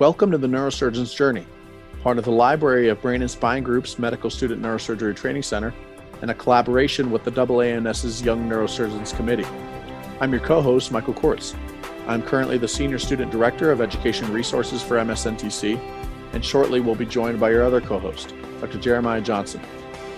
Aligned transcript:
Welcome 0.00 0.32
to 0.32 0.38
the 0.38 0.48
Neurosurgeon's 0.48 1.14
Journey, 1.14 1.46
part 2.02 2.18
of 2.18 2.24
the 2.24 2.32
library 2.32 2.88
of 2.88 3.00
Brain 3.00 3.22
and 3.22 3.30
Spine 3.30 3.62
Group's 3.62 3.96
Medical 3.96 4.28
Student 4.28 4.60
Neurosurgery 4.60 5.14
Training 5.14 5.44
Center 5.44 5.72
and 6.20 6.32
a 6.32 6.34
collaboration 6.34 7.12
with 7.12 7.22
the 7.22 7.30
AANS's 7.30 8.20
Young 8.20 8.48
Neurosurgeons 8.48 9.14
Committee. 9.14 9.46
I'm 10.20 10.32
your 10.32 10.40
co 10.40 10.60
host, 10.60 10.90
Michael 10.90 11.14
Kortz. 11.14 11.54
I'm 12.08 12.22
currently 12.22 12.58
the 12.58 12.66
Senior 12.66 12.98
Student 12.98 13.30
Director 13.30 13.70
of 13.70 13.80
Education 13.80 14.32
Resources 14.32 14.82
for 14.82 14.96
MSNTC, 14.96 15.78
and 16.32 16.44
shortly 16.44 16.80
we'll 16.80 16.96
be 16.96 17.06
joined 17.06 17.38
by 17.38 17.50
your 17.50 17.62
other 17.62 17.80
co 17.80 18.00
host, 18.00 18.34
Dr. 18.60 18.80
Jeremiah 18.80 19.20
Johnson. 19.20 19.60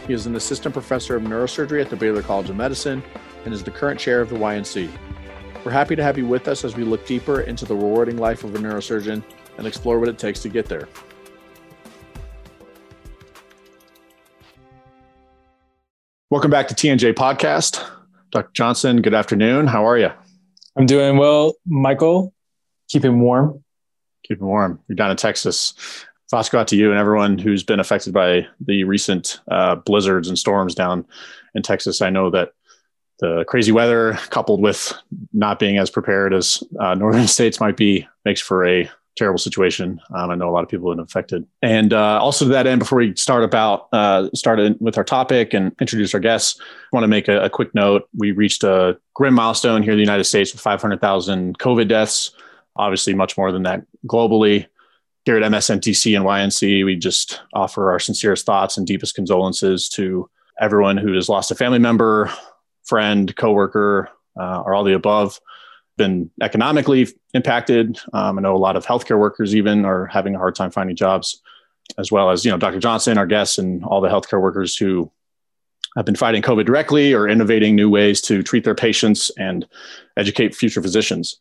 He 0.07 0.15
is 0.15 0.25
an 0.25 0.37
assistant 0.37 0.73
professor 0.73 1.17
of 1.17 1.23
neurosurgery 1.23 1.83
at 1.83 1.91
the 1.91 1.97
Baylor 1.97 2.23
College 2.23 2.49
of 2.49 2.57
Medicine 2.57 3.03
and 3.45 3.53
is 3.53 3.63
the 3.63 3.71
current 3.71 4.01
chair 4.01 4.23
of 4.23 4.31
the 4.31 4.37
YNC. 4.37 4.89
We're 5.67 5.73
happy 5.73 5.97
to 5.97 6.03
have 6.03 6.17
you 6.17 6.27
with 6.27 6.49
us 6.49 6.65
as 6.65 6.77
we 6.77 6.85
look 6.85 7.05
deeper 7.07 7.43
into 7.43 7.67
the 7.67 7.77
rewarding 7.77 8.17
life 8.17 8.43
of 8.43 8.55
a 8.55 8.59
neurosurgeon 8.59 9.23
and 9.59 9.67
explore 9.67 9.99
what 9.99 10.09
it 10.09 10.19
takes 10.19 10.41
to 10.43 10.49
get 10.49 10.67
there. 10.67 10.89
Welcome 16.31 16.51
back 16.51 16.69
to 16.69 16.75
TNJ 16.75 17.15
Podcast. 17.15 17.89
Dr. 18.33 18.51
Johnson, 18.53 19.01
good 19.01 19.15
afternoon. 19.15 19.67
How 19.67 19.87
are 19.87 19.97
you? 19.97 20.11
I'm 20.77 20.85
doing 20.85 21.17
well, 21.17 21.55
Michael. 21.65 22.35
Keeping 22.89 23.21
warm. 23.21 23.63
Keeping 24.27 24.47
warm. 24.47 24.81
You're 24.89 24.97
down 24.97 25.11
in 25.11 25.17
Texas. 25.17 25.75
Thoughts 26.29 26.49
go 26.49 26.59
out 26.59 26.69
to 26.69 26.77
you 26.77 26.91
and 26.91 26.99
everyone 26.99 27.39
who's 27.39 27.63
been 27.63 27.79
affected 27.79 28.13
by 28.13 28.47
the 28.61 28.85
recent 28.85 29.41
uh, 29.49 29.77
blizzards 29.77 30.29
and 30.29 30.37
storms 30.37 30.75
down 30.75 31.07
in 31.55 31.63
Texas. 31.63 32.03
I 32.03 32.11
know 32.11 32.31
that 32.31 32.51
the 33.21 33.45
crazy 33.49 33.73
weather, 33.73 34.15
coupled 34.31 34.61
with 34.61 34.93
not 35.33 35.59
being 35.59 35.79
as 35.79 35.91
prepared 35.91 36.35
as 36.35 36.63
uh, 36.81 36.95
northern 36.95 37.27
states 37.29 37.61
might 37.61 37.77
be, 37.77 38.07
makes 38.25 38.41
for 38.41 38.67
a 38.67 38.91
terrible 39.17 39.39
situation. 39.39 40.01
Um, 40.15 40.31
I 40.31 40.35
know 40.35 40.49
a 40.49 40.53
lot 40.53 40.63
of 40.63 40.69
people 40.69 40.91
have 40.91 40.97
been 40.97 41.05
affected. 41.05 41.47
And 41.63 41.93
uh, 41.93 42.21
also 42.21 42.45
to 42.45 42.51
that 42.53 42.67
end, 42.67 42.81
before 42.81 42.99
we 42.99 43.17
start 43.17 43.43
about 43.43 43.89
uh, 43.93 44.29
started 44.35 44.77
with 44.81 44.99
our 44.99 45.05
topic 45.05 45.55
and 45.55 45.75
introduce 45.81 46.15
our 46.15 46.21
guests, 46.21 46.61
I 46.61 46.65
want 46.93 47.05
to 47.05 47.09
make 47.09 47.29
a, 47.29 47.45
a, 47.45 47.51
quick 47.51 47.75
note. 47.75 48.09
We 48.17 48.33
reached 48.33 48.63
a 48.63 48.99
grim 49.15 49.35
milestone 49.35 49.83
here 49.83 49.93
in 49.93 49.99
the 49.99 50.05
United 50.05 50.25
States 50.25 50.53
with 50.53 50.61
500,000 50.61 51.59
COVID 51.59 51.89
deaths. 51.89 52.33
Obviously, 52.77 53.15
much 53.15 53.37
more 53.39 53.51
than 53.53 53.63
that 53.63 53.83
globally. 54.07 54.67
Here 55.25 55.37
at 55.37 55.51
MSNTC 55.51 56.17
and 56.17 56.25
YNC, 56.25 56.85
we 56.85 56.95
just 56.95 57.41
offer 57.53 57.91
our 57.91 57.99
sincerest 57.99 58.47
thoughts 58.47 58.77
and 58.77 58.87
deepest 58.87 59.15
condolences 59.15 59.89
to 59.91 60.31
everyone 60.61 60.97
who 60.97 61.15
has 61.15 61.29
lost 61.29 61.51
a 61.51 61.55
family 61.55 61.79
member, 61.79 62.31
friend, 62.85 63.35
coworker, 63.35 64.09
uh, 64.39 64.63
or 64.65 64.75
all 64.75 64.85
the 64.85 64.95
above 64.95 65.41
been 65.97 66.31
economically 66.43 67.09
impacted. 67.35 67.99
Um, 68.13 68.39
I 68.39 68.43
know 68.43 68.55
a 68.55 68.59
lot 68.59 68.77
of 68.77 68.87
healthcare 68.87 69.19
workers 69.19 69.55
even 69.55 69.85
are 69.85 70.07
having 70.07 70.35
a 70.35 70.39
hard 70.39 70.55
time 70.55 70.71
finding 70.71 70.97
jobs, 70.97 71.41
as 71.99 72.13
well 72.13 72.31
as 72.31 72.45
you 72.45 72.51
know 72.51 72.59
Dr. 72.59 72.79
Johnson, 72.79 73.19
our 73.19 73.27
guests, 73.27 73.59
and 73.59 73.85
all 73.85 74.01
the 74.01 74.09
healthcare 74.09 74.41
workers 74.41 74.77
who 74.77 75.11
have 75.97 76.05
been 76.05 76.17
fighting 76.17 76.43
COVID 76.43 76.67
directly 76.67 77.15
or 77.15 77.29
innovating 77.29 77.75
new 77.75 77.89
ways 77.89 78.21
to 78.23 78.43
treat 78.43 78.65
their 78.65 78.75
patients 78.75 79.31
and 79.39 79.67
educate 80.17 80.55
future 80.55 80.83
physicians. 80.83 81.41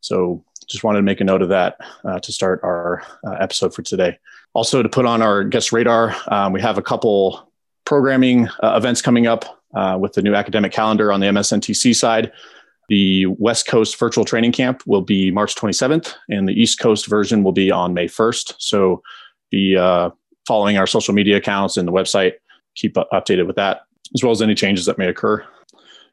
So, 0.00 0.44
just 0.68 0.84
wanted 0.84 0.98
to 0.98 1.02
make 1.02 1.20
a 1.20 1.24
note 1.24 1.42
of 1.42 1.48
that 1.48 1.78
uh, 2.04 2.20
to 2.20 2.32
start 2.32 2.60
our 2.62 3.02
uh, 3.26 3.32
episode 3.40 3.74
for 3.74 3.82
today. 3.82 4.18
Also, 4.54 4.82
to 4.82 4.88
put 4.88 5.06
on 5.06 5.22
our 5.22 5.44
guest 5.44 5.72
radar, 5.72 6.14
um, 6.28 6.52
we 6.52 6.60
have 6.60 6.78
a 6.78 6.82
couple 6.82 7.50
programming 7.84 8.48
uh, 8.62 8.74
events 8.76 9.02
coming 9.02 9.26
up 9.26 9.62
uh, 9.74 9.96
with 10.00 10.12
the 10.12 10.22
new 10.22 10.34
academic 10.34 10.72
calendar 10.72 11.12
on 11.12 11.20
the 11.20 11.26
MSNTC 11.26 11.94
side. 11.94 12.32
The 12.88 13.26
West 13.26 13.66
Coast 13.66 13.98
virtual 13.98 14.24
training 14.24 14.52
camp 14.52 14.82
will 14.86 15.02
be 15.02 15.30
March 15.30 15.54
27th, 15.54 16.14
and 16.30 16.48
the 16.48 16.54
East 16.54 16.80
Coast 16.80 17.06
version 17.06 17.42
will 17.42 17.52
be 17.52 17.70
on 17.70 17.92
May 17.92 18.06
1st. 18.06 18.54
So 18.58 19.02
be 19.50 19.76
uh, 19.76 20.10
following 20.46 20.78
our 20.78 20.86
social 20.86 21.12
media 21.12 21.36
accounts 21.36 21.76
and 21.76 21.86
the 21.86 21.92
website. 21.92 22.34
Keep 22.76 22.94
updated 22.94 23.46
with 23.46 23.56
that, 23.56 23.82
as 24.14 24.22
well 24.22 24.32
as 24.32 24.40
any 24.40 24.54
changes 24.54 24.86
that 24.86 24.98
may 24.98 25.06
occur. 25.06 25.44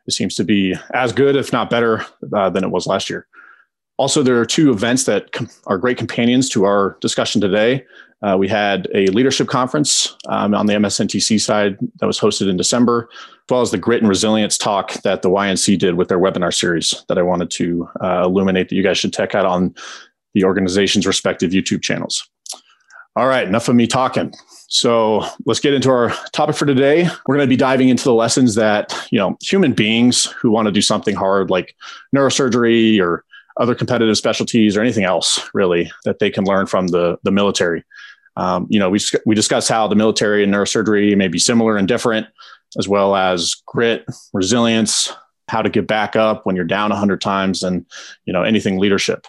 It 0.08 0.12
seems 0.12 0.36
to 0.36 0.44
be 0.44 0.76
as 0.94 1.14
good, 1.14 1.36
if 1.36 1.54
not 1.54 1.70
better, 1.70 2.06
uh, 2.34 2.50
than 2.50 2.64
it 2.64 2.72
was 2.72 2.86
last 2.86 3.10
year. 3.10 3.28
Also, 3.98 4.22
there 4.22 4.40
are 4.40 4.46
two 4.46 4.72
events 4.72 5.06
that 5.06 5.32
com- 5.32 5.50
are 5.68 5.78
great 5.78 5.98
companions 5.98 6.50
to 6.50 6.66
our 6.66 6.98
discussion 7.00 7.40
today. 7.40 7.86
Uh, 8.26 8.36
we 8.36 8.48
had 8.48 8.88
a 8.96 9.06
leadership 9.08 9.48
conference 9.48 10.16
um, 10.30 10.56
on 10.56 10.66
the 10.66 10.74
MSNTC 10.74 11.40
side 11.40 11.78
that 12.00 12.08
was 12.08 12.20
hosted 12.20 12.50
in 12.50 12.58
December, 12.58 13.08
as 13.12 13.52
well 13.52 13.62
as 13.62 13.70
the 13.70 13.78
grit 13.78 14.02
and 14.02 14.10
resilience 14.10 14.58
talk 14.58 14.94
that 15.04 15.22
the 15.22 15.30
YNC 15.30 15.78
did 15.78 15.94
with 15.94 16.08
their 16.08 16.18
webinar 16.18 16.52
series 16.52 17.06
that 17.08 17.20
I 17.20 17.22
wanted 17.22 17.52
to 17.52 17.88
uh, 18.02 18.24
illuminate 18.26 18.70
that 18.70 18.76
you 18.76 18.82
guys 18.82 18.98
should 18.98 19.14
check 19.14 19.36
out 19.36 19.46
on 19.46 19.76
the 20.34 20.44
organization's 20.44 21.06
respective 21.06 21.52
YouTube 21.52 21.84
channels. 21.84 22.28
All 23.16 23.28
right, 23.28 23.48
enough 23.48 23.70
of 23.70 23.76
me 23.76 23.86
talking. 23.86 24.34
So 24.70 25.24
let's 25.46 25.60
get 25.60 25.76
into 25.76 25.92
our 25.92 26.10
topic 26.34 26.56
for 26.56 26.66
today. 26.66 27.08
We're 27.28 27.36
going 27.36 27.48
to 27.48 27.50
be 27.50 27.56
diving 27.56 27.90
into 27.90 28.04
the 28.06 28.14
lessons 28.14 28.56
that, 28.56 29.08
you 29.12 29.20
know, 29.20 29.38
human 29.42 29.74
beings 29.74 30.26
who 30.26 30.50
want 30.50 30.66
to 30.66 30.72
do 30.72 30.82
something 30.82 31.16
hard 31.16 31.52
like 31.52 31.76
neurosurgery 32.14 33.00
or 33.00 33.24
other 33.58 33.76
competitive 33.76 34.18
specialties 34.18 34.76
or 34.76 34.82
anything 34.82 35.06
else 35.06 35.40
really 35.54 35.92
that 36.04 36.20
they 36.20 36.30
can 36.30 36.44
learn 36.44 36.66
from 36.66 36.88
the, 36.88 37.18
the 37.24 37.32
military. 37.32 37.86
Um, 38.38 38.68
you 38.70 38.80
know, 38.80 38.90
we, 38.90 39.00
we 39.26 39.36
discussed 39.36 39.70
how 39.70 39.88
the 39.88 39.96
military 39.96 40.44
and 40.44 40.54
neurosurgery 40.54 41.16
may 41.16 41.28
be 41.28 41.40
similar 41.40 41.78
and 41.78 41.88
different, 41.88 42.28
as 42.78 42.88
well 42.88 43.16
as 43.16 43.56
grit, 43.66 44.06
resilience, 44.34 45.14
how 45.48 45.62
to 45.62 45.70
get 45.70 45.88
back 45.88 46.16
up 46.16 46.46
when 46.46 46.56
you're 46.56 46.66
down 46.66 46.90
100 46.90 47.22
times, 47.22 47.64
and 47.64 47.86
you 48.26 48.34
know 48.34 48.44
anything 48.44 48.80
leadership. 48.80 49.28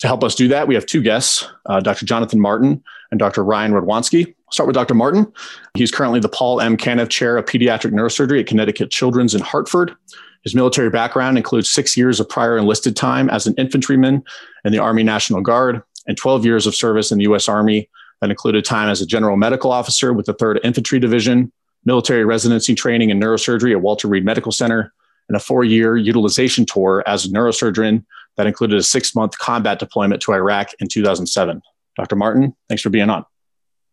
To 0.00 0.06
help 0.06 0.24
us 0.24 0.34
do 0.34 0.48
that, 0.48 0.66
we 0.66 0.74
have 0.74 0.86
two 0.86 1.02
guests, 1.02 1.48
uh, 1.66 1.80
Dr. 1.80 2.04
Jonathan 2.04 2.40
Martin 2.40 2.82
and 3.10 3.18
Dr. 3.18 3.44
Ryan 3.44 3.72
Radwanski. 3.72 4.26
I'll 4.26 4.52
start 4.52 4.66
with 4.66 4.74
Dr. 4.74 4.94
Martin. 4.94 5.32
He's 5.74 5.92
currently 5.92 6.20
the 6.20 6.28
Paul 6.28 6.60
M. 6.60 6.76
Kanev 6.76 7.10
Chair 7.10 7.36
of 7.36 7.44
Pediatric 7.44 7.92
Neurosurgery 7.92 8.40
at 8.40 8.46
Connecticut 8.46 8.90
Children's 8.90 9.34
in 9.34 9.40
Hartford. 9.40 9.94
His 10.42 10.54
military 10.54 10.90
background 10.90 11.38
includes 11.38 11.70
six 11.70 11.96
years 11.96 12.20
of 12.20 12.28
prior 12.28 12.58
enlisted 12.58 12.96
time 12.96 13.30
as 13.30 13.46
an 13.46 13.54
infantryman 13.56 14.22
in 14.64 14.72
the 14.72 14.78
Army 14.78 15.02
National 15.02 15.40
Guard 15.40 15.82
and 16.06 16.16
12 16.16 16.44
years 16.44 16.66
of 16.66 16.74
service 16.74 17.10
in 17.10 17.18
the 17.18 17.24
U.S. 17.24 17.48
Army 17.48 17.88
that 18.24 18.30
included 18.30 18.64
time 18.64 18.88
as 18.88 19.02
a 19.02 19.06
general 19.06 19.36
medical 19.36 19.70
officer 19.70 20.14
with 20.14 20.24
the 20.24 20.32
3rd 20.32 20.60
Infantry 20.64 20.98
Division, 20.98 21.52
military 21.84 22.24
residency 22.24 22.74
training 22.74 23.10
in 23.10 23.20
neurosurgery 23.20 23.72
at 23.72 23.82
Walter 23.82 24.08
Reed 24.08 24.24
Medical 24.24 24.50
Center, 24.50 24.94
and 25.28 25.36
a 25.36 25.40
four 25.40 25.62
year 25.62 25.94
utilization 25.98 26.64
tour 26.64 27.04
as 27.06 27.26
a 27.26 27.28
neurosurgeon 27.28 28.02
that 28.38 28.46
included 28.46 28.78
a 28.78 28.82
six 28.82 29.14
month 29.14 29.36
combat 29.38 29.78
deployment 29.78 30.22
to 30.22 30.32
Iraq 30.32 30.70
in 30.78 30.88
2007. 30.88 31.60
Dr. 31.98 32.16
Martin, 32.16 32.56
thanks 32.66 32.82
for 32.82 32.88
being 32.88 33.10
on. 33.10 33.26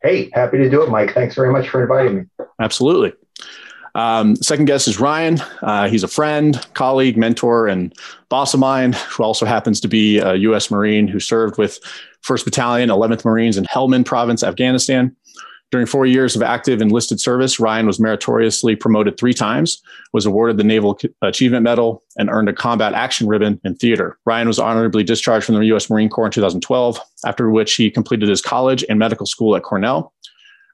Hey, 0.01 0.29
happy 0.31 0.57
to 0.59 0.69
do 0.69 0.81
it, 0.81 0.89
Mike. 0.89 1.13
Thanks 1.13 1.35
very 1.35 1.51
much 1.51 1.67
for 1.67 1.81
inviting 1.81 2.15
me. 2.15 2.45
Absolutely. 2.61 3.11
Um, 3.95 4.35
second 4.37 4.65
guest 4.65 4.87
is 4.87 4.99
Ryan. 4.99 5.39
Uh, 5.61 5.89
he's 5.89 6.03
a 6.03 6.07
friend, 6.07 6.65
colleague, 6.73 7.17
mentor, 7.17 7.67
and 7.67 7.93
boss 8.29 8.53
of 8.53 8.59
mine 8.59 8.93
who 8.93 9.23
also 9.23 9.45
happens 9.45 9.81
to 9.81 9.87
be 9.87 10.19
a 10.19 10.35
U.S. 10.35 10.71
Marine 10.71 11.07
who 11.07 11.19
served 11.19 11.57
with 11.57 11.79
1st 12.23 12.45
Battalion, 12.45 12.89
11th 12.89 13.25
Marines 13.25 13.57
in 13.57 13.65
Helmand 13.65 14.05
Province, 14.05 14.43
Afghanistan. 14.43 15.15
During 15.71 15.87
four 15.87 16.05
years 16.05 16.35
of 16.35 16.43
active 16.43 16.81
enlisted 16.81 17.21
service, 17.21 17.57
Ryan 17.57 17.87
was 17.87 17.97
meritoriously 17.97 18.75
promoted 18.75 19.17
three 19.17 19.33
times, 19.33 19.81
was 20.11 20.25
awarded 20.25 20.57
the 20.57 20.65
Naval 20.65 20.99
Achievement 21.21 21.63
Medal, 21.63 22.03
and 22.17 22.29
earned 22.29 22.49
a 22.49 22.53
Combat 22.53 22.93
Action 22.93 23.25
Ribbon 23.25 23.59
in 23.63 23.75
theater. 23.75 24.17
Ryan 24.25 24.49
was 24.49 24.59
honorably 24.59 25.03
discharged 25.03 25.45
from 25.45 25.55
the 25.55 25.65
U.S. 25.67 25.89
Marine 25.89 26.09
Corps 26.09 26.25
in 26.25 26.31
2012, 26.31 26.99
after 27.25 27.49
which 27.49 27.73
he 27.75 27.89
completed 27.89 28.27
his 28.27 28.41
college 28.41 28.83
and 28.89 28.99
medical 28.99 29.25
school 29.25 29.55
at 29.55 29.63
Cornell. 29.63 30.13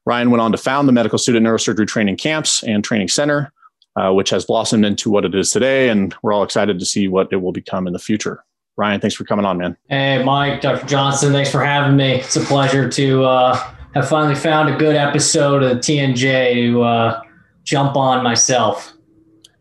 Ryan 0.06 0.32
went 0.32 0.42
on 0.42 0.52
to 0.52 0.58
found 0.58 0.88
the 0.88 0.94
Medical 0.94 1.18
Student 1.18 1.46
Neurosurgery 1.46 1.88
Training 1.88 2.18
Camps 2.18 2.64
and 2.64 2.84
Training 2.84 3.10
Center, 3.10 3.52
uh, 3.96 4.12
which 4.14 4.30
has 4.30 4.46
blossomed 4.46 4.86
into 4.86 5.10
what 5.10 5.26
it 5.26 5.36
is 5.36 5.52
today, 5.52 5.90
and 5.90 6.16
we're 6.22 6.34
all 6.34 6.44
excited 6.44 6.80
to 6.80 6.86
see 6.86 7.08
what 7.08 7.28
it 7.32 7.38
will 7.38 7.52
become 7.52 7.88
in 7.88 7.94
the 7.94 8.00
future. 8.00 8.44
Ryan, 8.78 9.02
thanks 9.02 9.16
for 9.16 9.24
coming 9.24 9.44
on, 9.44 9.58
man. 9.58 9.76
Hey, 9.90 10.24
Mike, 10.24 10.62
Dr. 10.62 10.86
Johnson, 10.86 11.34
thanks 11.34 11.52
for 11.52 11.64
having 11.64 11.98
me. 11.98 12.16
It's 12.16 12.36
a 12.36 12.42
pleasure 12.42 12.88
to 12.90 13.24
uh, 13.24 13.56
have 13.96 14.08
finally 14.08 14.36
found 14.36 14.70
a 14.70 14.78
good 14.78 14.96
episode 14.96 15.64
of 15.64 15.80
TNJ 15.80 16.54
to 16.54 16.84
uh, 16.84 17.22
jump 17.64 17.96
on 17.98 18.24
myself. 18.24 18.94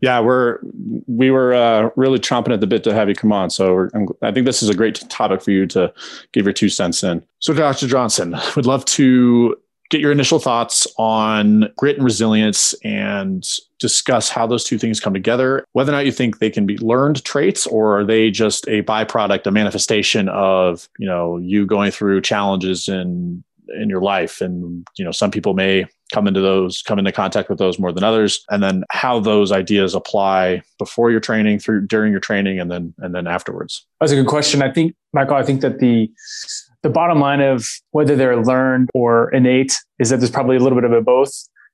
Yeah, 0.01 0.19
we're 0.19 0.59
we 1.07 1.31
were 1.31 1.55
uh, 1.55 1.89
really 1.95 2.19
chomping 2.19 2.53
at 2.53 2.61
the 2.61 2.67
bit 2.67 2.83
to 2.83 2.93
have 2.93 3.09
you 3.09 3.15
come 3.15 3.31
on. 3.31 3.49
So 3.49 3.89
I 4.21 4.31
think 4.31 4.45
this 4.45 4.61
is 4.61 4.69
a 4.69 4.75
great 4.75 5.03
topic 5.09 5.41
for 5.41 5.49
you 5.49 5.65
to 5.67 5.91
give 6.33 6.45
your 6.45 6.53
two 6.53 6.69
cents 6.69 7.03
in. 7.03 7.25
So, 7.39 7.53
Dr. 7.53 7.87
Johnson, 7.87 8.35
would 8.55 8.67
love 8.67 8.85
to 8.85 9.55
get 9.89 10.01
your 10.01 10.11
initial 10.11 10.39
thoughts 10.39 10.87
on 10.97 11.69
grit 11.77 11.97
and 11.97 12.05
resilience 12.05 12.73
and 12.83 13.47
discuss 13.79 14.29
how 14.29 14.47
those 14.47 14.63
two 14.63 14.77
things 14.77 14.99
come 14.99 15.13
together, 15.13 15.63
whether 15.73 15.91
or 15.91 15.95
not 15.95 16.05
you 16.05 16.11
think 16.11 16.39
they 16.39 16.49
can 16.49 16.65
be 16.65 16.77
learned 16.79 17.23
traits 17.23 17.67
or 17.67 17.99
are 17.99 18.05
they 18.05 18.31
just 18.31 18.67
a 18.67 18.81
byproduct, 18.83 19.45
a 19.45 19.51
manifestation 19.51 20.29
of, 20.29 20.89
you 20.97 21.05
know, 21.05 21.37
you 21.37 21.65
going 21.65 21.91
through 21.91 22.21
challenges 22.21 22.87
in 22.87 23.43
in 23.75 23.89
your 23.89 24.01
life. 24.01 24.41
And, 24.41 24.87
you 24.97 25.05
know, 25.05 25.11
some 25.11 25.31
people 25.31 25.53
may 25.53 25.85
come 26.13 26.27
into 26.27 26.39
those, 26.39 26.81
come 26.81 26.99
into 26.99 27.11
contact 27.11 27.49
with 27.49 27.59
those 27.59 27.79
more 27.79 27.91
than 27.91 28.03
others. 28.03 28.43
And 28.49 28.63
then 28.63 28.83
how 28.91 29.19
those 29.19 29.51
ideas 29.51 29.93
apply 29.93 30.61
before 30.79 31.11
your 31.11 31.19
training, 31.19 31.59
through 31.59 31.87
during 31.87 32.11
your 32.11 32.21
training, 32.21 32.59
and 32.59 32.71
then 32.71 32.93
and 32.99 33.13
then 33.13 33.27
afterwards. 33.27 33.85
That's 33.99 34.11
a 34.11 34.15
good 34.15 34.27
question. 34.27 34.61
I 34.61 34.71
think, 34.71 34.95
Michael, 35.13 35.35
I 35.35 35.43
think 35.43 35.61
that 35.61 35.79
the 35.79 36.09
the 36.83 36.89
bottom 36.89 37.19
line 37.19 37.41
of 37.41 37.67
whether 37.91 38.15
they're 38.15 38.41
learned 38.41 38.89
or 38.93 39.29
innate 39.33 39.75
is 39.99 40.09
that 40.09 40.17
there's 40.17 40.31
probably 40.31 40.57
a 40.57 40.59
little 40.59 40.79
bit 40.79 40.89
of 40.89 41.05
both. 41.05 41.31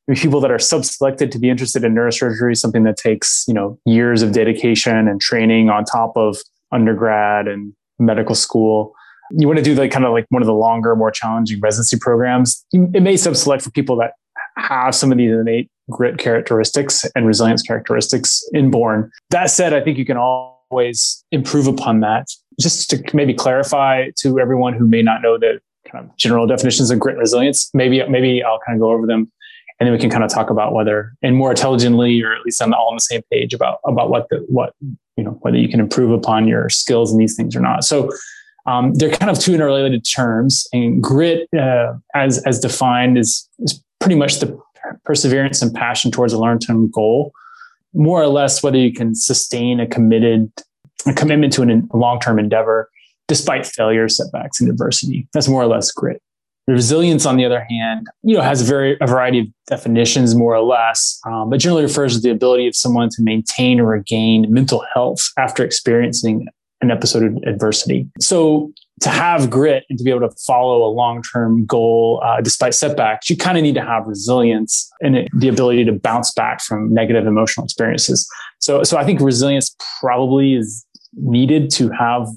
I 0.08 0.12
mean, 0.12 0.20
people 0.20 0.42
that 0.42 0.52
are 0.52 0.60
sub-selected 0.60 1.32
to 1.32 1.40
be 1.40 1.50
interested 1.50 1.84
in 1.84 1.94
neurosurgery, 1.96 2.58
something 2.58 2.84
that 2.84 2.98
takes 2.98 3.46
you 3.48 3.54
know 3.54 3.80
years 3.86 4.22
of 4.22 4.32
dedication 4.32 5.08
and 5.08 5.22
training 5.22 5.70
on 5.70 5.86
top 5.86 6.18
of 6.18 6.38
undergrad 6.72 7.48
and 7.48 7.74
medical 8.00 8.36
school. 8.36 8.94
You 9.32 9.48
want 9.48 9.58
to 9.58 9.64
do 9.64 9.76
like 9.76 9.92
kind 9.92 10.06
of 10.06 10.12
like 10.12 10.26
one 10.30 10.42
of 10.42 10.48
the 10.48 10.54
longer, 10.54 10.96
more 10.96 11.12
challenging 11.12 11.60
residency 11.62 11.98
programs. 11.98 12.66
It 12.74 13.02
may 13.02 13.18
sub-select 13.18 13.64
for 13.64 13.72
people 13.72 13.96
that 13.98 14.14
have 14.58 14.94
some 14.94 15.12
of 15.12 15.18
these 15.18 15.32
innate 15.32 15.70
grit 15.90 16.18
characteristics 16.18 17.06
and 17.16 17.26
resilience 17.26 17.62
characteristics 17.62 18.44
inborn. 18.54 19.12
That 19.30 19.50
said, 19.50 19.74
I 19.74 19.82
think 19.82 19.98
you 19.98 20.06
can 20.06 20.18
always 20.18 21.24
improve 21.32 21.68
upon 21.68 22.02
that. 22.02 22.28
Just 22.60 22.90
to 22.92 23.04
maybe 23.14 23.34
clarify 23.34 24.10
to 24.20 24.40
everyone 24.40 24.74
who 24.74 24.88
may 24.88 25.02
not 25.02 25.22
know 25.22 25.38
the 25.38 25.60
kind 25.90 26.06
of 26.06 26.16
general 26.18 26.48
definitions 26.48 26.92
of 26.92 27.00
grit 27.00 27.14
and 27.16 27.22
resilience, 27.22 27.70
maybe 27.74 28.06
maybe 28.08 28.44
I'll 28.44 28.60
kind 28.66 28.76
of 28.76 28.82
go 28.82 28.92
over 28.92 29.08
them 29.08 29.32
and 29.80 29.88
then 29.88 29.94
we 29.94 30.00
can 30.00 30.10
kind 30.10 30.24
of 30.24 30.32
talk 30.32 30.50
about 30.50 30.74
whether 30.74 31.14
and 31.22 31.36
more 31.36 31.50
intelligently 31.50 32.22
or 32.22 32.34
at 32.34 32.42
least 32.46 32.62
on 32.62 32.74
all 32.74 32.90
on 32.90 32.96
the 32.96 33.02
same 33.02 33.22
page 33.32 33.54
about 33.54 33.80
about 33.86 34.10
what 34.10 34.28
the 34.30 34.38
what 34.48 34.74
you 35.18 35.24
know 35.24 35.38
whether 35.42 35.58
you 35.58 35.68
can 35.68 35.80
improve 35.80 36.12
upon 36.12 36.48
your 36.48 36.70
skills 36.70 37.12
in 37.12 37.18
these 37.18 37.36
things 37.36 37.56
or 37.56 37.60
not. 37.60 37.84
So 37.84 38.10
um, 38.66 38.94
they're 38.94 39.12
kind 39.12 39.30
of 39.30 39.40
two 39.40 39.54
interrelated 39.54 40.06
terms, 40.06 40.66
and 40.72 41.04
grit, 41.04 41.50
uh, 41.54 41.96
as 42.16 42.42
as 42.46 42.60
defined, 42.60 43.18
is 43.18 43.50
is 43.60 43.84
pretty 44.00 44.16
much 44.16 44.40
the 44.40 44.58
perseverance 45.06 45.62
and 45.62 45.74
passion 45.74 46.12
towards 46.12 46.34
a 46.34 46.40
long-term 46.40 46.90
goal 46.92 47.34
more 47.94 48.22
or 48.22 48.28
less 48.28 48.64
whether 48.64 48.78
you 48.78 48.92
can 48.92 49.16
sustain 49.16 49.80
a 49.80 49.88
committed 49.88 50.52
a 51.06 51.14
commitment 51.14 51.54
to 51.54 51.62
an, 51.62 51.90
a 51.92 51.98
long-term 51.98 52.40
endeavor 52.40 52.90
despite 53.28 53.66
failure 53.66 54.10
setbacks 54.10 54.60
and 54.60 54.70
adversity. 54.70 55.28
That's 55.34 55.48
more 55.48 55.62
or 55.62 55.68
less 55.68 55.92
grit. 55.92 56.22
Resilience 56.68 57.26
on 57.26 57.36
the 57.36 57.44
other 57.44 57.66
hand 57.70 58.08
you 58.22 58.38
know 58.38 58.42
has 58.42 58.62
a 58.62 58.64
very 58.64 58.98
a 59.02 59.08
variety 59.08 59.40
of 59.40 59.48
definitions 59.68 60.34
more 60.34 60.56
or 60.56 60.64
less 60.64 61.20
um, 61.26 61.50
but 61.50 61.60
generally 61.60 61.84
refers 61.84 62.16
to 62.16 62.22
the 62.22 62.30
ability 62.30 62.68
of 62.68 62.76
someone 62.76 63.10
to 63.10 63.22
maintain 63.22 63.82
or 63.82 63.88
regain 63.88 64.46
mental 64.50 64.86
health 64.94 65.30
after 65.38 65.66
experiencing 65.66 66.48
an 66.80 66.90
episode 66.90 67.24
of 67.24 67.44
adversity. 67.44 68.08
So 68.22 68.72
to 69.02 69.10
have 69.10 69.50
grit 69.50 69.84
and 69.90 69.98
to 69.98 70.06
be 70.06 70.10
able 70.10 70.30
to 70.30 70.34
follow 70.48 70.86
a 70.86 70.92
long-term 70.92 71.66
goal 71.66 72.22
uh, 72.24 72.40
despite 72.40 72.74
setbacks 72.74 73.30
you 73.30 73.36
kind 73.36 73.58
of 73.58 73.64
need 73.64 73.76
to 73.76 73.84
have 73.84 74.08
resilience 74.08 74.90
and 75.02 75.30
the 75.34 75.50
ability 75.50 75.84
to 75.84 75.92
bounce 75.92 76.32
back 76.34 76.62
from 76.62 76.94
negative 76.94 77.28
emotional 77.28 77.66
experiences. 77.66 78.26
So 78.60 78.84
so 78.84 78.96
i 78.96 79.04
think 79.04 79.20
resilience 79.20 79.76
probably 80.00 80.54
is 80.54 80.86
needed 81.16 81.70
to 81.72 81.90
have 81.90 82.28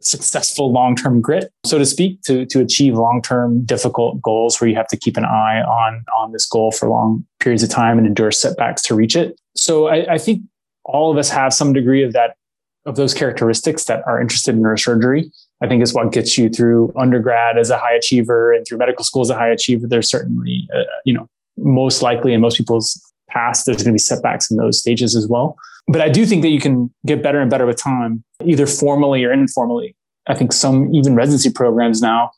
successful 0.00 0.70
long-term 0.70 1.20
grit 1.20 1.50
so 1.64 1.78
to 1.78 1.86
speak 1.86 2.20
to 2.22 2.44
to 2.46 2.60
achieve 2.60 2.94
long-term 2.94 3.64
difficult 3.64 4.20
goals 4.20 4.60
where 4.60 4.68
you 4.68 4.76
have 4.76 4.86
to 4.86 4.96
keep 4.96 5.16
an 5.16 5.24
eye 5.24 5.62
on 5.62 6.04
on 6.16 6.32
this 6.32 6.46
goal 6.46 6.70
for 6.70 6.88
long 6.88 7.26
periods 7.40 7.62
of 7.62 7.70
time 7.70 7.98
and 7.98 8.06
endure 8.06 8.30
setbacks 8.30 8.82
to 8.82 8.94
reach 8.94 9.16
it 9.16 9.40
so 9.56 9.88
i, 9.88 10.14
I 10.14 10.18
think 10.18 10.42
all 10.84 11.10
of 11.10 11.16
us 11.16 11.30
have 11.30 11.52
some 11.52 11.72
degree 11.72 12.04
of 12.04 12.12
that 12.12 12.36
of 12.84 12.96
those 12.96 13.14
characteristics 13.14 13.84
that 13.84 14.06
are 14.06 14.20
interested 14.20 14.54
in 14.54 14.62
neurosurgery 14.62 15.30
I 15.62 15.68
think 15.68 15.82
is 15.82 15.94
what 15.94 16.12
gets 16.12 16.36
you 16.36 16.48
through 16.48 16.92
undergrad 16.96 17.56
as 17.58 17.70
a 17.70 17.78
high 17.78 17.94
achiever 17.94 18.52
and 18.52 18.66
through 18.66 18.78
medical 18.78 19.04
school 19.04 19.22
as 19.22 19.30
a 19.30 19.34
high 19.34 19.48
achiever. 19.48 19.86
There's 19.86 20.08
certainly, 20.08 20.68
uh, 20.74 20.82
you 21.04 21.14
know, 21.14 21.28
most 21.56 22.02
likely 22.02 22.34
in 22.34 22.40
most 22.40 22.58
people's 22.58 23.00
past, 23.30 23.64
there's 23.64 23.78
going 23.78 23.86
to 23.86 23.92
be 23.92 23.98
setbacks 23.98 24.50
in 24.50 24.58
those 24.58 24.78
stages 24.78 25.16
as 25.16 25.26
well. 25.26 25.56
But 25.88 26.00
I 26.00 26.08
do 26.08 26.26
think 26.26 26.42
that 26.42 26.48
you 26.48 26.60
can 26.60 26.92
get 27.06 27.22
better 27.22 27.40
and 27.40 27.50
better 27.50 27.66
with 27.66 27.76
time, 27.76 28.24
either 28.44 28.66
formally 28.66 29.24
or 29.24 29.32
informally. 29.32 29.94
I 30.26 30.34
think 30.34 30.52
some 30.52 30.92
even 30.94 31.14
residency 31.14 31.50
programs 31.50 32.02
now, 32.02 32.32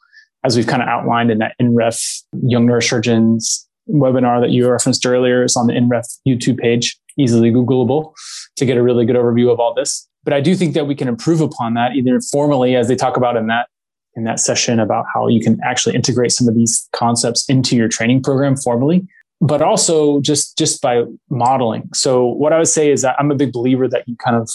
as 0.45 0.57
we've 0.57 0.67
kind 0.67 0.83
of 0.83 0.89
outlined 0.89 1.31
in 1.31 1.39
that 1.39 1.55
NREF 1.61 2.23
Young 2.43 2.67
Neurosurgeons 2.67 3.65
webinar 3.89 4.41
that 4.41 4.51
you 4.51 4.69
referenced 4.69 5.07
earlier, 5.07 5.43
is 5.43 5.57
on 5.57 5.67
the 5.67 5.73
NREF 5.73 6.05
YouTube 6.27 6.59
page, 6.59 6.99
easily 7.19 7.51
Googleable 7.51 8.13
to 8.57 8.67
get 8.67 8.77
a 8.77 8.83
really 8.83 9.07
good 9.07 9.17
overview 9.17 9.51
of 9.51 9.59
all 9.59 9.73
this. 9.73 10.07
But 10.25 10.35
I 10.35 10.41
do 10.41 10.55
think 10.55 10.75
that 10.75 10.87
we 10.87 10.95
can 10.95 11.09
improve 11.09 11.41
upon 11.41 11.75
that 11.75 11.95
either 11.95 12.21
formally, 12.21 12.77
as 12.77 12.89
they 12.89 12.97
talk 12.97 13.17
about 13.17 13.37
in 13.37 13.47
that 13.47 13.69
in 14.15 14.25
that 14.25 14.41
session 14.41 14.81
about 14.81 15.07
how 15.15 15.29
you 15.29 15.41
can 15.41 15.59
actually 15.63 15.95
integrate 15.95 16.33
some 16.33 16.49
of 16.49 16.55
these 16.55 16.89
concepts 16.93 17.49
into 17.49 17.77
your 17.77 17.89
training 17.89 18.21
program 18.21 18.57
formally, 18.57 19.07
but 19.41 19.63
also 19.63 20.21
just 20.21 20.57
just 20.59 20.83
by 20.83 21.05
modeling. 21.31 21.89
So 21.95 22.27
what 22.27 22.53
I 22.53 22.59
would 22.59 22.69
say 22.69 22.91
is 22.91 23.03
that 23.03 23.17
I'm 23.19 23.31
a 23.31 23.35
big 23.35 23.53
believer 23.53 23.89
that 23.89 24.07
you 24.07 24.17
kind 24.17 24.37
of 24.37 24.51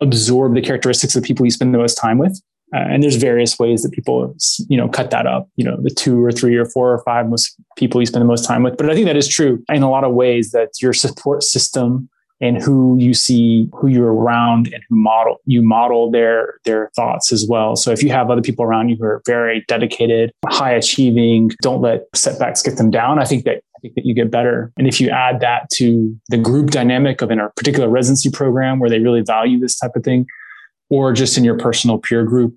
absorb 0.00 0.54
the 0.54 0.62
characteristics 0.62 1.14
of 1.14 1.22
the 1.22 1.26
people 1.26 1.44
you 1.44 1.50
spend 1.50 1.72
the 1.72 1.78
most 1.78 1.94
time 1.94 2.18
with. 2.18 2.40
Uh, 2.74 2.78
and 2.78 3.02
there's 3.02 3.16
various 3.16 3.56
ways 3.58 3.82
that 3.82 3.92
people, 3.92 4.34
you 4.68 4.76
know, 4.76 4.88
cut 4.88 5.10
that 5.10 5.26
up, 5.26 5.48
you 5.54 5.64
know, 5.64 5.76
the 5.80 5.90
two 5.90 6.24
or 6.24 6.32
three 6.32 6.56
or 6.56 6.64
four 6.64 6.92
or 6.92 7.02
five 7.04 7.28
most 7.28 7.54
people 7.76 8.00
you 8.00 8.06
spend 8.06 8.20
the 8.20 8.26
most 8.26 8.44
time 8.44 8.64
with. 8.64 8.76
But 8.76 8.90
I 8.90 8.94
think 8.94 9.06
that 9.06 9.16
is 9.16 9.28
true 9.28 9.62
in 9.68 9.84
a 9.84 9.90
lot 9.90 10.02
of 10.02 10.12
ways 10.12 10.50
that 10.50 10.70
your 10.82 10.92
support 10.92 11.44
system 11.44 12.08
and 12.40 12.60
who 12.60 12.98
you 12.98 13.14
see 13.14 13.70
who 13.72 13.86
you're 13.86 14.12
around 14.12 14.68
and 14.72 14.82
who 14.88 14.96
model 14.96 15.40
you 15.46 15.62
model 15.62 16.10
their 16.10 16.58
their 16.64 16.90
thoughts 16.96 17.32
as 17.32 17.46
well 17.48 17.76
so 17.76 17.92
if 17.92 18.02
you 18.02 18.10
have 18.10 18.28
other 18.28 18.42
people 18.42 18.64
around 18.64 18.88
you 18.88 18.96
who 18.96 19.04
are 19.04 19.22
very 19.24 19.64
dedicated 19.68 20.32
high 20.48 20.72
achieving 20.72 21.50
don't 21.62 21.80
let 21.80 22.02
setbacks 22.14 22.60
get 22.60 22.76
them 22.76 22.90
down 22.90 23.20
i 23.20 23.24
think 23.24 23.44
that 23.44 23.62
that 23.94 24.04
you 24.04 24.14
get 24.14 24.30
better 24.30 24.72
and 24.76 24.86
if 24.86 25.00
you 25.00 25.10
add 25.10 25.40
that 25.40 25.68
to 25.70 26.18
the 26.28 26.38
group 26.38 26.70
dynamic 26.70 27.22
of 27.22 27.30
in 27.30 27.38
a 27.38 27.50
particular 27.50 27.88
residency 27.88 28.30
program 28.30 28.78
where 28.78 28.90
they 28.90 28.98
really 28.98 29.20
value 29.20 29.58
this 29.58 29.78
type 29.78 29.92
of 29.94 30.02
thing 30.02 30.26
or 30.90 31.12
just 31.12 31.36
in 31.36 31.44
your 31.44 31.56
personal 31.56 31.98
peer 31.98 32.24
group 32.24 32.54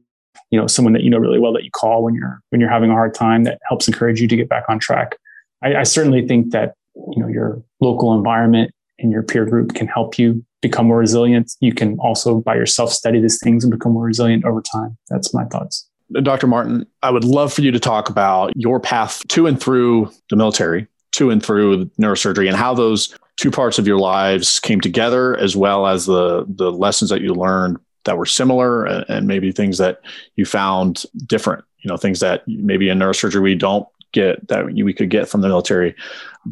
you 0.51 0.59
know 0.59 0.67
someone 0.67 0.93
that 0.93 1.03
you 1.03 1.09
know 1.09 1.17
really 1.17 1.39
well 1.39 1.53
that 1.53 1.63
you 1.63 1.71
call 1.71 2.03
when 2.03 2.13
you're 2.13 2.41
when 2.49 2.61
you're 2.61 2.69
having 2.69 2.89
a 2.89 2.93
hard 2.93 3.13
time 3.13 3.43
that 3.43 3.59
helps 3.67 3.87
encourage 3.87 4.21
you 4.21 4.27
to 4.27 4.35
get 4.35 4.49
back 4.49 4.63
on 4.69 4.79
track 4.79 5.17
I, 5.61 5.75
I 5.75 5.83
certainly 5.83 6.27
think 6.27 6.51
that 6.51 6.75
you 6.95 7.21
know 7.21 7.27
your 7.27 7.61
local 7.79 8.13
environment 8.13 8.71
and 8.99 9.11
your 9.11 9.23
peer 9.23 9.45
group 9.45 9.75
can 9.75 9.87
help 9.87 10.17
you 10.17 10.43
become 10.61 10.87
more 10.87 10.97
resilient. 10.97 11.53
You 11.59 11.73
can 11.73 11.97
also 11.99 12.41
by 12.41 12.55
yourself 12.55 12.91
study 12.91 13.19
these 13.19 13.39
things 13.39 13.63
and 13.63 13.71
become 13.71 13.93
more 13.93 14.03
resilient 14.03 14.45
over 14.45 14.61
time. 14.61 14.97
That's 15.09 15.33
my 15.33 15.45
thoughts. 15.45 15.87
Dr. 16.23 16.47
Martin, 16.47 16.87
I 17.03 17.11
would 17.11 17.25
love 17.25 17.51
for 17.51 17.61
you 17.61 17.71
to 17.71 17.79
talk 17.79 18.09
about 18.09 18.53
your 18.55 18.79
path 18.79 19.27
to 19.29 19.45
and 19.45 19.59
through 19.59 20.09
the 20.29 20.37
military, 20.37 20.87
to 21.17 21.29
and 21.29 21.43
through 21.43 21.85
neurosurgery, 21.99 22.47
and 22.47 22.55
how 22.55 22.73
those 22.73 23.15
two 23.37 23.51
parts 23.51 23.77
of 23.79 23.87
your 23.87 23.99
lives 23.99 24.59
came 24.59 24.81
together, 24.81 25.37
as 25.37 25.55
well 25.55 25.87
as 25.87 26.05
the 26.05 26.45
the 26.47 26.71
lessons 26.71 27.09
that 27.09 27.21
you 27.21 27.33
learned 27.33 27.77
that 28.05 28.17
were 28.17 28.25
similar, 28.25 28.85
and 28.85 29.27
maybe 29.27 29.51
things 29.51 29.77
that 29.77 30.01
you 30.35 30.45
found 30.45 31.03
different. 31.25 31.63
You 31.79 31.89
know, 31.89 31.97
things 31.97 32.19
that 32.19 32.47
maybe 32.47 32.89
in 32.89 32.99
neurosurgery 32.99 33.41
we 33.41 33.55
don't 33.55 33.87
get 34.13 34.47
that 34.47 34.65
we 34.65 34.93
could 34.93 35.09
get 35.09 35.27
from 35.27 35.41
the 35.41 35.47
military, 35.47 35.95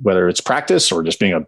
whether 0.03 0.27
it's 0.27 0.41
practice 0.41 0.91
or 0.91 1.03
just 1.03 1.19
being 1.19 1.34
a 1.34 1.45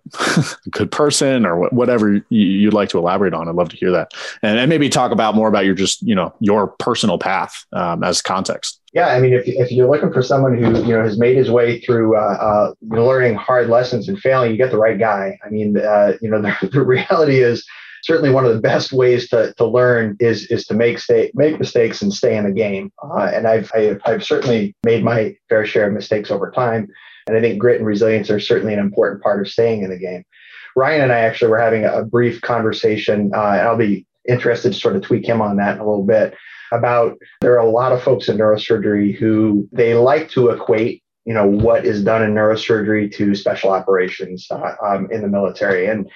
good 0.71 0.91
person 0.91 1.45
or 1.45 1.69
whatever 1.69 2.21
you'd 2.29 2.73
like 2.73 2.89
to 2.89 2.97
elaborate 2.97 3.33
on. 3.33 3.47
I'd 3.47 3.55
love 3.55 3.69
to 3.69 3.77
hear 3.77 3.91
that, 3.91 4.11
and, 4.41 4.57
and 4.57 4.69
maybe 4.69 4.89
talk 4.89 5.11
about 5.11 5.35
more 5.35 5.47
about 5.47 5.65
your 5.65 5.75
just 5.75 6.01
you 6.01 6.15
know 6.15 6.33
your 6.39 6.67
personal 6.67 7.17
path 7.17 7.65
um, 7.73 8.03
as 8.03 8.21
context. 8.21 8.81
Yeah, 8.97 9.09
I 9.09 9.19
mean, 9.19 9.31
if, 9.31 9.43
if 9.45 9.71
you're 9.71 9.87
looking 9.87 10.11
for 10.11 10.23
someone 10.23 10.57
who 10.57 10.75
you 10.81 10.95
know 10.95 11.03
has 11.03 11.19
made 11.19 11.37
his 11.37 11.51
way 11.51 11.79
through 11.81 12.17
uh, 12.17 12.19
uh, 12.41 12.73
learning 12.81 13.35
hard 13.35 13.69
lessons 13.69 14.09
and 14.09 14.17
failing, 14.17 14.49
you 14.49 14.57
get 14.57 14.71
the 14.71 14.79
right 14.79 14.97
guy. 14.97 15.37
I 15.45 15.51
mean, 15.51 15.77
uh, 15.77 16.13
you 16.19 16.27
know, 16.27 16.41
the, 16.61 16.69
the 16.73 16.81
reality 16.81 17.37
is 17.37 17.63
certainly 18.01 18.31
one 18.31 18.43
of 18.43 18.55
the 18.55 18.59
best 18.59 18.91
ways 18.91 19.29
to, 19.29 19.53
to 19.57 19.65
learn 19.67 20.17
is 20.19 20.47
is 20.47 20.65
to 20.65 20.73
make 20.73 20.97
stay, 20.97 21.29
make 21.35 21.59
mistakes 21.59 22.01
and 22.01 22.11
stay 22.11 22.35
in 22.37 22.45
the 22.45 22.51
game. 22.51 22.91
Uh, 23.03 23.29
and 23.31 23.45
I've 23.45 23.71
I, 23.75 23.81
have 23.81 24.01
i 24.07 24.11
have 24.13 24.23
certainly 24.23 24.75
made 24.83 25.03
my 25.03 25.35
fair 25.47 25.63
share 25.63 25.85
of 25.85 25.93
mistakes 25.93 26.31
over 26.31 26.49
time, 26.49 26.87
and 27.27 27.37
I 27.37 27.39
think 27.39 27.59
grit 27.59 27.77
and 27.77 27.85
resilience 27.85 28.31
are 28.31 28.39
certainly 28.39 28.73
an 28.73 28.79
important 28.79 29.21
part 29.21 29.39
of 29.39 29.47
staying 29.47 29.83
in 29.83 29.91
the 29.91 29.99
game. 29.99 30.23
Ryan 30.75 31.01
and 31.01 31.11
I 31.11 31.19
actually 31.19 31.51
were 31.51 31.61
having 31.61 31.85
a, 31.85 32.03
brief 32.03 32.41
conversation, 32.41 33.31
uh, 33.35 33.51
and 33.51 33.61
I'll 33.61 33.77
be 33.77 34.07
interested 34.27 34.73
to 34.73 34.79
sort 34.79 34.95
of 34.95 35.03
tweak 35.03 35.27
him 35.27 35.39
on 35.39 35.57
that 35.57 35.75
in 35.75 35.81
a 35.81 35.87
little 35.87 36.03
bit. 36.03 36.33
About 36.71 37.17
there 37.41 37.53
are 37.53 37.65
a 37.65 37.69
lot 37.69 37.91
of 37.91 38.03
folks 38.03 38.29
in 38.29 38.37
neurosurgery 38.37 39.15
who 39.15 39.67
they 39.71 39.93
like 39.93 40.29
to 40.31 40.49
equate 40.49 41.03
you 41.25 41.33
know 41.33 41.45
what 41.45 41.85
is 41.85 42.03
done 42.03 42.23
in 42.23 42.33
neurosurgery 42.33 43.13
to 43.15 43.35
special 43.35 43.71
operations 43.71 44.47
uh, 44.51 44.73
um, 44.85 45.09
in 45.11 45.21
the 45.21 45.27
military 45.27 45.87
and 45.87 46.09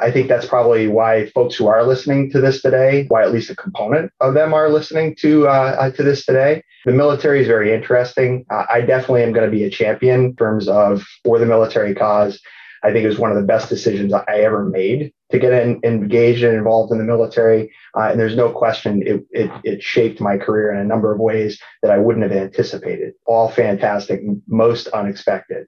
I 0.00 0.10
think 0.10 0.28
that's 0.28 0.46
probably 0.46 0.86
why 0.86 1.26
folks 1.30 1.56
who 1.56 1.66
are 1.66 1.84
listening 1.84 2.30
to 2.30 2.40
this 2.40 2.62
today, 2.62 3.06
why 3.08 3.22
at 3.22 3.32
least 3.32 3.50
a 3.50 3.56
component 3.56 4.12
of 4.20 4.34
them 4.34 4.54
are 4.54 4.68
listening 4.68 5.16
to 5.16 5.48
uh, 5.48 5.76
uh 5.78 5.90
to 5.92 6.02
this 6.02 6.24
today. 6.24 6.62
The 6.84 6.92
military 6.92 7.40
is 7.40 7.46
very 7.46 7.74
interesting. 7.74 8.46
Uh, 8.50 8.64
I 8.70 8.80
definitely 8.82 9.24
am 9.24 9.32
going 9.32 9.50
to 9.50 9.56
be 9.56 9.64
a 9.64 9.70
champion 9.70 10.26
in 10.26 10.36
terms 10.36 10.68
of 10.68 11.04
for 11.24 11.38
the 11.38 11.46
military 11.46 11.94
cause. 11.94 12.40
I 12.82 12.92
think 12.92 13.04
it 13.04 13.08
was 13.08 13.18
one 13.18 13.30
of 13.30 13.36
the 13.36 13.42
best 13.42 13.68
decisions 13.68 14.12
I 14.12 14.24
ever 14.28 14.64
made 14.64 15.12
to 15.30 15.38
get 15.38 15.52
in, 15.52 15.80
engaged 15.84 16.42
and 16.42 16.56
involved 16.56 16.92
in 16.92 16.98
the 16.98 17.04
military. 17.04 17.72
Uh, 17.96 18.08
and 18.10 18.20
there's 18.20 18.36
no 18.36 18.50
question 18.50 19.02
it, 19.06 19.24
it, 19.30 19.50
it 19.64 19.82
shaped 19.82 20.20
my 20.20 20.36
career 20.38 20.72
in 20.72 20.78
a 20.78 20.84
number 20.84 21.12
of 21.12 21.20
ways 21.20 21.60
that 21.82 21.90
I 21.90 21.98
wouldn't 21.98 22.30
have 22.30 22.36
anticipated. 22.40 23.14
All 23.26 23.50
fantastic, 23.50 24.20
most 24.46 24.88
unexpected. 24.88 25.66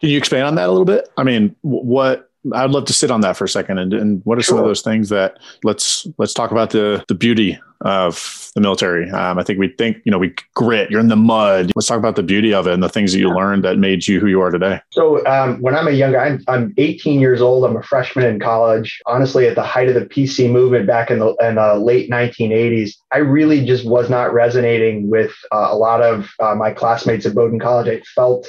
Can 0.00 0.10
you 0.10 0.18
expand 0.18 0.44
on 0.44 0.54
that 0.56 0.68
a 0.68 0.72
little 0.72 0.84
bit? 0.84 1.08
I 1.16 1.22
mean, 1.22 1.54
what 1.62 2.28
I'd 2.52 2.70
love 2.70 2.86
to 2.86 2.92
sit 2.92 3.10
on 3.10 3.20
that 3.20 3.36
for 3.36 3.44
a 3.44 3.48
second. 3.48 3.78
And, 3.78 3.92
and 3.92 4.20
what 4.24 4.36
are 4.36 4.42
sure. 4.42 4.56
some 4.56 4.58
of 4.58 4.64
those 4.64 4.82
things 4.82 5.08
that 5.10 5.38
let's 5.62 6.06
let's 6.18 6.34
talk 6.34 6.50
about 6.50 6.70
the 6.70 7.04
the 7.08 7.14
beauty 7.14 7.58
of 7.82 8.50
the 8.54 8.60
military. 8.60 9.10
Um, 9.10 9.38
I 9.38 9.42
think 9.42 9.58
we 9.58 9.68
think, 9.68 9.98
you 10.04 10.12
know, 10.12 10.18
we 10.18 10.34
grit, 10.54 10.90
you're 10.90 11.00
in 11.00 11.08
the 11.08 11.16
mud. 11.16 11.72
Let's 11.74 11.86
talk 11.86 11.98
about 11.98 12.16
the 12.16 12.22
beauty 12.22 12.52
of 12.52 12.66
it 12.66 12.74
and 12.74 12.82
the 12.82 12.88
things 12.88 13.12
that 13.12 13.18
you 13.18 13.30
learned 13.30 13.64
that 13.64 13.78
made 13.78 14.06
you 14.06 14.20
who 14.20 14.26
you 14.26 14.40
are 14.40 14.50
today. 14.50 14.80
So 14.90 15.24
um, 15.26 15.60
when 15.60 15.74
I'm 15.74 15.88
a 15.88 15.92
young 15.92 16.12
guy, 16.12 16.26
I'm, 16.26 16.44
I'm, 16.48 16.74
18 16.78 17.20
years 17.20 17.40
old. 17.40 17.64
I'm 17.64 17.76
a 17.76 17.82
freshman 17.82 18.24
in 18.26 18.40
college. 18.40 19.00
Honestly, 19.06 19.46
at 19.46 19.54
the 19.54 19.62
height 19.62 19.88
of 19.88 19.94
the 19.94 20.06
PC 20.06 20.50
movement 20.50 20.86
back 20.86 21.10
in 21.10 21.18
the, 21.18 21.34
in 21.36 21.56
the 21.56 21.74
late 21.76 22.10
1980s, 22.10 22.94
I 23.12 23.18
really 23.18 23.64
just 23.64 23.86
was 23.86 24.08
not 24.08 24.32
resonating 24.32 25.10
with 25.10 25.32
uh, 25.52 25.68
a 25.70 25.76
lot 25.76 26.02
of 26.02 26.30
uh, 26.40 26.54
my 26.54 26.72
classmates 26.72 27.26
at 27.26 27.34
Bowdoin 27.34 27.60
College. 27.60 27.88
I 27.88 28.02
felt 28.14 28.48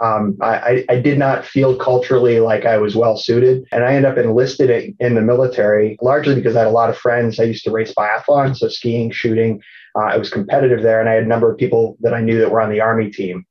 um, 0.00 0.36
I, 0.40 0.84
I, 0.88 1.00
did 1.00 1.18
not 1.18 1.46
feel 1.46 1.76
culturally 1.76 2.40
like 2.40 2.66
I 2.66 2.76
was 2.78 2.94
well 2.94 3.16
suited. 3.16 3.64
And 3.72 3.84
I 3.84 3.94
ended 3.94 4.10
up 4.10 4.18
enlisted 4.18 4.94
in 4.98 5.14
the 5.14 5.22
military 5.22 5.96
largely 6.02 6.34
because 6.34 6.56
I 6.56 6.60
had 6.60 6.68
a 6.68 6.72
lot 6.72 6.90
of 6.90 6.98
friends. 6.98 7.40
I 7.40 7.44
used 7.44 7.64
to 7.64 7.70
race 7.70 7.94
biathlon, 7.94 8.56
so 8.56 8.68
skiing, 8.74 9.10
shooting. 9.10 9.62
Uh, 9.96 10.04
I 10.04 10.16
was 10.16 10.30
competitive 10.30 10.82
there, 10.82 11.00
and 11.00 11.08
I 11.08 11.14
had 11.14 11.24
a 11.24 11.28
number 11.28 11.50
of 11.50 11.58
people 11.58 11.96
that 12.00 12.14
I 12.14 12.20
knew 12.20 12.38
that 12.38 12.50
were 12.50 12.60
on 12.60 12.70
the 12.70 12.80
Army 12.80 13.10
team. 13.10 13.44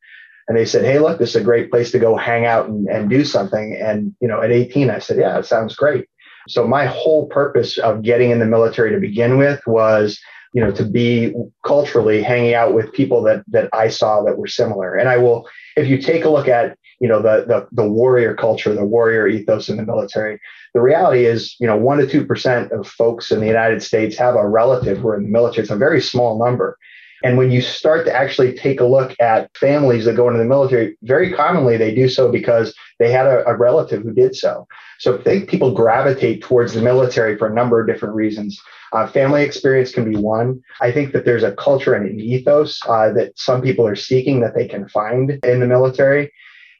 And 0.48 0.58
they 0.58 0.66
said, 0.66 0.84
"Hey, 0.84 1.00
look, 1.00 1.20
this 1.20 1.30
is 1.30 1.36
a 1.38 1.44
great 1.44 1.72
place 1.72 1.92
to 1.92 2.00
go 2.00 2.18
hang 2.18 2.46
out 2.46 2.68
and, 2.68 2.88
and 2.88 3.10
do 3.10 3.24
something." 3.24 3.78
And 3.82 4.14
you 4.20 4.28
know, 4.28 4.42
at 4.42 4.52
18, 4.52 4.90
I 4.90 5.00
said, 5.00 5.18
"Yeah, 5.18 5.40
it 5.40 5.46
sounds 5.46 5.76
great." 5.76 6.06
So 6.50 6.68
my 6.68 6.86
whole 6.86 7.28
purpose 7.28 7.78
of 7.78 8.02
getting 8.02 8.32
in 8.32 8.40
the 8.40 8.46
military 8.46 8.92
to 8.92 9.00
begin 9.00 9.38
with 9.38 9.62
was 9.66 10.20
you 10.54 10.62
know 10.62 10.72
to 10.72 10.86
be 10.86 11.34
culturally 11.66 12.22
hanging 12.22 12.54
out 12.54 12.74
with 12.74 12.92
people 12.94 13.22
that 13.24 13.44
that 13.48 13.70
I 13.74 13.88
saw 13.90 14.22
that 14.24 14.38
were 14.38 14.48
similar 14.48 14.96
and 14.96 15.10
I 15.10 15.18
will 15.18 15.48
if 15.76 15.88
you 15.88 15.98
take 15.98 16.26
a 16.26 16.30
look 16.30 16.48
at 16.48 16.78
you 17.04 17.10
know 17.10 17.22
the, 17.22 17.46
the 17.46 17.68
the 17.74 17.88
warrior 17.88 18.34
culture 18.34 18.74
the 18.74 18.86
warrior 18.86 19.28
ethos 19.28 19.68
in 19.68 19.78
the 19.78 19.86
military 19.86 20.40
the 20.74 20.82
reality 20.82 21.26
is 21.26 21.56
you 21.60 21.68
know 21.68 21.76
1 21.76 21.98
to 22.00 22.26
2% 22.26 22.72
of 22.72 22.88
folks 22.88 23.30
in 23.30 23.40
the 23.42 23.46
United 23.46 23.84
States 23.84 24.18
have 24.18 24.36
a 24.36 24.48
relative 24.48 24.98
who 25.00 25.10
are 25.10 25.18
in 25.18 25.24
the 25.24 25.30
military 25.30 25.64
it's 25.64 25.72
a 25.72 25.76
very 25.76 26.02
small 26.02 26.40
number 26.44 26.78
and 27.24 27.38
when 27.38 27.52
you 27.52 27.62
start 27.62 28.06
to 28.06 28.14
actually 28.14 28.54
take 28.54 28.82
a 28.82 28.86
look 28.86 29.16
at 29.20 29.56
families 29.56 30.04
that 30.06 30.18
go 30.18 30.28
into 30.28 30.40
the 30.40 30.46
military, 30.46 30.98
very 31.04 31.32
commonly 31.32 31.78
they 31.78 31.96
do 31.96 32.10
so 32.10 32.30
because 32.30 32.76
they 33.00 33.12
had 33.12 33.26
a, 33.26 33.48
a 33.48 33.56
relative 33.56 34.04
who 34.04 34.14
did 34.14 34.36
so. 34.36 34.68
So 35.00 35.18
think 35.18 35.50
people 35.50 35.74
gravitate 35.74 36.44
towards 36.44 36.74
the 36.74 36.82
military 36.82 37.38
for 37.38 37.48
a 37.48 37.54
number 37.54 37.80
of 37.80 37.88
different 37.88 38.14
reasons. 38.14 38.62
Uh, 38.92 39.08
family 39.08 39.42
experience 39.44 39.92
can 39.92 40.10
be 40.10 40.18
one. 40.18 40.62
I 40.82 40.92
think 40.92 41.14
that 41.14 41.24
there's 41.24 41.44
a 41.44 41.54
culture 41.54 41.94
and 41.94 42.06
an 42.06 42.20
ethos 42.20 42.80
uh, 42.88 43.12
that 43.14 43.40
some 43.40 43.62
people 43.62 43.88
are 43.88 43.96
seeking 43.96 44.42
that 44.42 44.54
they 44.54 44.68
can 44.68 44.88
find 44.90 45.40
in 45.46 45.62
the 45.62 45.68
military. 45.68 46.32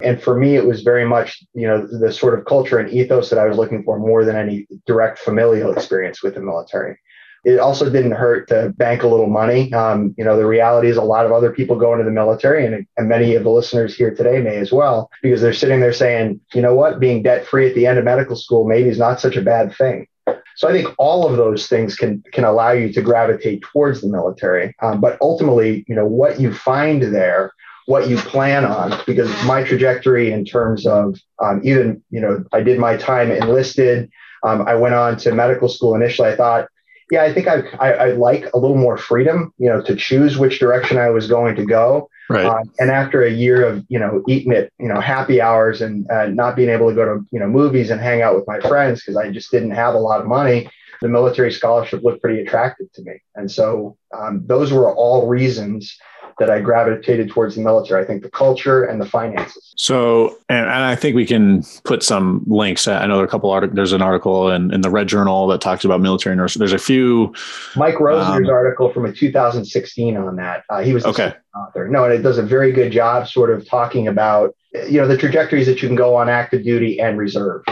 And 0.04 0.22
for 0.22 0.38
me, 0.38 0.56
it 0.56 0.66
was 0.66 0.82
very 0.82 1.06
much, 1.06 1.44
you 1.54 1.68
know, 1.68 1.88
the 1.88 2.12
sort 2.12 2.38
of 2.38 2.46
culture 2.46 2.78
and 2.78 2.92
ethos 2.92 3.30
that 3.30 3.40
I 3.40 3.48
was 3.48 3.58
looking 3.58 3.84
for 3.84 3.98
more 3.98 4.26
than 4.26 4.36
any 4.36 4.68
direct 4.86 5.20
familial 5.20 5.72
experience 5.72 6.22
with 6.22 6.36
the 6.36 6.42
military. 6.42 6.98
It 7.46 7.60
also 7.60 7.90
didn't 7.90 8.12
hurt 8.12 8.48
to 8.50 8.74
bank 8.78 9.04
a 9.04 9.08
little 9.08 9.28
money. 9.28 9.74
Um, 9.74 10.16
you 10.18 10.24
know, 10.24 10.38
the 10.38 10.46
reality 10.46 10.88
is 10.88 10.96
a 10.96 11.02
lot 11.02 11.26
of 11.26 11.34
other 11.34 11.52
people 11.52 11.76
go 11.76 11.92
into 11.92 12.06
the 12.06 12.12
military, 12.12 12.66
and, 12.66 12.88
and 12.96 13.10
many 13.10 13.36
of 13.36 13.44
the 13.44 13.50
listeners 13.50 13.96
here 13.96 14.16
today 14.16 14.40
may 14.40 14.58
as 14.58 14.72
well, 14.72 15.10
because 15.22 15.42
they're 15.42 15.54
sitting 15.54 15.82
there 15.82 15.92
saying, 15.92 16.40
you 16.54 16.62
know 16.62 16.74
what, 16.74 17.02
being 17.02 17.22
debt 17.22 17.46
free 17.46 17.68
at 17.68 17.76
the 17.76 17.86
end 17.86 18.00
of 18.00 18.06
medical 18.06 18.38
school 18.38 18.66
maybe 18.66 18.88
is 18.88 18.98
not 18.98 19.20
such 19.20 19.36
a 19.36 19.42
bad 19.42 19.76
thing. 19.76 20.08
So 20.56 20.70
I 20.70 20.72
think 20.72 20.88
all 20.98 21.28
of 21.28 21.36
those 21.36 21.68
things 21.68 21.96
can 21.96 22.24
can 22.32 22.46
allow 22.46 22.72
you 22.72 22.94
to 22.94 23.02
gravitate 23.02 23.62
towards 23.62 24.02
the 24.02 24.08
military. 24.08 24.74
Um, 24.82 25.02
but 25.02 25.18
ultimately, 25.20 25.84
you 25.88 25.96
know, 25.96 26.06
what 26.06 26.40
you 26.40 26.54
find 26.54 27.02
there, 27.02 27.52
what 27.86 28.10
you 28.10 28.18
plan 28.18 28.66
on, 28.66 29.02
because 29.06 29.30
my 29.46 29.64
trajectory 29.64 30.32
in 30.32 30.46
terms 30.46 30.86
of 30.86 31.20
um, 31.40 31.62
even, 31.64 32.02
you 32.10 32.22
know, 32.22 32.44
I 32.54 32.62
did 32.62 32.80
my 32.80 32.98
time 32.98 33.32
enlisted. 33.32 34.10
Um, 34.44 34.62
I 34.68 34.76
went 34.76 34.96
on 34.96 35.18
to 35.18 35.34
medical 35.34 35.70
school 35.70 35.96
initially. 35.96 36.30
I 36.30 36.36
thought, 36.36 36.68
yeah, 37.12 37.24
I 37.24 37.34
think 37.34 37.48
I, 37.48 37.64
I, 37.80 37.92
I 37.92 38.12
like 38.14 38.52
a 38.54 38.58
little 38.58 38.78
more 38.78 38.98
freedom, 38.98 39.54
you 39.58 39.70
know, 39.70 39.82
to 39.82 39.96
choose 39.96 40.38
which 40.38 40.60
direction 40.60 40.98
I 40.98 41.10
was 41.10 41.28
going 41.28 41.56
to 41.56 41.66
go. 41.66 42.10
Right. 42.30 42.46
Um, 42.46 42.72
and 42.80 42.90
after 42.90 43.24
a 43.24 43.30
year 43.30 43.68
of 43.68 43.86
you 43.90 44.00
know 44.00 44.24
eating 44.30 44.54
at 44.54 44.72
you 44.80 44.88
know 44.88 45.02
happy 45.02 45.42
hours 45.42 45.82
and 45.82 46.10
uh, 46.10 46.28
not 46.28 46.56
being 46.56 46.70
able 46.70 46.90
to 46.90 46.96
go 46.96 47.04
to 47.04 47.26
you 47.32 47.40
know 47.40 47.48
movies 47.48 47.92
and 47.92 48.00
hang 48.00 48.22
out 48.22 48.34
with 48.34 48.48
my 48.48 48.62
friends 48.62 49.02
because 49.02 49.18
I 49.18 49.30
just 49.30 49.52
didn't 49.52 49.72
have 49.72 49.94
a 49.94 50.00
lot 50.00 50.22
of 50.22 50.28
money, 50.28 50.70
the 51.02 51.10
military 51.10 51.52
scholarship 51.52 52.02
looked 52.02 52.22
pretty 52.22 52.42
attractive 52.42 52.92
to 52.94 53.02
me. 53.04 53.16
And 53.36 53.52
so 53.52 53.98
um, 54.18 54.42
those 54.46 54.72
were 54.72 54.96
all 54.96 55.28
reasons 55.28 55.96
that 56.40 56.50
I 56.50 56.60
gravitated 56.62 57.30
towards 57.30 57.56
the 57.56 57.62
military. 57.62 58.02
I 58.02 58.06
think 58.06 58.24
the 58.24 58.30
culture 58.30 58.84
and 58.84 59.00
the 59.00 59.06
finances. 59.06 59.74
So, 59.78 60.38
and, 60.50 60.60
and 60.60 60.70
I 60.70 60.96
think 60.96 61.16
we 61.16 61.26
can 61.26 61.64
put 61.84 62.04
some 62.04 62.44
links. 62.48 62.88
I 62.88 63.06
know 63.06 63.16
there 63.16 63.24
are 63.24 63.28
a 63.28 63.30
couple 63.30 63.52
articles. 63.52 63.76
There's 63.76 63.94
an 63.94 64.02
article 64.02 64.50
in, 64.50 64.74
in 64.74 64.82
the 64.82 64.90
Red 64.90 65.08
Journal 65.08 65.48
that 65.48 65.62
talks 65.62 65.86
about 65.86 66.02
military 66.02 66.36
nurses. 66.36 66.60
There's 66.60 66.74
a 66.74 66.78
few. 66.78 67.34
Mike 67.76 67.96
Rosner's 67.96 68.48
um, 68.48 68.54
article 68.54 68.92
from 68.92 69.06
a 69.06 69.12
2016 69.12 70.18
on 70.18 70.36
that. 70.38 70.64
Uh, 70.70 70.82
he 70.82 70.94
was 70.94 71.06
okay. 71.06 71.34
author. 71.56 71.88
No, 71.88 72.06
and 72.06 72.14
it 72.14 72.22
does 72.22 72.38
a 72.38 72.44
very 72.44 72.72
good 72.72 72.92
job, 72.92 73.28
sort 73.28 73.50
of 73.50 73.68
talking 73.68 74.08
about 74.08 74.56
you 74.74 75.00
know 75.00 75.08
the 75.08 75.18
trajectories 75.18 75.68
that 75.68 75.82
you 75.82 75.88
can 75.88 75.96
go 75.96 76.16
on 76.16 76.30
active 76.30 76.64
duty 76.64 77.00
and 77.00 77.18
reserve 77.18 77.64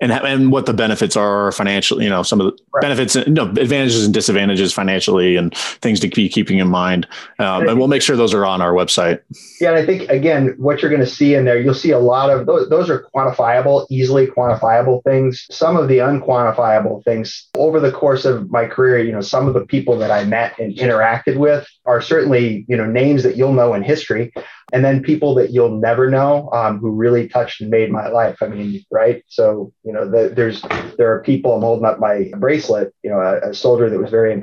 and 0.00 0.12
and 0.12 0.52
what 0.52 0.66
the 0.66 0.74
benefits 0.74 1.16
are 1.16 1.52
financially, 1.52 2.04
you 2.04 2.10
know, 2.10 2.22
some 2.22 2.40
of 2.40 2.46
the 2.46 2.62
right. 2.72 2.82
benefits, 2.82 3.16
no 3.26 3.44
advantages 3.44 4.04
and 4.04 4.14
disadvantages 4.14 4.72
financially, 4.72 5.36
and 5.36 5.56
things 5.56 6.00
to 6.00 6.08
be 6.08 6.28
keeping 6.28 6.58
in 6.58 6.68
mind. 6.68 7.06
Um, 7.38 7.62
and, 7.62 7.70
and 7.70 7.78
we'll 7.78 7.88
make 7.88 8.02
sure 8.02 8.16
those 8.16 8.34
are 8.34 8.46
on 8.46 8.60
our 8.60 8.72
website. 8.72 9.20
Yeah, 9.60 9.70
and 9.70 9.78
I 9.78 9.84
think 9.84 10.08
again, 10.08 10.54
what 10.58 10.82
you're 10.82 10.90
going 10.90 11.02
to 11.02 11.06
see 11.06 11.34
in 11.34 11.44
there, 11.44 11.60
you'll 11.60 11.74
see 11.74 11.90
a 11.90 11.98
lot 11.98 12.30
of 12.30 12.46
those. 12.46 12.68
Those 12.68 12.88
are 12.90 13.06
quantifiable, 13.14 13.86
easily 13.90 14.26
quantifiable 14.26 15.02
things. 15.04 15.46
Some 15.50 15.76
of 15.76 15.88
the 15.88 15.98
unquantifiable 15.98 17.04
things 17.04 17.48
over 17.56 17.80
the 17.80 17.92
course 17.92 18.24
of 18.24 18.50
my 18.50 18.66
career, 18.66 18.98
you 18.98 19.12
know, 19.12 19.20
some 19.20 19.48
of 19.48 19.54
the 19.54 19.66
people 19.66 19.98
that 19.98 20.10
I 20.10 20.24
met 20.24 20.58
and 20.58 20.74
interacted 20.76 21.38
with 21.38 21.66
are 21.88 22.00
certainly 22.00 22.64
you 22.68 22.76
know 22.76 22.86
names 22.86 23.22
that 23.24 23.36
you'll 23.36 23.52
know 23.52 23.74
in 23.74 23.82
history 23.82 24.32
and 24.72 24.84
then 24.84 25.02
people 25.02 25.34
that 25.34 25.50
you'll 25.50 25.80
never 25.80 26.10
know 26.10 26.50
um, 26.52 26.78
who 26.78 26.90
really 26.90 27.28
touched 27.28 27.60
and 27.60 27.70
made 27.70 27.90
my 27.90 28.08
life. 28.08 28.36
I 28.42 28.48
mean, 28.48 28.84
right? 28.90 29.24
So 29.28 29.72
you 29.84 29.92
know, 29.92 30.08
the, 30.08 30.32
there's 30.34 30.62
there 30.96 31.12
are 31.12 31.22
people. 31.22 31.54
I'm 31.54 31.62
holding 31.62 31.86
up 31.86 31.98
my 31.98 32.30
bracelet. 32.36 32.94
You 33.02 33.10
know, 33.10 33.20
a, 33.20 33.50
a 33.50 33.54
soldier 33.54 33.88
that 33.88 33.98
was 33.98 34.10
very 34.10 34.38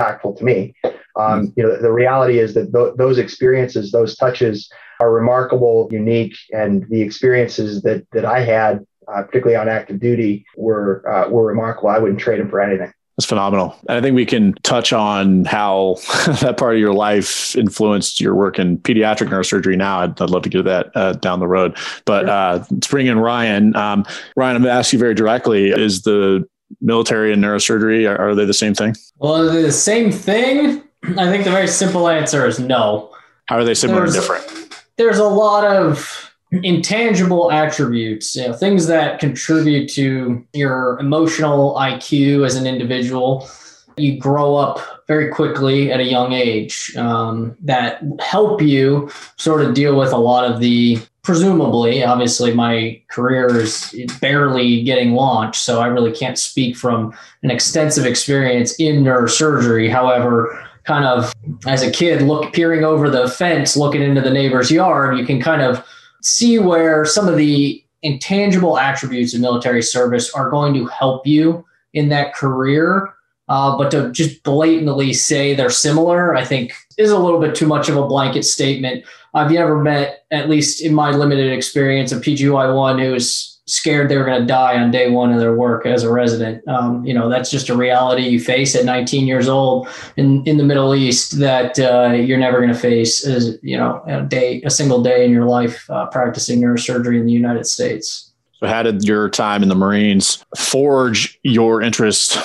impactful 0.00 0.38
to 0.38 0.44
me. 0.44 0.74
Um, 1.16 1.52
you 1.56 1.62
know, 1.62 1.80
the 1.80 1.92
reality 1.92 2.38
is 2.38 2.54
that 2.54 2.72
th- 2.72 2.94
those 2.96 3.18
experiences, 3.18 3.90
those 3.90 4.16
touches, 4.16 4.70
are 5.00 5.12
remarkable, 5.12 5.88
unique, 5.90 6.36
and 6.52 6.86
the 6.90 7.02
experiences 7.02 7.82
that 7.82 8.06
that 8.12 8.24
I 8.24 8.40
had, 8.40 8.84
uh, 9.12 9.22
particularly 9.22 9.56
on 9.56 9.68
active 9.68 10.00
duty, 10.00 10.44
were 10.56 11.08
uh, 11.08 11.28
were 11.28 11.46
remarkable. 11.46 11.90
I 11.90 11.98
wouldn't 11.98 12.20
trade 12.20 12.40
them 12.40 12.50
for 12.50 12.60
anything. 12.60 12.92
That's 13.18 13.26
phenomenal. 13.26 13.76
And 13.88 13.98
I 13.98 14.00
think 14.00 14.14
we 14.14 14.24
can 14.24 14.52
touch 14.62 14.92
on 14.92 15.44
how 15.44 15.96
that 16.40 16.56
part 16.56 16.74
of 16.74 16.80
your 16.80 16.94
life 16.94 17.56
influenced 17.56 18.20
your 18.20 18.36
work 18.36 18.60
in 18.60 18.78
pediatric 18.78 19.28
neurosurgery 19.28 19.76
now. 19.76 20.02
I'd, 20.02 20.22
I'd 20.22 20.30
love 20.30 20.42
to 20.42 20.48
get 20.48 20.64
that 20.66 20.92
uh, 20.94 21.14
down 21.14 21.40
the 21.40 21.48
road. 21.48 21.76
But 22.04 22.28
uh, 22.28 22.64
let's 22.70 22.86
bring 22.86 23.08
in 23.08 23.18
Ryan. 23.18 23.74
Um, 23.74 24.04
Ryan, 24.36 24.54
I'm 24.54 24.62
going 24.62 24.72
to 24.72 24.78
ask 24.78 24.92
you 24.92 25.00
very 25.00 25.14
directly 25.14 25.70
is 25.70 26.02
the 26.02 26.48
military 26.80 27.32
and 27.32 27.42
neurosurgery, 27.42 28.08
are, 28.08 28.16
are 28.16 28.34
they 28.36 28.44
the 28.44 28.54
same 28.54 28.72
thing? 28.72 28.94
Well, 29.16 29.34
are 29.34 29.52
they 29.52 29.62
the 29.62 29.72
same 29.72 30.12
thing. 30.12 30.84
I 31.16 31.28
think 31.28 31.42
the 31.42 31.50
very 31.50 31.66
simple 31.66 32.08
answer 32.08 32.46
is 32.46 32.60
no. 32.60 33.12
How 33.46 33.56
are 33.56 33.64
they 33.64 33.74
similar 33.74 34.02
there's, 34.02 34.14
and 34.14 34.22
different? 34.22 34.84
There's 34.96 35.18
a 35.18 35.28
lot 35.28 35.64
of 35.64 36.27
intangible 36.50 37.52
attributes, 37.52 38.34
you 38.34 38.48
know, 38.48 38.52
things 38.52 38.86
that 38.86 39.20
contribute 39.20 39.88
to 39.90 40.44
your 40.54 40.98
emotional 40.98 41.74
IQ 41.74 42.46
as 42.46 42.54
an 42.54 42.66
individual. 42.66 43.48
You 43.96 44.18
grow 44.18 44.56
up 44.56 44.80
very 45.08 45.28
quickly 45.28 45.90
at 45.90 46.00
a 46.00 46.04
young 46.04 46.32
age 46.32 46.94
um, 46.96 47.56
that 47.62 48.02
help 48.20 48.62
you 48.62 49.10
sort 49.36 49.62
of 49.62 49.74
deal 49.74 49.98
with 49.98 50.12
a 50.12 50.18
lot 50.18 50.50
of 50.50 50.60
the 50.60 50.98
presumably 51.22 52.02
obviously 52.02 52.54
my 52.54 52.98
career 53.08 53.54
is 53.54 53.94
barely 54.18 54.82
getting 54.82 55.12
launched 55.12 55.60
so 55.60 55.78
i 55.78 55.86
really 55.86 56.12
can't 56.12 56.38
speak 56.38 56.74
from 56.74 57.12
an 57.42 57.50
extensive 57.50 58.06
experience 58.06 58.74
in 58.76 59.04
neurosurgery 59.04 59.90
however 59.90 60.58
kind 60.84 61.04
of 61.04 61.34
as 61.66 61.82
a 61.82 61.90
kid 61.90 62.22
look 62.22 62.54
peering 62.54 62.82
over 62.82 63.10
the 63.10 63.28
fence 63.28 63.76
looking 63.76 64.00
into 64.00 64.22
the 64.22 64.30
neighbor's 64.30 64.70
yard 64.70 65.18
you 65.18 65.26
can 65.26 65.38
kind 65.38 65.60
of 65.60 65.84
see 66.22 66.58
where 66.58 67.04
some 67.04 67.28
of 67.28 67.36
the 67.36 67.84
intangible 68.02 68.78
attributes 68.78 69.34
of 69.34 69.40
military 69.40 69.82
service 69.82 70.32
are 70.32 70.50
going 70.50 70.74
to 70.74 70.86
help 70.86 71.26
you 71.26 71.64
in 71.94 72.08
that 72.10 72.34
career. 72.34 73.12
Uh, 73.48 73.76
but 73.78 73.90
to 73.90 74.12
just 74.12 74.42
blatantly 74.42 75.12
say 75.12 75.54
they're 75.54 75.70
similar, 75.70 76.36
I 76.36 76.44
think 76.44 76.74
is 76.98 77.10
a 77.10 77.18
little 77.18 77.40
bit 77.40 77.54
too 77.54 77.66
much 77.66 77.88
of 77.88 77.96
a 77.96 78.06
blanket 78.06 78.44
statement. 78.44 79.04
I've 79.32 79.50
never 79.50 79.82
met, 79.82 80.26
at 80.30 80.50
least 80.50 80.82
in 80.82 80.94
my 80.94 81.10
limited 81.12 81.50
experience, 81.50 82.12
a 82.12 82.16
PGY1 82.16 83.02
who's 83.02 83.57
scared 83.68 84.08
they 84.08 84.16
were 84.16 84.24
going 84.24 84.40
to 84.40 84.46
die 84.46 84.80
on 84.80 84.90
day 84.90 85.10
one 85.10 85.32
of 85.32 85.38
their 85.38 85.54
work 85.54 85.86
as 85.86 86.02
a 86.02 86.12
resident. 86.12 86.66
Um, 86.66 87.04
you 87.04 87.12
know, 87.12 87.28
that's 87.28 87.50
just 87.50 87.68
a 87.68 87.76
reality 87.76 88.22
you 88.22 88.40
face 88.40 88.74
at 88.74 88.84
19 88.84 89.26
years 89.26 89.48
old 89.48 89.88
in, 90.16 90.42
in 90.46 90.56
the 90.56 90.64
Middle 90.64 90.94
East 90.94 91.38
that 91.38 91.78
uh, 91.78 92.12
you're 92.12 92.38
never 92.38 92.58
going 92.58 92.72
to 92.72 92.78
face 92.78 93.26
as, 93.26 93.58
you 93.62 93.76
know, 93.76 94.02
a 94.06 94.22
day, 94.22 94.62
a 94.62 94.70
single 94.70 95.02
day 95.02 95.24
in 95.24 95.30
your 95.30 95.44
life 95.44 95.88
uh, 95.90 96.06
practicing 96.06 96.60
neurosurgery 96.60 97.18
in 97.18 97.26
the 97.26 97.32
United 97.32 97.66
States. 97.66 98.32
So 98.54 98.66
how 98.66 98.82
did 98.82 99.04
your 99.04 99.28
time 99.28 99.62
in 99.62 99.68
the 99.68 99.74
Marines 99.74 100.44
forge 100.56 101.38
your 101.42 101.80
interest 101.80 102.38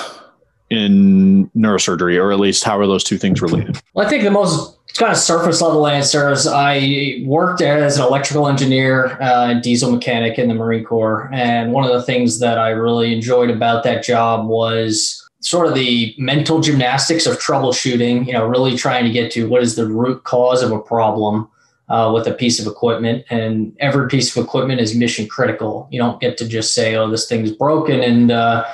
in 0.70 1.50
neurosurgery, 1.56 2.20
or 2.20 2.32
at 2.32 2.38
least 2.38 2.64
how 2.64 2.78
are 2.78 2.86
those 2.86 3.04
two 3.04 3.18
things 3.18 3.42
related? 3.42 3.80
Well, 3.94 4.06
I 4.06 4.10
think 4.10 4.24
the 4.24 4.30
most 4.30 4.73
kind 4.96 5.10
of 5.10 5.18
surface 5.18 5.60
level 5.60 5.86
answers. 5.86 6.46
I 6.46 7.20
worked 7.24 7.60
as 7.60 7.98
an 7.98 8.04
electrical 8.04 8.48
engineer 8.48 9.20
uh, 9.20 9.50
and 9.50 9.62
diesel 9.62 9.90
mechanic 9.90 10.38
in 10.38 10.48
the 10.48 10.54
Marine 10.54 10.84
Corps. 10.84 11.28
And 11.32 11.72
one 11.72 11.84
of 11.84 11.92
the 11.92 12.02
things 12.02 12.38
that 12.38 12.58
I 12.58 12.70
really 12.70 13.12
enjoyed 13.12 13.50
about 13.50 13.82
that 13.84 14.04
job 14.04 14.46
was 14.46 15.20
sort 15.40 15.66
of 15.66 15.74
the 15.74 16.14
mental 16.16 16.60
gymnastics 16.60 17.26
of 17.26 17.38
troubleshooting, 17.38 18.26
you 18.26 18.32
know, 18.32 18.46
really 18.46 18.76
trying 18.76 19.04
to 19.04 19.10
get 19.10 19.30
to 19.32 19.48
what 19.48 19.62
is 19.62 19.74
the 19.74 19.86
root 19.86 20.24
cause 20.24 20.62
of 20.62 20.70
a 20.70 20.78
problem 20.78 21.48
uh, 21.88 22.10
with 22.14 22.26
a 22.26 22.32
piece 22.32 22.60
of 22.60 22.66
equipment. 22.66 23.24
And 23.30 23.76
every 23.80 24.08
piece 24.08 24.34
of 24.34 24.42
equipment 24.42 24.80
is 24.80 24.94
mission 24.94 25.26
critical. 25.26 25.88
You 25.90 25.98
don't 25.98 26.20
get 26.20 26.38
to 26.38 26.48
just 26.48 26.72
say, 26.72 26.94
oh, 26.94 27.10
this 27.10 27.28
thing's 27.28 27.50
broken 27.50 28.00
and, 28.00 28.30
uh, 28.30 28.64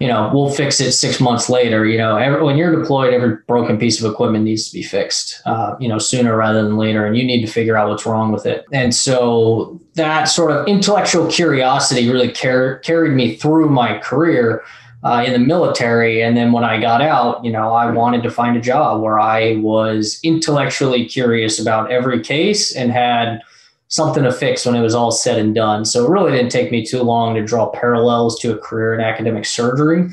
you 0.00 0.06
know, 0.06 0.30
we'll 0.32 0.50
fix 0.50 0.80
it 0.80 0.92
six 0.92 1.20
months 1.20 1.50
later. 1.50 1.84
You 1.84 1.98
know, 1.98 2.16
every, 2.16 2.42
when 2.42 2.56
you're 2.56 2.74
deployed, 2.80 3.12
every 3.12 3.36
broken 3.46 3.78
piece 3.78 4.02
of 4.02 4.10
equipment 4.10 4.44
needs 4.44 4.68
to 4.68 4.72
be 4.72 4.82
fixed, 4.82 5.42
uh, 5.44 5.76
you 5.80 5.88
know, 5.88 5.98
sooner 5.98 6.36
rather 6.36 6.62
than 6.62 6.76
later. 6.76 7.04
And 7.04 7.16
you 7.16 7.24
need 7.24 7.44
to 7.44 7.50
figure 7.50 7.76
out 7.76 7.88
what's 7.88 8.06
wrong 8.06 8.30
with 8.30 8.46
it. 8.46 8.64
And 8.72 8.94
so 8.94 9.80
that 9.94 10.24
sort 10.24 10.52
of 10.52 10.66
intellectual 10.68 11.26
curiosity 11.28 12.08
really 12.08 12.32
car- 12.32 12.78
carried 12.78 13.14
me 13.14 13.36
through 13.36 13.70
my 13.70 13.98
career 13.98 14.62
uh, 15.02 15.24
in 15.26 15.32
the 15.32 15.38
military. 15.38 16.22
And 16.22 16.36
then 16.36 16.52
when 16.52 16.64
I 16.64 16.80
got 16.80 17.02
out, 17.02 17.44
you 17.44 17.50
know, 17.50 17.72
I 17.72 17.90
wanted 17.90 18.22
to 18.22 18.30
find 18.30 18.56
a 18.56 18.60
job 18.60 19.02
where 19.02 19.18
I 19.18 19.56
was 19.56 20.20
intellectually 20.22 21.06
curious 21.06 21.58
about 21.58 21.90
every 21.90 22.20
case 22.20 22.74
and 22.74 22.92
had 22.92 23.40
something 23.88 24.22
to 24.22 24.32
fix 24.32 24.64
when 24.64 24.74
it 24.74 24.82
was 24.82 24.94
all 24.94 25.10
said 25.10 25.38
and 25.38 25.54
done. 25.54 25.84
So 25.84 26.04
it 26.04 26.10
really 26.10 26.32
didn't 26.32 26.52
take 26.52 26.70
me 26.70 26.84
too 26.84 27.02
long 27.02 27.34
to 27.34 27.44
draw 27.44 27.70
parallels 27.70 28.38
to 28.40 28.54
a 28.54 28.58
career 28.58 28.94
in 28.94 29.00
academic 29.00 29.44
surgery. 29.44 30.08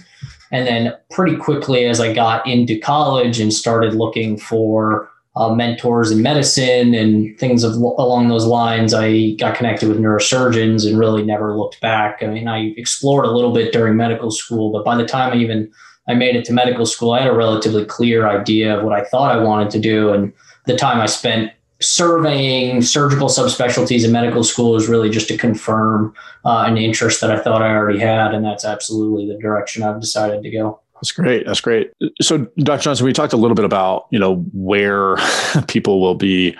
And 0.51 0.67
then 0.67 0.93
pretty 1.11 1.35
quickly, 1.35 1.85
as 1.85 1.99
I 1.99 2.13
got 2.13 2.47
into 2.47 2.79
college 2.79 3.39
and 3.39 3.53
started 3.53 3.93
looking 3.93 4.37
for 4.37 5.09
uh, 5.35 5.53
mentors 5.53 6.11
in 6.11 6.21
medicine 6.21 6.93
and 6.93 7.37
things 7.37 7.63
of, 7.63 7.73
along 7.75 8.29
those 8.29 8.45
lines. 8.45 8.93
I 8.93 9.31
got 9.31 9.55
connected 9.55 9.89
with 9.89 9.99
neurosurgeons 9.99 10.87
and 10.87 10.97
really 10.97 11.23
never 11.23 11.57
looked 11.57 11.81
back. 11.81 12.23
I 12.23 12.27
mean, 12.27 12.47
I 12.47 12.73
explored 12.77 13.25
a 13.25 13.31
little 13.31 13.53
bit 13.53 13.73
during 13.73 13.97
medical 13.97 14.31
school, 14.31 14.71
but 14.71 14.85
by 14.85 14.95
the 14.95 15.05
time 15.05 15.33
I 15.33 15.37
even 15.37 15.71
I 16.07 16.13
made 16.13 16.35
it 16.35 16.45
to 16.45 16.53
medical 16.53 16.85
school, 16.85 17.11
I 17.11 17.21
had 17.21 17.29
a 17.29 17.35
relatively 17.35 17.83
clear 17.83 18.27
idea 18.27 18.77
of 18.77 18.85
what 18.85 18.93
I 18.93 19.03
thought 19.03 19.35
I 19.35 19.41
wanted 19.41 19.71
to 19.71 19.79
do, 19.79 20.13
and 20.13 20.31
the 20.67 20.77
time 20.77 21.01
I 21.01 21.07
spent 21.07 21.51
surveying 21.85 22.81
surgical 22.81 23.27
subspecialties 23.27 24.05
in 24.05 24.11
medical 24.11 24.43
school 24.43 24.75
is 24.75 24.87
really 24.87 25.09
just 25.09 25.27
to 25.27 25.37
confirm 25.37 26.13
uh, 26.43 26.65
an 26.67 26.77
interest 26.77 27.21
that 27.21 27.31
I 27.31 27.39
thought 27.39 27.61
I 27.61 27.75
already 27.75 27.99
had, 27.99 28.33
and 28.33 28.43
that's 28.43 28.65
absolutely 28.65 29.27
the 29.27 29.39
direction 29.39 29.83
I've 29.83 30.01
decided 30.01 30.43
to 30.43 30.49
go. 30.49 30.79
That's 30.95 31.11
great. 31.11 31.45
That's 31.45 31.61
great. 31.61 31.91
So, 32.21 32.47
Dr. 32.57 32.83
Johnson, 32.83 33.05
we 33.05 33.13
talked 33.13 33.33
a 33.33 33.37
little 33.37 33.55
bit 33.55 33.65
about 33.65 34.07
you 34.11 34.19
know 34.19 34.37
where 34.53 35.17
people 35.67 36.01
will 36.01 36.15
be 36.15 36.57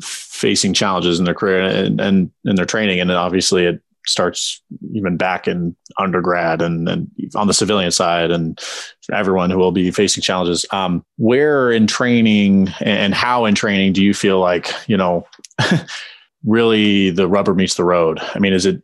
facing 0.00 0.72
challenges 0.72 1.18
in 1.18 1.24
their 1.24 1.34
career 1.34 1.60
and 1.60 2.00
and 2.00 2.30
in 2.44 2.56
their 2.56 2.66
training, 2.66 3.00
and 3.00 3.10
obviously 3.10 3.66
it 3.66 3.82
starts 4.06 4.62
even 4.92 5.16
back 5.16 5.46
in 5.46 5.76
undergrad 5.98 6.62
and, 6.62 6.88
and 6.88 7.10
on 7.34 7.46
the 7.46 7.54
civilian 7.54 7.90
side 7.90 8.30
and 8.30 8.60
everyone 9.12 9.50
who 9.50 9.58
will 9.58 9.72
be 9.72 9.90
facing 9.90 10.22
challenges. 10.22 10.66
Um, 10.70 11.04
where 11.16 11.70
in 11.70 11.86
training 11.86 12.68
and 12.80 13.14
how 13.14 13.44
in 13.44 13.54
training 13.54 13.92
do 13.92 14.02
you 14.02 14.14
feel 14.14 14.40
like 14.40 14.72
you 14.86 14.96
know 14.96 15.26
really 16.44 17.10
the 17.10 17.28
rubber 17.28 17.54
meets 17.54 17.76
the 17.76 17.84
road? 17.84 18.18
I 18.34 18.38
mean 18.38 18.52
is 18.52 18.66
it 18.66 18.82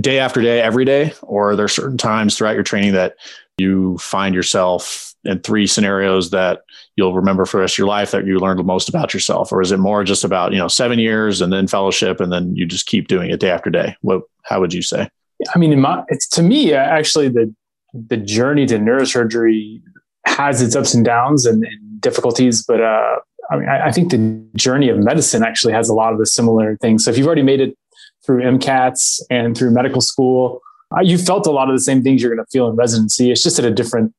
day 0.00 0.18
after 0.18 0.42
day 0.42 0.60
every 0.60 0.84
day 0.84 1.12
or 1.22 1.50
are 1.50 1.56
there 1.56 1.68
certain 1.68 1.98
times 1.98 2.36
throughout 2.36 2.54
your 2.54 2.64
training 2.64 2.92
that 2.92 3.16
you 3.58 3.98
find 3.98 4.34
yourself 4.34 5.14
in 5.24 5.40
three 5.40 5.66
scenarios 5.66 6.30
that 6.30 6.62
you'll 6.96 7.14
remember 7.14 7.44
for 7.44 7.58
the 7.58 7.62
rest 7.62 7.74
of 7.74 7.78
your 7.78 7.86
life 7.86 8.10
that 8.12 8.26
you 8.26 8.38
learned 8.38 8.58
the 8.58 8.64
most 8.64 8.88
about 8.88 9.12
yourself? 9.12 9.52
Or 9.52 9.60
is 9.60 9.72
it 9.72 9.78
more 9.78 10.04
just 10.04 10.24
about 10.24 10.52
you 10.52 10.58
know 10.58 10.68
seven 10.68 10.98
years 10.98 11.40
and 11.40 11.52
then 11.52 11.66
fellowship 11.66 12.20
and 12.20 12.32
then 12.32 12.54
you 12.54 12.66
just 12.66 12.86
keep 12.86 13.08
doing 13.08 13.30
it 13.30 13.40
day 13.40 13.50
after 13.50 13.70
day? 13.70 13.96
What 14.02 14.22
how 14.44 14.60
would 14.60 14.72
you 14.72 14.82
say? 14.82 15.08
I 15.54 15.58
mean 15.58 15.78
my, 15.80 16.02
to 16.32 16.42
me 16.42 16.72
actually 16.72 17.28
the 17.28 17.54
the 17.92 18.16
journey 18.16 18.66
to 18.66 18.78
neurosurgery 18.78 19.82
has 20.26 20.60
its 20.60 20.76
ups 20.76 20.94
and 20.94 21.04
downs 21.04 21.46
and, 21.46 21.64
and 21.64 22.00
difficulties 22.02 22.62
but 22.62 22.82
uh, 22.82 23.16
i 23.50 23.56
mean 23.56 23.66
I, 23.66 23.86
I 23.86 23.92
think 23.92 24.10
the 24.10 24.44
journey 24.56 24.90
of 24.90 24.98
medicine 24.98 25.42
actually 25.42 25.72
has 25.72 25.88
a 25.88 25.94
lot 25.94 26.12
of 26.12 26.18
the 26.18 26.26
similar 26.26 26.76
things. 26.76 27.04
So 27.04 27.10
if 27.10 27.16
you've 27.16 27.26
already 27.26 27.42
made 27.42 27.60
it 27.60 27.76
through 28.24 28.42
mcats 28.42 29.20
and 29.30 29.56
through 29.56 29.70
medical 29.70 30.00
school 30.00 30.60
you 31.02 31.18
felt 31.18 31.46
a 31.46 31.50
lot 31.50 31.68
of 31.68 31.76
the 31.76 31.80
same 31.80 32.02
things 32.02 32.22
you're 32.22 32.34
going 32.34 32.44
to 32.44 32.50
feel 32.50 32.68
in 32.68 32.76
residency. 32.76 33.30
It's 33.30 33.42
just 33.42 33.58
at 33.58 33.64
a 33.64 33.70
different, 33.70 34.14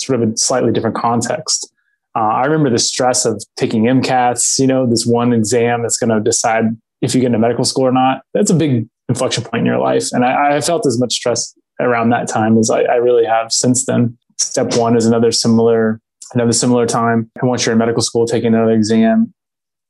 sort 0.00 0.20
of 0.20 0.30
a 0.30 0.36
slightly 0.36 0.72
different 0.72 0.96
context. 0.96 1.72
Uh, 2.16 2.20
I 2.20 2.44
remember 2.44 2.70
the 2.70 2.78
stress 2.78 3.24
of 3.24 3.42
taking 3.56 3.84
MCATs, 3.84 4.58
you 4.58 4.66
know, 4.66 4.86
this 4.86 5.04
one 5.04 5.32
exam 5.32 5.82
that's 5.82 5.96
going 5.96 6.10
to 6.10 6.20
decide 6.20 6.64
if 7.00 7.14
you 7.14 7.20
get 7.20 7.28
into 7.28 7.38
medical 7.38 7.64
school 7.64 7.84
or 7.84 7.92
not. 7.92 8.22
That's 8.34 8.50
a 8.50 8.54
big 8.54 8.88
inflection 9.08 9.42
point 9.44 9.60
in 9.60 9.66
your 9.66 9.78
life. 9.78 10.08
And 10.12 10.24
I, 10.24 10.56
I 10.56 10.60
felt 10.60 10.86
as 10.86 10.98
much 10.98 11.12
stress 11.12 11.54
around 11.80 12.10
that 12.10 12.28
time 12.28 12.56
as 12.56 12.70
I, 12.70 12.82
I, 12.82 12.94
really 12.96 13.24
have 13.24 13.52
since 13.52 13.84
then. 13.84 14.16
Step 14.38 14.76
one 14.76 14.96
is 14.96 15.06
another 15.06 15.32
similar, 15.32 16.00
another 16.34 16.52
similar 16.52 16.86
time. 16.86 17.30
And 17.40 17.48
once 17.48 17.66
you're 17.66 17.72
in 17.72 17.78
medical 17.78 18.02
school, 18.02 18.26
taking 18.26 18.54
another 18.54 18.72
exam. 18.72 19.34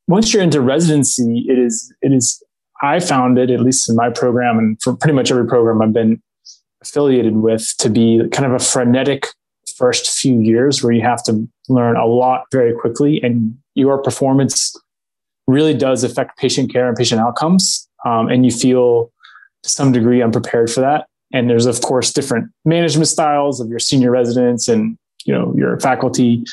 Once 0.08 0.32
you're 0.32 0.42
into 0.42 0.60
residency, 0.60 1.44
it 1.48 1.58
is, 1.58 1.92
it 2.02 2.12
is 2.12 2.42
I 2.84 3.00
found 3.00 3.38
it, 3.38 3.50
at 3.50 3.60
least 3.60 3.88
in 3.88 3.96
my 3.96 4.10
program 4.10 4.58
and 4.58 4.80
for 4.82 4.94
pretty 4.94 5.14
much 5.14 5.30
every 5.30 5.46
program 5.46 5.82
I've 5.82 5.92
been 5.92 6.22
affiliated 6.82 7.36
with, 7.36 7.74
to 7.78 7.88
be 7.88 8.22
kind 8.30 8.46
of 8.46 8.52
a 8.52 8.64
frenetic 8.64 9.26
first 9.76 10.10
few 10.18 10.40
years 10.40 10.82
where 10.82 10.92
you 10.92 11.02
have 11.02 11.22
to 11.24 11.48
learn 11.68 11.96
a 11.96 12.06
lot 12.06 12.44
very 12.52 12.72
quickly 12.72 13.20
and 13.22 13.56
your 13.74 13.98
performance 14.02 14.76
really 15.46 15.74
does 15.74 16.04
affect 16.04 16.38
patient 16.38 16.72
care 16.72 16.88
and 16.88 16.96
patient 16.96 17.20
outcomes. 17.20 17.88
Um, 18.04 18.28
and 18.28 18.44
you 18.44 18.52
feel 18.52 19.10
to 19.62 19.70
some 19.70 19.92
degree 19.92 20.22
unprepared 20.22 20.70
for 20.70 20.80
that. 20.80 21.06
And 21.32 21.50
there's 21.50 21.66
of 21.66 21.80
course 21.80 22.12
different 22.12 22.50
management 22.64 23.08
styles 23.08 23.60
of 23.60 23.68
your 23.68 23.78
senior 23.78 24.10
residents 24.10 24.68
and 24.68 24.96
you 25.24 25.34
know 25.34 25.52
your 25.56 25.80
faculty 25.80 26.44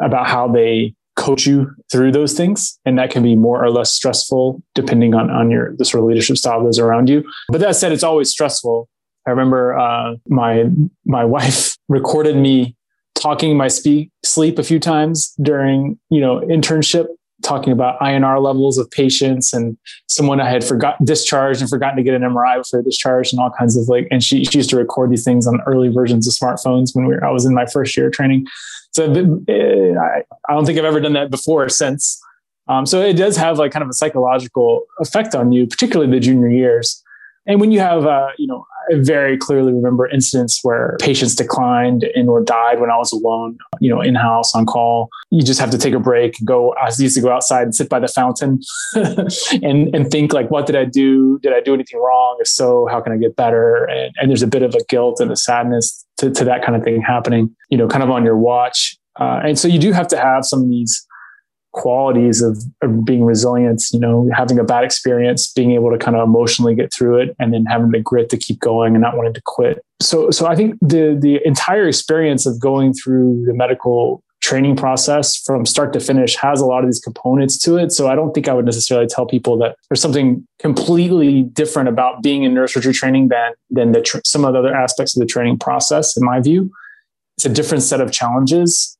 about 0.00 0.26
how 0.26 0.48
they 0.48 0.94
coach 1.20 1.46
you 1.46 1.70
through 1.92 2.12
those 2.12 2.32
things. 2.32 2.78
And 2.84 2.98
that 2.98 3.10
can 3.10 3.22
be 3.22 3.36
more 3.36 3.62
or 3.62 3.70
less 3.70 3.92
stressful 3.92 4.62
depending 4.74 5.14
on 5.14 5.30
on 5.30 5.50
your 5.50 5.76
the 5.76 5.84
sort 5.84 6.02
of 6.02 6.08
leadership 6.08 6.36
style 6.36 6.64
that's 6.64 6.78
around 6.78 7.08
you. 7.08 7.22
But 7.50 7.60
that 7.60 7.76
said 7.76 7.92
it's 7.92 8.02
always 8.02 8.30
stressful. 8.30 8.88
I 9.26 9.30
remember 9.30 9.78
uh, 9.78 10.14
my 10.28 10.64
my 11.04 11.24
wife 11.36 11.76
recorded 11.88 12.36
me 12.36 12.76
talking 13.14 13.56
my 13.56 13.68
speak 13.68 14.10
sleep 14.24 14.58
a 14.58 14.62
few 14.62 14.80
times 14.80 15.34
during 15.42 15.98
you 16.08 16.20
know 16.20 16.40
internship 16.40 17.06
talking 17.42 17.72
about 17.72 17.98
INR 18.00 18.42
levels 18.42 18.78
of 18.78 18.90
patients 18.90 19.52
and 19.52 19.76
someone 20.08 20.40
I 20.40 20.50
had 20.50 20.64
forgot 20.64 21.02
discharged 21.04 21.60
and 21.60 21.70
forgotten 21.70 21.96
to 21.96 22.02
get 22.02 22.14
an 22.14 22.22
MRI 22.22 22.58
before 22.58 22.82
discharged 22.82 23.32
and 23.32 23.40
all 23.40 23.50
kinds 23.50 23.76
of 23.76 23.88
like, 23.88 24.08
and 24.10 24.22
she, 24.22 24.44
she 24.44 24.58
used 24.58 24.70
to 24.70 24.76
record 24.76 25.10
these 25.10 25.24
things 25.24 25.46
on 25.46 25.60
early 25.66 25.88
versions 25.88 26.28
of 26.28 26.34
smartphones 26.34 26.94
when 26.94 27.06
we 27.06 27.14
were, 27.14 27.24
I 27.24 27.30
was 27.30 27.44
in 27.44 27.54
my 27.54 27.66
first 27.66 27.96
year 27.96 28.08
of 28.08 28.12
training. 28.12 28.46
So 28.92 29.04
uh, 29.04 30.00
I, 30.00 30.52
don't 30.52 30.66
think 30.66 30.78
I've 30.78 30.84
ever 30.84 31.00
done 31.00 31.12
that 31.14 31.30
before 31.30 31.64
or 31.64 31.68
since. 31.68 32.20
Um, 32.68 32.86
so 32.86 33.00
it 33.02 33.14
does 33.14 33.36
have 33.36 33.58
like 33.58 33.72
kind 33.72 33.82
of 33.82 33.88
a 33.88 33.94
psychological 33.94 34.84
effect 35.00 35.34
on 35.34 35.52
you, 35.52 35.66
particularly 35.66 36.10
the 36.10 36.20
junior 36.20 36.48
years. 36.48 37.02
And 37.46 37.60
when 37.60 37.72
you 37.72 37.80
have, 37.80 38.06
uh, 38.06 38.28
you 38.36 38.46
know, 38.46 38.64
very 38.92 39.36
clearly 39.36 39.72
remember 39.72 40.08
incidents 40.08 40.60
where 40.62 40.96
patients 41.00 41.34
declined 41.34 42.04
and 42.14 42.28
or 42.28 42.42
died 42.42 42.80
when 42.80 42.90
I 42.90 42.96
was 42.96 43.12
alone, 43.12 43.58
you 43.80 43.88
know, 43.88 44.00
in 44.00 44.14
house 44.14 44.54
on 44.54 44.66
call. 44.66 45.08
You 45.30 45.42
just 45.42 45.60
have 45.60 45.70
to 45.70 45.78
take 45.78 45.94
a 45.94 46.00
break, 46.00 46.36
go. 46.44 46.74
I 46.74 46.90
used 46.98 47.14
to 47.14 47.20
go 47.20 47.30
outside 47.30 47.62
and 47.62 47.74
sit 47.74 47.88
by 47.88 48.00
the 48.00 48.08
fountain, 48.08 48.60
and 49.62 49.94
and 49.94 50.10
think 50.10 50.32
like, 50.32 50.50
what 50.50 50.66
did 50.66 50.76
I 50.76 50.84
do? 50.84 51.38
Did 51.40 51.52
I 51.52 51.60
do 51.60 51.74
anything 51.74 52.00
wrong? 52.00 52.38
If 52.40 52.48
so, 52.48 52.86
how 52.90 53.00
can 53.00 53.12
I 53.12 53.16
get 53.16 53.36
better? 53.36 53.84
And, 53.84 54.12
and 54.16 54.30
there's 54.30 54.42
a 54.42 54.48
bit 54.48 54.62
of 54.62 54.74
a 54.74 54.84
guilt 54.88 55.20
and 55.20 55.30
a 55.30 55.36
sadness 55.36 56.04
to, 56.18 56.30
to 56.30 56.44
that 56.44 56.64
kind 56.64 56.76
of 56.76 56.82
thing 56.82 57.00
happening. 57.02 57.54
You 57.70 57.78
know, 57.78 57.88
kind 57.88 58.02
of 58.02 58.10
on 58.10 58.24
your 58.24 58.36
watch. 58.36 58.96
Uh, 59.18 59.40
and 59.44 59.58
so 59.58 59.68
you 59.68 59.78
do 59.78 59.92
have 59.92 60.08
to 60.08 60.16
have 60.16 60.44
some 60.44 60.62
of 60.62 60.68
these 60.68 61.06
qualities 61.72 62.42
of, 62.42 62.62
of, 62.82 63.04
being 63.04 63.24
resilient, 63.24 63.82
you 63.92 64.00
know, 64.00 64.28
having 64.34 64.58
a 64.58 64.64
bad 64.64 64.84
experience, 64.84 65.52
being 65.52 65.72
able 65.72 65.90
to 65.90 65.98
kind 65.98 66.16
of 66.16 66.26
emotionally 66.26 66.74
get 66.74 66.92
through 66.92 67.18
it 67.18 67.36
and 67.38 67.52
then 67.52 67.64
having 67.64 67.90
the 67.90 68.00
grit 68.00 68.28
to 68.30 68.36
keep 68.36 68.58
going 68.58 68.94
and 68.94 69.02
not 69.02 69.16
wanting 69.16 69.34
to 69.34 69.42
quit. 69.44 69.84
So 70.00 70.30
so 70.30 70.46
I 70.46 70.56
think 70.56 70.78
the 70.80 71.16
the 71.18 71.40
entire 71.46 71.86
experience 71.86 72.46
of 72.46 72.60
going 72.60 72.94
through 72.94 73.44
the 73.46 73.54
medical 73.54 74.22
training 74.40 74.74
process 74.74 75.36
from 75.36 75.66
start 75.66 75.92
to 75.92 76.00
finish 76.00 76.34
has 76.34 76.60
a 76.60 76.66
lot 76.66 76.82
of 76.82 76.88
these 76.88 76.98
components 76.98 77.58
to 77.58 77.76
it. 77.76 77.92
So 77.92 78.08
I 78.08 78.14
don't 78.14 78.32
think 78.32 78.48
I 78.48 78.54
would 78.54 78.64
necessarily 78.64 79.06
tell 79.06 79.26
people 79.26 79.58
that 79.58 79.76
there's 79.88 80.00
something 80.00 80.46
completely 80.58 81.42
different 81.42 81.88
about 81.88 82.22
being 82.22 82.44
in 82.44 82.54
neurosurgery 82.54 82.94
training 82.94 83.28
than 83.28 83.52
than 83.70 83.92
the 83.92 84.00
tr- 84.00 84.20
some 84.24 84.44
of 84.44 84.54
the 84.54 84.58
other 84.58 84.74
aspects 84.74 85.14
of 85.14 85.20
the 85.20 85.26
training 85.26 85.58
process 85.58 86.16
in 86.16 86.24
my 86.24 86.40
view. 86.40 86.70
It's 87.36 87.46
a 87.46 87.50
different 87.50 87.82
set 87.82 88.00
of 88.00 88.12
challenges 88.12 88.98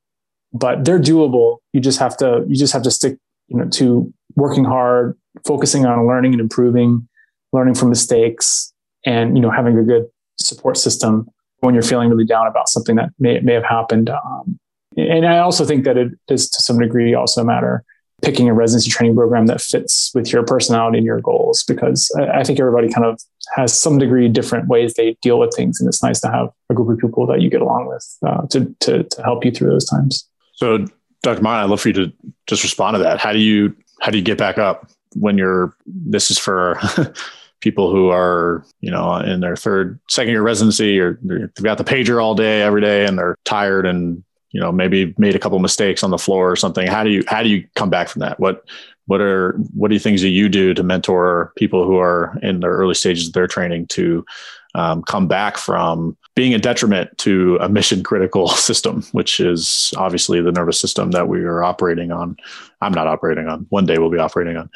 but 0.52 0.84
they're 0.84 1.00
doable. 1.00 1.58
You 1.72 1.80
just 1.80 1.98
have 1.98 2.16
to 2.18 2.44
you 2.46 2.56
just 2.56 2.72
have 2.72 2.82
to 2.82 2.90
stick 2.90 3.18
you 3.48 3.56
know 3.56 3.68
to 3.70 4.12
working 4.36 4.64
hard, 4.64 5.18
focusing 5.46 5.86
on 5.86 6.06
learning 6.06 6.32
and 6.32 6.40
improving, 6.40 7.08
learning 7.52 7.74
from 7.74 7.88
mistakes, 7.88 8.72
and 9.04 9.36
you 9.36 9.42
know 9.42 9.50
having 9.50 9.78
a 9.78 9.82
good 9.82 10.06
support 10.38 10.76
system 10.76 11.28
when 11.60 11.74
you're 11.74 11.82
feeling 11.82 12.08
really 12.08 12.24
down 12.24 12.46
about 12.46 12.68
something 12.68 12.96
that 12.96 13.10
may, 13.18 13.38
may 13.40 13.52
have 13.52 13.64
happened. 13.64 14.08
Um, 14.08 14.58
and 14.96 15.26
I 15.26 15.38
also 15.38 15.64
think 15.64 15.84
that 15.84 15.98
it 15.98 16.12
is 16.28 16.48
to 16.48 16.62
some 16.62 16.78
degree 16.78 17.14
also 17.14 17.42
a 17.42 17.44
matter 17.44 17.84
picking 18.22 18.48
a 18.48 18.54
residency 18.54 18.90
training 18.90 19.16
program 19.16 19.46
that 19.46 19.60
fits 19.60 20.10
with 20.14 20.32
your 20.32 20.44
personality 20.44 20.98
and 20.98 21.06
your 21.06 21.20
goals 21.20 21.62
because 21.64 22.10
I, 22.18 22.44
think 22.44 22.60
everybody 22.60 22.92
kind 22.92 23.06
of 23.06 23.18
has 23.56 23.78
some 23.78 23.98
degree 23.98 24.28
different 24.28 24.68
ways 24.68 24.94
they 24.94 25.16
deal 25.22 25.38
with 25.38 25.54
things 25.54 25.80
and 25.80 25.88
it's 25.88 26.02
nice 26.02 26.20
to 26.20 26.30
have 26.30 26.50
a 26.68 26.74
group 26.74 26.90
of 26.90 26.98
people 26.98 27.26
that 27.26 27.40
you 27.40 27.48
get 27.48 27.62
along 27.62 27.86
with 27.86 28.18
uh, 28.26 28.46
to, 28.48 28.74
to, 28.80 29.04
to 29.04 29.22
help 29.22 29.44
you 29.44 29.50
through 29.50 29.70
those 29.70 29.86
times 29.86 30.28
so 30.60 30.86
dr 31.22 31.42
Martin, 31.42 31.64
i'd 31.64 31.70
love 31.70 31.80
for 31.80 31.88
you 31.88 31.94
to 31.94 32.12
just 32.46 32.62
respond 32.62 32.94
to 32.94 33.02
that. 33.02 33.18
How 33.18 33.32
do 33.32 33.38
you 33.38 33.74
how 34.00 34.10
do 34.10 34.18
you 34.18 34.24
get 34.24 34.38
back 34.38 34.58
up 34.58 34.90
when 35.14 35.38
you're 35.38 35.74
this 35.86 36.30
is 36.30 36.38
for 36.38 36.78
people 37.60 37.90
who 37.90 38.10
are 38.10 38.64
you 38.80 38.90
know 38.90 39.16
in 39.16 39.40
their 39.40 39.56
third 39.56 39.98
second 40.08 40.32
year 40.32 40.42
residency 40.42 40.98
or 40.98 41.18
they've 41.22 41.52
got 41.62 41.78
the 41.78 41.84
pager 41.84 42.22
all 42.22 42.34
day 42.34 42.62
every 42.62 42.80
day 42.80 43.06
and 43.06 43.18
they're 43.18 43.36
tired 43.44 43.86
and 43.86 44.22
you 44.50 44.60
know 44.60 44.72
maybe 44.72 45.14
made 45.18 45.36
a 45.36 45.38
couple 45.38 45.58
mistakes 45.58 46.02
on 46.02 46.10
the 46.10 46.18
floor 46.18 46.50
or 46.50 46.56
something. 46.56 46.86
How 46.86 47.04
do 47.04 47.10
you 47.10 47.24
how 47.28 47.42
do 47.42 47.48
you 47.48 47.66
come 47.76 47.90
back 47.90 48.08
from 48.08 48.20
that? 48.20 48.40
What 48.40 48.64
what 49.06 49.20
are 49.20 49.52
what 49.74 49.92
are 49.92 49.98
things 49.98 50.22
that 50.22 50.28
you 50.28 50.48
do 50.48 50.74
to 50.74 50.82
mentor 50.82 51.52
people 51.56 51.84
who 51.84 51.98
are 51.98 52.38
in 52.42 52.60
the 52.60 52.66
early 52.66 52.94
stages 52.94 53.28
of 53.28 53.32
their 53.32 53.46
training 53.46 53.86
to 53.88 54.24
um, 54.74 55.02
come 55.02 55.26
back 55.26 55.56
from 55.56 56.16
being 56.36 56.54
a 56.54 56.58
detriment 56.58 57.16
to 57.18 57.58
a 57.60 57.68
mission 57.68 58.02
critical 58.02 58.48
system 58.68 59.02
which 59.12 59.40
is 59.40 59.92
obviously 59.96 60.40
the 60.40 60.52
nervous 60.52 60.80
system 60.80 61.10
that 61.10 61.28
we 61.28 61.42
are 61.42 61.62
operating 61.62 62.12
on 62.12 62.36
i'm 62.80 62.92
not 62.92 63.06
operating 63.06 63.48
on 63.48 63.66
one 63.70 63.86
day 63.86 63.98
we'll 63.98 64.10
be 64.10 64.18
operating 64.18 64.56
on 64.56 64.70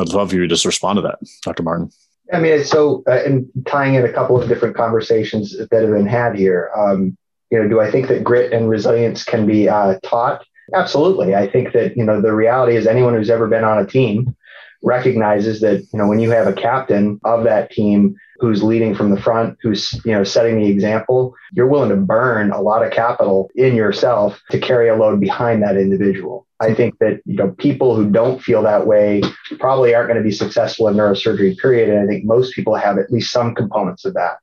i'd 0.00 0.12
love 0.12 0.32
you 0.32 0.40
to 0.40 0.48
just 0.48 0.64
respond 0.64 0.96
to 0.96 1.02
that 1.02 1.18
dr 1.42 1.62
martin 1.62 1.90
I 2.32 2.38
mean, 2.38 2.64
so 2.64 3.02
uh, 3.08 3.22
tying 3.66 3.94
in 3.94 4.04
a 4.04 4.12
couple 4.12 4.40
of 4.40 4.48
different 4.48 4.76
conversations 4.76 5.56
that 5.56 5.82
have 5.82 5.90
been 5.90 6.06
had 6.06 6.36
here. 6.36 6.70
Um, 6.76 7.16
you 7.50 7.60
know, 7.60 7.68
do 7.68 7.80
I 7.80 7.90
think 7.90 8.08
that 8.08 8.22
grit 8.22 8.52
and 8.52 8.68
resilience 8.68 9.24
can 9.24 9.46
be 9.46 9.68
uh, 9.68 9.98
taught? 10.04 10.44
Absolutely. 10.72 11.34
I 11.34 11.48
think 11.48 11.72
that 11.72 11.96
you 11.96 12.04
know 12.04 12.20
the 12.20 12.32
reality 12.32 12.76
is 12.76 12.86
anyone 12.86 13.14
who's 13.14 13.30
ever 13.30 13.48
been 13.48 13.64
on 13.64 13.78
a 13.78 13.86
team 13.86 14.36
recognizes 14.82 15.60
that 15.60 15.80
you 15.92 15.98
know 15.98 16.06
when 16.06 16.20
you 16.20 16.30
have 16.30 16.46
a 16.46 16.52
captain 16.52 17.20
of 17.24 17.44
that 17.44 17.70
team 17.70 18.14
who's 18.40 18.62
leading 18.62 18.94
from 18.94 19.10
the 19.10 19.20
front, 19.20 19.58
who's 19.60 19.92
you 20.04 20.12
know 20.12 20.24
setting 20.24 20.60
the 20.60 20.68
example, 20.68 21.34
you're 21.52 21.68
willing 21.68 21.90
to 21.90 21.96
burn 21.96 22.50
a 22.50 22.60
lot 22.60 22.84
of 22.84 22.92
capital 22.92 23.50
in 23.54 23.74
yourself 23.74 24.40
to 24.50 24.58
carry 24.58 24.88
a 24.88 24.96
load 24.96 25.20
behind 25.20 25.62
that 25.62 25.76
individual. 25.76 26.46
I 26.58 26.74
think 26.74 26.98
that 26.98 27.20
you 27.26 27.36
know 27.36 27.50
people 27.52 27.94
who 27.94 28.08
don't 28.08 28.42
feel 28.42 28.62
that 28.62 28.86
way 28.86 29.22
probably 29.58 29.94
aren't 29.94 30.08
going 30.08 30.22
to 30.22 30.28
be 30.28 30.34
successful 30.34 30.88
in 30.88 30.94
neurosurgery. 30.94 31.58
Period. 31.58 31.90
And 31.90 32.00
I 32.00 32.06
think 32.06 32.24
most 32.24 32.54
people 32.54 32.74
have 32.74 32.98
at 32.98 33.12
least 33.12 33.30
some 33.30 33.54
components 33.54 34.04
of 34.04 34.14
that. 34.14 34.38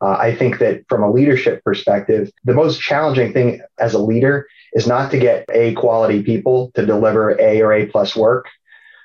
Uh, 0.00 0.16
I 0.18 0.34
think 0.34 0.58
that 0.58 0.82
from 0.88 1.02
a 1.02 1.10
leadership 1.10 1.62
perspective, 1.64 2.30
the 2.44 2.54
most 2.54 2.80
challenging 2.80 3.32
thing 3.32 3.60
as 3.78 3.94
a 3.94 3.98
leader 3.98 4.46
is 4.72 4.86
not 4.86 5.10
to 5.12 5.18
get 5.18 5.46
A 5.52 5.72
quality 5.74 6.22
people 6.22 6.72
to 6.74 6.84
deliver 6.84 7.40
A 7.40 7.62
or 7.62 7.72
A 7.72 7.86
plus 7.86 8.16
work 8.16 8.46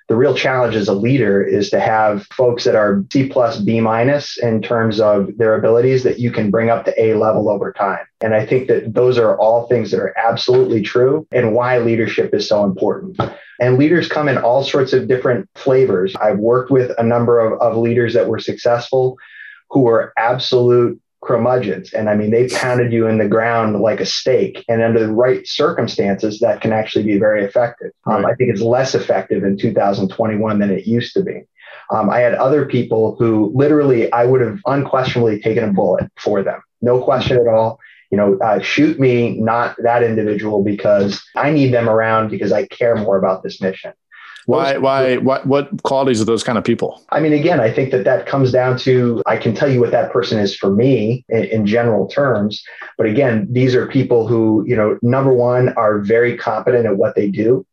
the 0.10 0.16
real 0.16 0.34
challenge 0.34 0.76
as 0.76 0.88
a 0.88 0.94
leader 0.94 1.42
is 1.42 1.70
to 1.70 1.80
have 1.80 2.26
folks 2.28 2.64
that 2.64 2.76
are 2.76 3.06
C 3.14 3.30
plus 3.30 3.60
B 3.60 3.80
minus 3.80 4.40
in 4.40 4.60
terms 4.60 5.00
of 5.00 5.38
their 5.38 5.54
abilities 5.54 6.02
that 6.04 6.20
you 6.20 6.32
can 6.32 6.50
bring 6.50 6.72
up 6.72 6.84
to 6.86 7.02
A 7.02 7.14
level 7.14 7.48
over 7.48 7.72
time. 7.72 8.06
And 8.20 8.34
I 8.34 8.44
think 8.44 8.68
that 8.70 8.96
those 8.96 9.20
are 9.20 9.38
all 9.38 9.68
things 9.68 9.92
that 9.92 10.00
are 10.00 10.18
absolutely 10.18 10.82
true 10.82 11.28
and 11.32 11.54
why 11.54 11.78
leadership 11.78 12.34
is 12.34 12.50
so 12.50 12.66
important. 12.66 13.20
And 13.62 13.78
leaders 13.78 14.08
come 14.08 14.28
in 14.28 14.40
all 14.40 14.64
sorts 14.64 14.94
of 14.94 15.08
different 15.08 15.48
flavors. 15.54 16.16
I've 16.16 16.40
worked 16.40 16.72
with 16.72 16.92
a 16.98 17.04
number 17.04 17.40
of, 17.40 17.62
of 17.62 17.78
leaders 17.78 18.16
that 18.16 18.28
were 18.28 18.40
successful 18.40 19.16
who 19.70 19.82
were 19.82 20.12
absolute 20.18 21.00
curmudgeons. 21.24 21.94
And 21.94 22.10
I 22.10 22.16
mean, 22.16 22.32
they 22.32 22.48
pounded 22.48 22.94
you 22.94 23.08
in 23.08 23.18
the 23.18 23.28
ground 23.28 23.80
like 23.80 24.00
a 24.00 24.06
stake. 24.06 24.64
And 24.68 24.82
under 24.82 25.00
the 25.00 25.12
right 25.12 25.46
circumstances, 25.48 26.40
that 26.40 26.62
can 26.62 26.72
actually 26.72 27.04
be 27.04 27.18
very 27.18 27.44
effective. 27.44 27.92
Um, 28.06 28.26
I 28.26 28.36
think 28.36 28.52
it's 28.52 28.62
less 28.62 28.96
effective 28.96 29.44
in 29.44 29.58
2021 29.58 30.60
than 30.60 30.72
it 30.72 30.88
used 30.88 31.14
to 31.14 31.24
be. 31.24 31.44
Um, 31.92 32.10
I 32.10 32.20
had 32.20 32.36
other 32.36 32.66
people 32.66 33.16
who 33.18 33.52
literally 33.56 34.12
I 34.12 34.26
would 34.26 34.42
have 34.42 34.60
unquestionably 34.66 35.40
taken 35.40 35.64
a 35.64 35.74
bullet 35.74 36.12
for 36.20 36.44
them, 36.44 36.62
no 36.82 37.02
question 37.02 37.38
at 37.38 37.48
all. 37.48 37.80
You 38.12 38.18
know, 38.18 38.38
uh, 38.40 38.60
shoot 38.60 39.00
me, 39.00 39.40
not 39.40 39.76
that 39.84 40.02
individual, 40.02 40.64
because 40.64 41.24
I 41.36 41.52
need 41.52 41.74
them 41.74 41.88
around 41.88 42.30
because 42.30 42.52
I 42.52 42.66
care 42.68 42.96
more 42.96 43.18
about 43.18 43.44
this 43.44 43.62
mission. 43.62 43.94
Why, 44.50 44.78
why, 44.78 45.18
what, 45.18 45.46
what 45.46 45.84
qualities 45.84 46.20
of 46.20 46.26
those 46.26 46.44
kind 46.44 46.58
of 46.58 46.64
people? 46.64 47.02
I 47.10 47.20
mean, 47.20 47.34
again, 47.34 47.60
I 47.60 47.72
think 47.72 47.92
that 47.92 48.04
that 48.06 48.26
comes 48.26 48.52
down 48.52 48.78
to 48.80 49.22
I 49.28 49.38
can 49.38 49.54
tell 49.54 49.72
you 49.72 49.80
what 49.80 49.92
that 49.92 50.12
person 50.12 50.40
is 50.40 50.56
for 50.56 50.72
me 50.72 51.24
in, 51.30 51.44
in, 51.46 51.66
general 51.68 52.08
terms. 52.08 52.64
But 52.98 53.06
again, 53.06 53.48
these 53.52 53.76
are 53.76 53.86
people 53.86 54.28
who, 54.28 54.66
you 54.68 54.76
know, 54.76 54.98
number 55.04 55.32
one, 55.32 55.70
are 55.78 56.00
very 56.00 56.36
competent 56.36 56.88
at 56.88 56.98
what 56.98 57.16
they 57.16 57.30
do. 57.30 57.66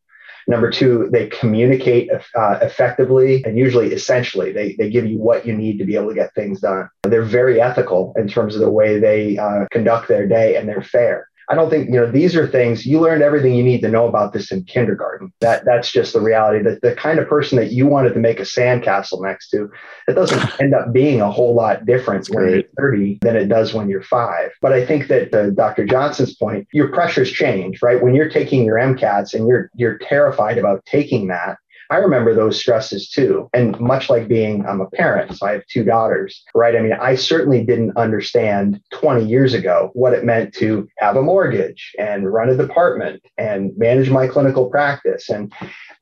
Number 0.49 0.71
two, 0.71 1.09
they 1.11 1.27
communicate 1.29 2.11
uh, 2.13 2.59
effectively 2.63 3.43
and 3.45 3.57
usually 3.57 3.93
essentially. 3.93 4.53
They, 4.53 4.77
they 4.79 4.91
give 4.91 5.07
you 5.07 5.19
what 5.19 5.47
you 5.47 5.57
need 5.57 5.79
to 5.79 5.85
be 5.85 5.97
able 5.97 6.11
to 6.11 6.15
get 6.15 6.35
things 6.35 6.61
done. 6.61 6.89
They're 7.03 7.23
very 7.23 7.61
ethical 7.61 8.13
in 8.17 8.29
terms 8.29 8.55
of 8.55 8.61
the 8.61 8.71
way 8.71 9.01
they 9.01 9.39
uh, 9.39 9.65
conduct 9.73 10.09
their 10.09 10.29
day 10.29 10.57
and 10.57 10.69
they're 10.69 10.83
fair. 10.83 11.29
I 11.49 11.55
don't 11.55 11.71
think, 11.71 11.87
you 11.87 11.95
know, 11.95 12.11
these 12.11 12.35
are 12.35 12.47
things 12.47 12.87
you 12.87 13.01
learned 13.01 13.23
everything 13.23 13.55
you 13.55 13.63
need 13.63 13.81
to 13.83 13.89
know 13.89 14.09
about 14.09 14.33
this 14.33 14.51
in 14.51 14.65
kindergarten. 14.65 15.33
That 15.41 15.65
that's 15.65 15.93
just 15.93 16.13
the 16.13 16.21
reality 16.21 16.63
that 16.65 16.83
the 16.83 16.95
kind 16.95 17.19
of 17.19 17.29
person 17.29 17.57
that 17.59 17.71
you 17.71 17.87
wanted 17.87 18.15
to 18.15 18.21
make 18.21 18.41
a 18.41 18.45
sandcastle 18.45 19.23
next 19.23 19.51
to, 19.51 19.71
it 20.09 20.15
doesn't 20.15 20.61
end 20.61 20.75
up 20.75 20.93
being 20.93 21.21
a 21.21 21.31
whole 21.31 21.55
lot 21.55 21.87
different 21.87 22.29
when 22.29 22.49
you're 22.49 22.63
30 22.79 23.19
than 23.23 23.37
it 23.37 23.47
does 23.47 23.73
when 23.73 23.89
you're 23.89 24.03
five. 24.03 24.51
But 24.61 24.73
I 24.73 24.85
think 24.85 25.09
that 25.09 25.33
uh, 25.33 25.51
Dr. 25.51 25.87
Johnson's 25.87 26.35
point, 26.35 26.67
your 26.73 26.89
pressures 26.89 27.31
change, 27.31 27.81
right? 27.81 28.03
When 28.03 28.15
you're 28.15 28.31
taking 28.31 28.65
your 28.65 28.77
MCATs 28.77 29.35
and 29.35 29.47
you're 29.47 29.71
you're 29.75 29.99
terrified 29.99 30.59
about 30.59 30.85
taking 30.85 31.29
that, 31.29 31.59
I 31.91 31.97
remember 31.97 32.35
those 32.35 32.59
stresses 32.59 33.09
too. 33.09 33.49
And 33.53 33.79
much 33.81 34.11
like 34.11 34.29
being, 34.29 34.67
I'm 34.67 34.81
a 34.81 34.91
parent, 34.91 35.37
so 35.37 35.47
I 35.47 35.53
have 35.53 35.67
two 35.67 35.85
daughters, 35.85 36.43
right? 36.55 36.75
I 36.75 36.81
mean, 36.81 36.93
I 36.93 37.15
certainly 37.15 37.65
didn't 37.65 37.97
understand 37.97 38.81
20 38.93 39.25
years 39.25 39.55
ago 39.55 39.91
what 39.95 40.13
it 40.13 40.25
meant 40.25 40.55
to 40.55 40.89
have 40.99 41.17
a 41.17 41.23
mortgage 41.23 41.93
and 41.99 42.33
run 42.33 42.49
a 42.49 42.57
department 42.57 43.23
and 43.39 43.77
manage 43.77 44.11
my 44.11 44.27
clinical 44.27 44.69
practice. 44.69 45.29
And 45.29 45.53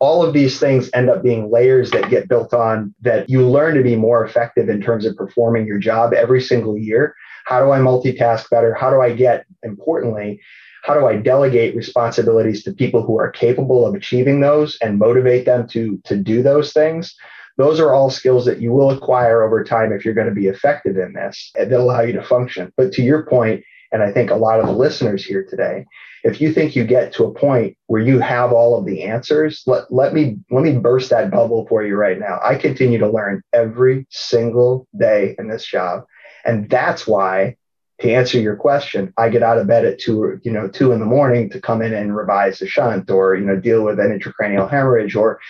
all 0.00 0.22
of 0.22 0.32
these 0.32 0.58
things 0.58 0.90
end 0.94 1.10
up 1.10 1.22
being 1.22 1.50
layers 1.50 1.90
that 1.90 2.10
get 2.10 2.28
built 2.28 2.52
on 2.52 2.94
that 3.02 3.28
you 3.28 3.46
learn 3.46 3.74
to 3.74 3.82
be 3.82 3.96
more 3.96 4.24
effective 4.24 4.68
in 4.68 4.80
terms 4.80 5.04
of 5.06 5.16
performing 5.16 5.66
your 5.66 5.78
job 5.78 6.12
every 6.12 6.40
single 6.40 6.76
year. 6.78 7.14
How 7.46 7.62
do 7.62 7.72
I 7.72 7.78
multitask 7.78 8.48
better? 8.48 8.74
How 8.74 8.90
do 8.90 9.00
I 9.02 9.12
get, 9.14 9.44
importantly, 9.62 10.40
how 10.84 10.92
do 10.92 11.06
I 11.06 11.16
delegate 11.16 11.74
responsibilities 11.74 12.62
to 12.62 12.72
people 12.72 13.02
who 13.02 13.18
are 13.18 13.30
capable 13.30 13.86
of 13.86 13.94
achieving 13.94 14.40
those 14.40 14.76
and 14.82 14.98
motivate 14.98 15.46
them 15.46 15.66
to, 15.68 15.98
to 16.04 16.14
do 16.14 16.42
those 16.42 16.74
things? 16.74 17.16
Those 17.56 17.80
are 17.80 17.94
all 17.94 18.10
skills 18.10 18.44
that 18.44 18.60
you 18.60 18.70
will 18.70 18.90
acquire 18.90 19.42
over 19.42 19.64
time 19.64 19.92
if 19.92 20.04
you're 20.04 20.12
going 20.12 20.28
to 20.28 20.34
be 20.34 20.46
effective 20.46 20.98
in 20.98 21.14
this 21.14 21.50
that 21.54 21.72
allow 21.72 22.02
you 22.02 22.12
to 22.12 22.22
function. 22.22 22.70
But 22.76 22.92
to 22.92 23.02
your 23.02 23.24
point, 23.24 23.64
and 23.92 24.02
I 24.02 24.12
think 24.12 24.30
a 24.30 24.36
lot 24.36 24.60
of 24.60 24.66
the 24.66 24.72
listeners 24.72 25.24
here 25.24 25.46
today, 25.48 25.86
if 26.22 26.42
you 26.42 26.52
think 26.52 26.76
you 26.76 26.84
get 26.84 27.14
to 27.14 27.24
a 27.24 27.32
point 27.32 27.78
where 27.86 28.02
you 28.02 28.18
have 28.18 28.52
all 28.52 28.78
of 28.78 28.84
the 28.84 29.04
answers, 29.04 29.62
let, 29.66 29.90
let 29.90 30.12
me 30.12 30.36
let 30.50 30.64
me 30.64 30.76
burst 30.76 31.08
that 31.10 31.30
bubble 31.30 31.66
for 31.66 31.82
you 31.82 31.96
right 31.96 32.18
now. 32.18 32.40
I 32.42 32.56
continue 32.56 32.98
to 32.98 33.08
learn 33.08 33.42
every 33.54 34.06
single 34.10 34.86
day 34.98 35.34
in 35.38 35.48
this 35.48 35.64
job. 35.64 36.04
And 36.44 36.68
that's 36.68 37.06
why 37.06 37.56
to 38.00 38.12
answer 38.12 38.40
your 38.40 38.56
question, 38.56 39.12
I 39.16 39.28
get 39.28 39.42
out 39.42 39.58
of 39.58 39.66
bed 39.66 39.84
at 39.84 40.00
two, 40.00 40.40
you 40.42 40.50
know, 40.50 40.68
two 40.68 40.92
in 40.92 41.00
the 41.00 41.06
morning 41.06 41.48
to 41.50 41.60
come 41.60 41.80
in 41.80 41.94
and 41.94 42.16
revise 42.16 42.58
the 42.58 42.66
shunt 42.66 43.10
or, 43.10 43.36
you 43.36 43.44
know, 43.44 43.56
deal 43.56 43.84
with 43.84 44.00
an 44.00 44.18
intracranial 44.18 44.68
hemorrhage 44.68 45.14
or 45.14 45.40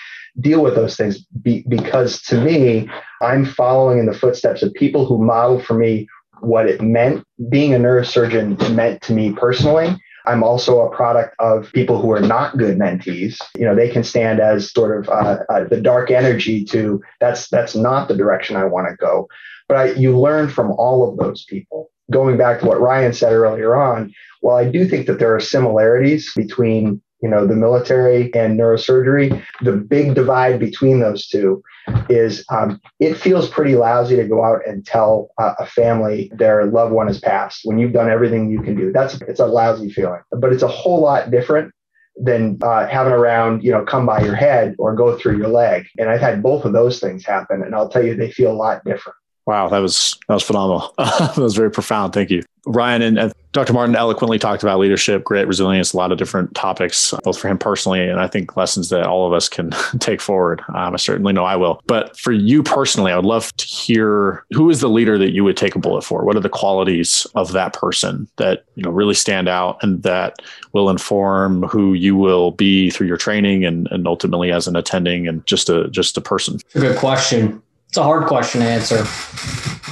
deal 0.41 0.63
with 0.63 0.75
those 0.75 0.97
things 0.97 1.25
be, 1.43 1.65
because 1.69 2.21
to 2.23 2.41
me, 2.41 2.89
I'm 3.23 3.47
following 3.47 3.99
in 3.99 4.07
the 4.07 4.15
footsteps 4.15 4.63
of 4.63 4.75
people 4.75 5.07
who 5.07 5.25
modeled 5.25 5.65
for 5.65 5.75
me 5.75 6.07
what 6.41 6.69
it 6.69 6.83
meant 6.83 7.25
being 7.49 7.73
a 7.73 7.79
neurosurgeon 7.79 8.75
meant 8.75 9.01
to 9.03 9.15
me 9.15 9.33
personally. 9.33 9.97
I'm 10.27 10.43
also 10.43 10.81
a 10.81 10.95
product 10.95 11.35
of 11.39 11.71
people 11.73 12.01
who 12.01 12.11
are 12.11 12.21
not 12.21 12.57
good 12.57 12.79
mentees. 12.79 13.37
You 13.57 13.65
know, 13.67 13.75
they 13.75 13.91
can 13.91 14.03
stand 14.03 14.41
as 14.41 14.73
sort 14.73 14.99
of 14.99 15.09
uh, 15.09 15.45
uh, 15.49 15.65
the 15.65 15.81
dark 15.81 16.11
energy 16.11 16.65
to 16.67 17.03
that's 17.21 17.49
that's 17.49 17.75
not 17.75 18.09
the 18.09 18.17
direction 18.17 18.57
I 18.57 18.65
want 18.65 18.89
to 18.89 18.97
go. 18.97 19.29
But 19.69 19.77
I, 19.77 19.85
you 19.93 20.19
learn 20.19 20.49
from 20.49 20.73
all 20.73 21.09
of 21.09 21.19
those 21.19 21.45
people 21.45 21.91
going 22.11 22.37
back 22.37 22.61
to 22.61 22.67
what 22.67 22.81
Ryan 22.81 23.13
said 23.13 23.33
earlier 23.33 23.75
on, 23.75 24.13
while 24.41 24.57
I 24.57 24.71
do 24.71 24.87
think 24.87 25.07
that 25.07 25.19
there 25.19 25.35
are 25.35 25.41
similarities 25.41 26.33
between 26.35 27.01
you 27.23 27.31
know 27.31 27.47
the 27.47 27.57
military 27.57 28.33
and 28.35 28.59
neurosurgery, 28.59 29.43
the 29.63 29.73
big 29.73 30.15
divide 30.15 30.61
between 30.61 31.01
those 31.01 31.27
two 31.27 31.63
is 32.09 32.45
um, 32.51 32.81
it 33.01 33.15
feels 33.15 33.49
pretty 33.49 33.77
lousy 33.77 34.17
to 34.17 34.29
go 34.29 34.45
out 34.45 34.61
and 34.67 34.85
tell 34.85 35.31
uh, 35.39 35.55
a 35.59 35.67
family 35.67 36.31
their 36.35 36.67
loved 36.67 36.93
one 36.93 37.07
has 37.07 37.21
passed 37.21 37.61
when 37.65 37.79
you've 37.79 37.93
done 37.93 38.11
everything 38.11 38.51
you 38.51 38.61
can 38.61 38.77
do. 38.77 38.93
That's 38.93 39.15
it's 39.23 39.41
a 39.41 39.47
lousy 39.47 39.91
feeling, 39.91 40.21
but 40.31 40.53
it's 40.53 40.63
a 40.63 40.69
whole 40.69 41.01
lot 41.01 41.31
different 41.31 41.73
than 42.17 42.59
uh, 42.63 42.87
having 42.87 43.13
around, 43.13 43.65
you 43.65 43.73
know, 43.73 43.85
come 43.85 44.07
by 44.07 44.23
your 44.23 44.37
head 44.37 44.75
or 44.79 44.95
go 44.95 45.19
through 45.19 45.39
your 45.39 45.49
leg. 45.49 45.87
And 45.99 46.09
I've 46.09 46.21
had 46.21 46.43
both 46.43 46.65
of 46.65 46.73
those 46.73 47.01
things 47.01 47.25
happen, 47.25 47.63
and 47.63 47.75
I'll 47.75 47.89
tell 47.89 48.05
you, 48.05 48.15
they 48.15 48.31
feel 48.31 48.53
a 48.53 48.55
lot 48.55 48.85
different. 48.85 49.17
Wow, 49.47 49.69
that 49.69 49.79
was 49.79 50.19
that 50.29 50.35
was 50.35 50.43
phenomenal. 50.43 50.95
that 50.99 51.37
was 51.37 51.55
very 51.55 51.71
profound. 51.71 52.13
Thank 52.13 52.31
you, 52.31 52.43
Ryan 52.67 53.19
and 53.19 53.33
Dr. 53.55 53.73
Martin 53.73 53.95
eloquently 53.95 54.39
talked 54.39 54.65
about 54.65 54.81
leadership, 54.81 55.23
grit, 55.23 55.47
resilience, 55.47 55.93
a 55.93 55.97
lot 55.97 56.11
of 56.11 56.19
different 56.19 56.55
topics, 56.57 57.15
both 57.23 57.39
for 57.39 57.47
him 57.47 57.57
personally 57.57 58.01
and 58.01 58.21
I 58.21 58.27
think 58.27 58.57
lessons 58.57 58.89
that 58.89 59.07
all 59.07 59.29
of 59.29 59.33
us 59.33 59.49
can 59.49 59.71
take 60.01 60.21
forward. 60.21 60.61
Um, 60.75 60.95
I 60.95 60.97
certainly 60.97 61.33
know 61.33 61.45
I 61.45 61.55
will. 61.55 61.81
But 61.87 62.19
for 62.19 62.33
you 62.33 62.65
personally, 62.65 63.13
I 63.13 63.17
would 63.17 63.25
love 63.25 63.57
to 63.57 63.65
hear 63.65 64.45
who 64.51 64.71
is 64.71 64.81
the 64.81 64.89
leader 64.89 65.17
that 65.19 65.31
you 65.31 65.45
would 65.45 65.57
take 65.57 65.77
a 65.77 65.79
bullet 65.79 66.03
for? 66.03 66.25
What 66.25 66.37
are 66.37 66.41
the 66.41 66.49
qualities 66.49 67.27
of 67.37 67.53
that 67.53 67.75
person 67.75 68.29
that 68.37 68.65
you 68.75 68.83
know 68.83 68.91
really 68.91 69.15
stand 69.15 69.49
out 69.49 69.79
and 69.83 70.03
that 70.03 70.41
will 70.73 70.91
inform 70.91 71.63
who 71.65 71.95
you 71.95 72.17
will 72.17 72.51
be 72.51 72.91
through 72.91 73.07
your 73.07 73.17
training 73.17 73.65
and, 73.65 73.87
and 73.93 74.09
ultimately 74.09 74.51
as 74.51 74.67
an 74.67 74.75
attending 74.75 75.29
and 75.29 75.47
just 75.47 75.69
a 75.69 75.89
just 75.91 76.17
a 76.17 76.21
person? 76.21 76.59
good 76.73 76.99
question. 76.99 77.63
It's 77.95 77.99
a 78.01 78.03
hard 78.03 78.27
question 78.27 78.61
to 78.61 78.67
answer. 78.67 79.05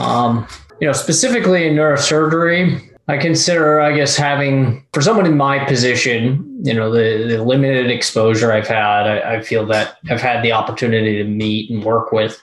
Um, 0.03 0.45
you 0.81 0.89
know, 0.89 0.93
specifically 0.93 1.69
in 1.69 1.77
neurosurgery, 1.77 2.83
I 3.07 3.17
consider, 3.17 3.81
I 3.81 3.95
guess, 3.95 4.17
having 4.17 4.85
for 4.93 5.01
someone 5.01 5.25
in 5.25 5.37
my 5.37 5.65
position, 5.67 6.45
you 6.65 6.75
know, 6.75 6.91
the, 6.91 7.29
the 7.29 7.45
limited 7.45 7.93
exposure 7.93 8.51
I've 8.51 8.67
had, 8.67 9.07
I, 9.07 9.37
I, 9.37 9.41
feel 9.41 9.65
that 9.67 9.99
I've 10.11 10.21
had 10.21 10.43
the 10.43 10.51
opportunity 10.51 11.19
to 11.19 11.25
meet 11.29 11.71
and 11.71 11.85
work 11.85 12.11
with 12.11 12.43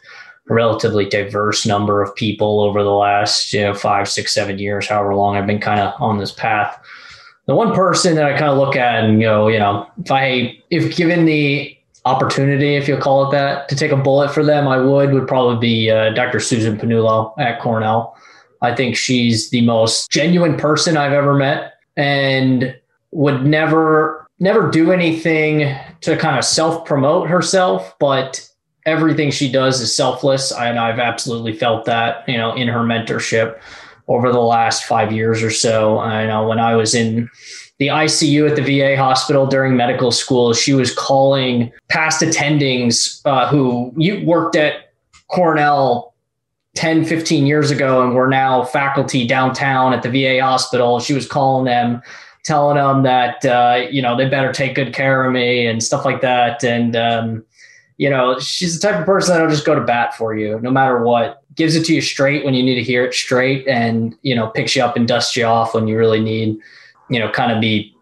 a 0.50 0.54
relatively 0.54 1.04
diverse 1.04 1.65
number 1.65 2.02
of 2.02 2.15
people 2.15 2.62
over 2.62 2.82
the 2.82 2.91
last, 2.91 3.52
you 3.52 3.60
know, 3.60 3.74
five, 3.74 4.08
six, 4.08 4.34
seven 4.34 4.60
years, 4.60 4.88
however 4.88 5.13
long 5.13 5.36
I've 5.36 5.45
been 5.45 5.60
kind 5.60 5.82
of 5.82 5.93
on 6.02 6.19
this 6.19 6.32
path. 6.32 6.82
The 7.48 7.56
one 7.56 7.76
person 7.76 8.15
that 8.15 8.24
I 8.24 8.38
kind 8.38 8.50
of 8.50 8.58
look 8.58 8.78
at 8.78 9.04
and 9.04 9.19
go, 9.19 9.50
you 9.50 9.60
know, 9.60 9.91
if 10.02 10.10
I, 10.10 10.58
if 10.69 10.95
given 10.95 11.26
the 11.26 11.78
opportunity, 12.06 12.76
if 12.76 12.88
you'll 12.88 13.02
call 13.02 13.28
it 13.28 13.32
that, 13.32 13.70
to 13.70 13.76
take 13.76 13.92
a 13.92 13.98
bullet 13.98 14.32
for 14.32 14.44
them, 14.44 14.68
I 14.68 14.78
would, 14.78 15.14
would 15.14 15.28
probably 15.28 15.60
be 15.60 15.92
uh, 15.92 16.12
Dr. 16.14 16.40
Susan 16.40 16.78
Pannullo 16.78 17.34
at 17.38 17.60
Cornell. 17.60 18.16
I 18.62 18.76
think 18.76 18.96
she's 18.96 19.50
the 19.50 19.62
most 19.62 20.10
genuine 20.12 20.58
person 20.58 20.98
I've 20.98 21.14
ever 21.14 21.34
met 21.34 21.74
and 21.96 22.76
would 23.12 23.46
never 23.46 24.28
never 24.40 24.70
do 24.70 24.92
anything 24.92 25.76
to 26.02 26.16
kind 26.18 26.38
of 26.38 26.46
self 26.46 26.86
promote 26.86 27.30
herself, 27.30 27.96
but 28.00 28.48
everything 28.86 29.32
she 29.32 29.52
does 29.52 29.82
is 29.82 29.96
selfless. 29.96 30.52
And 30.52 30.80
I've 30.80 31.00
absolutely 31.00 31.54
felt 31.54 31.86
that, 31.86 32.28
you 32.28 32.38
know, 32.38 32.54
in 32.56 32.68
her 32.68 32.80
mentorship 32.80 33.60
over 34.08 34.32
the 34.32 34.40
last 34.40 34.86
five 34.86 35.12
years 35.12 35.44
or 35.44 35.52
so. 35.52 36.00
I 36.00 36.26
know 36.26 36.48
when 36.48 36.60
I 36.60 36.76
was 36.76 36.96
in 36.96 37.30
the 37.80 37.88
ICU 37.88 38.50
at 38.50 38.56
the 38.58 38.62
VA 38.62 38.98
hospital 38.98 39.48
during 39.48 39.76
medical 39.76 40.12
school, 40.12 40.54
she 40.54 40.74
was 40.74 40.94
calling 40.94 41.72
past 41.88 42.22
attendings 42.22 43.22
uh, 43.26 43.48
who 43.48 43.94
you 43.96 44.24
worked 44.26 44.58
at 44.58 44.92
Cornell 45.30 46.13
10, 46.76 47.06
15 47.06 47.46
years 47.46 47.72
ago, 47.72 48.04
and 48.04 48.15
we're 48.15 48.30
now 48.30 48.63
faculty 48.63 49.26
downtown 49.26 49.94
at 49.94 50.04
the 50.04 50.10
VA 50.10 50.42
hospital. 50.44 51.00
She 51.00 51.13
was 51.13 51.28
calling 51.28 51.65
them, 51.65 52.02
telling 52.44 52.76
them 52.78 53.04
that, 53.04 53.46
uh, 53.46 53.88
you 53.89 54.02
know, 54.02 54.15
they 54.15 54.28
better 54.30 54.52
take 54.52 54.76
good 54.76 54.94
care 54.94 55.26
of 55.26 55.32
me 55.32 55.65
and 55.65 55.82
stuff 55.82 56.04
like 56.04 56.22
that. 56.22 56.63
And, 56.63 56.96
um, 56.96 57.46
you 57.98 58.10
know, 58.10 58.39
she's 58.39 58.80
the 58.80 58.88
type 58.88 59.00
of 59.00 59.06
person 59.06 59.34
that'll 59.34 59.50
just 59.50 59.65
go 59.65 59.76
to 59.76 59.82
bat 59.82 60.13
for 60.15 60.36
you 60.36 60.60
no 60.62 60.72
matter 60.72 61.02
what. 61.04 61.44
Gives 61.56 61.76
it 61.76 61.86
to 61.86 61.94
you 61.94 62.02
straight 62.02 62.46
when 62.46 62.54
you 62.54 62.63
need 62.63 62.76
to 62.76 62.84
hear 62.84 63.04
it 63.04 63.13
straight 63.13 63.68
and, 63.68 64.15
you 64.22 64.36
know, 64.36 64.48
picks 64.48 64.76
you 64.76 64.84
up 64.84 64.96
and 64.96 65.08
dusts 65.08 65.36
you 65.36 65.44
off 65.44 65.74
when 65.74 65.88
you 65.88 65.98
really 65.98 66.22
need, 66.22 66.58
you 67.10 67.19
know, 67.19 67.30
kind 67.30 67.52
of 67.52 67.62
be 67.62 67.95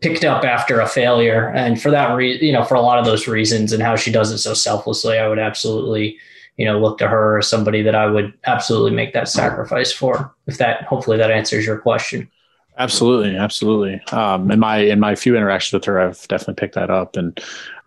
picked 0.00 0.24
up 0.24 0.44
after 0.44 0.80
a 0.80 0.86
failure. 0.86 1.48
And 1.54 1.80
for 1.80 1.90
that 1.90 2.14
reason, 2.14 2.46
you 2.46 2.52
know, 2.52 2.64
for 2.64 2.74
a 2.74 2.80
lot 2.80 2.98
of 2.98 3.04
those 3.04 3.28
reasons 3.28 3.72
and 3.72 3.82
how 3.82 3.96
she 3.96 4.10
does 4.10 4.30
it 4.32 4.38
so 4.38 4.54
selflessly, 4.54 5.18
I 5.18 5.28
would 5.28 5.38
absolutely 5.38 6.18
you 6.60 6.66
know, 6.66 6.78
look 6.78 6.98
to 6.98 7.08
her 7.08 7.38
as 7.38 7.48
somebody 7.48 7.80
that 7.80 7.94
I 7.94 8.04
would 8.04 8.34
absolutely 8.44 8.90
make 8.90 9.14
that 9.14 9.28
sacrifice 9.28 9.92
for. 9.92 10.34
If 10.46 10.58
that, 10.58 10.82
hopefully, 10.82 11.16
that 11.16 11.30
answers 11.30 11.64
your 11.64 11.78
question. 11.78 12.30
Absolutely, 12.76 13.34
absolutely. 13.34 13.98
Um, 14.12 14.50
in 14.50 14.58
my 14.58 14.76
in 14.76 15.00
my 15.00 15.14
few 15.14 15.36
interactions 15.36 15.72
with 15.72 15.86
her, 15.86 15.98
I've 15.98 16.28
definitely 16.28 16.60
picked 16.60 16.74
that 16.74 16.90
up. 16.90 17.16
And 17.16 17.40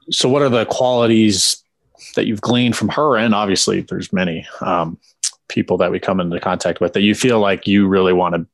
so, 0.10 0.28
what 0.28 0.42
are 0.42 0.50
the 0.50 0.66
qualities 0.66 1.64
that 2.16 2.26
you've 2.26 2.42
gleaned 2.42 2.76
from 2.76 2.90
her? 2.90 3.16
And 3.16 3.36
obviously, 3.36 3.82
there's 3.82 4.12
many 4.12 4.48
um, 4.62 4.98
people 5.50 5.78
that 5.78 5.92
we 5.92 6.00
come 6.00 6.20
into 6.20 6.40
contact 6.40 6.82
with 6.82 6.94
that 6.94 7.02
you 7.02 7.14
feel 7.14 7.40
like 7.40 7.68
you 7.68 7.88
really 7.88 8.14
want 8.14 8.34
to 8.34 8.48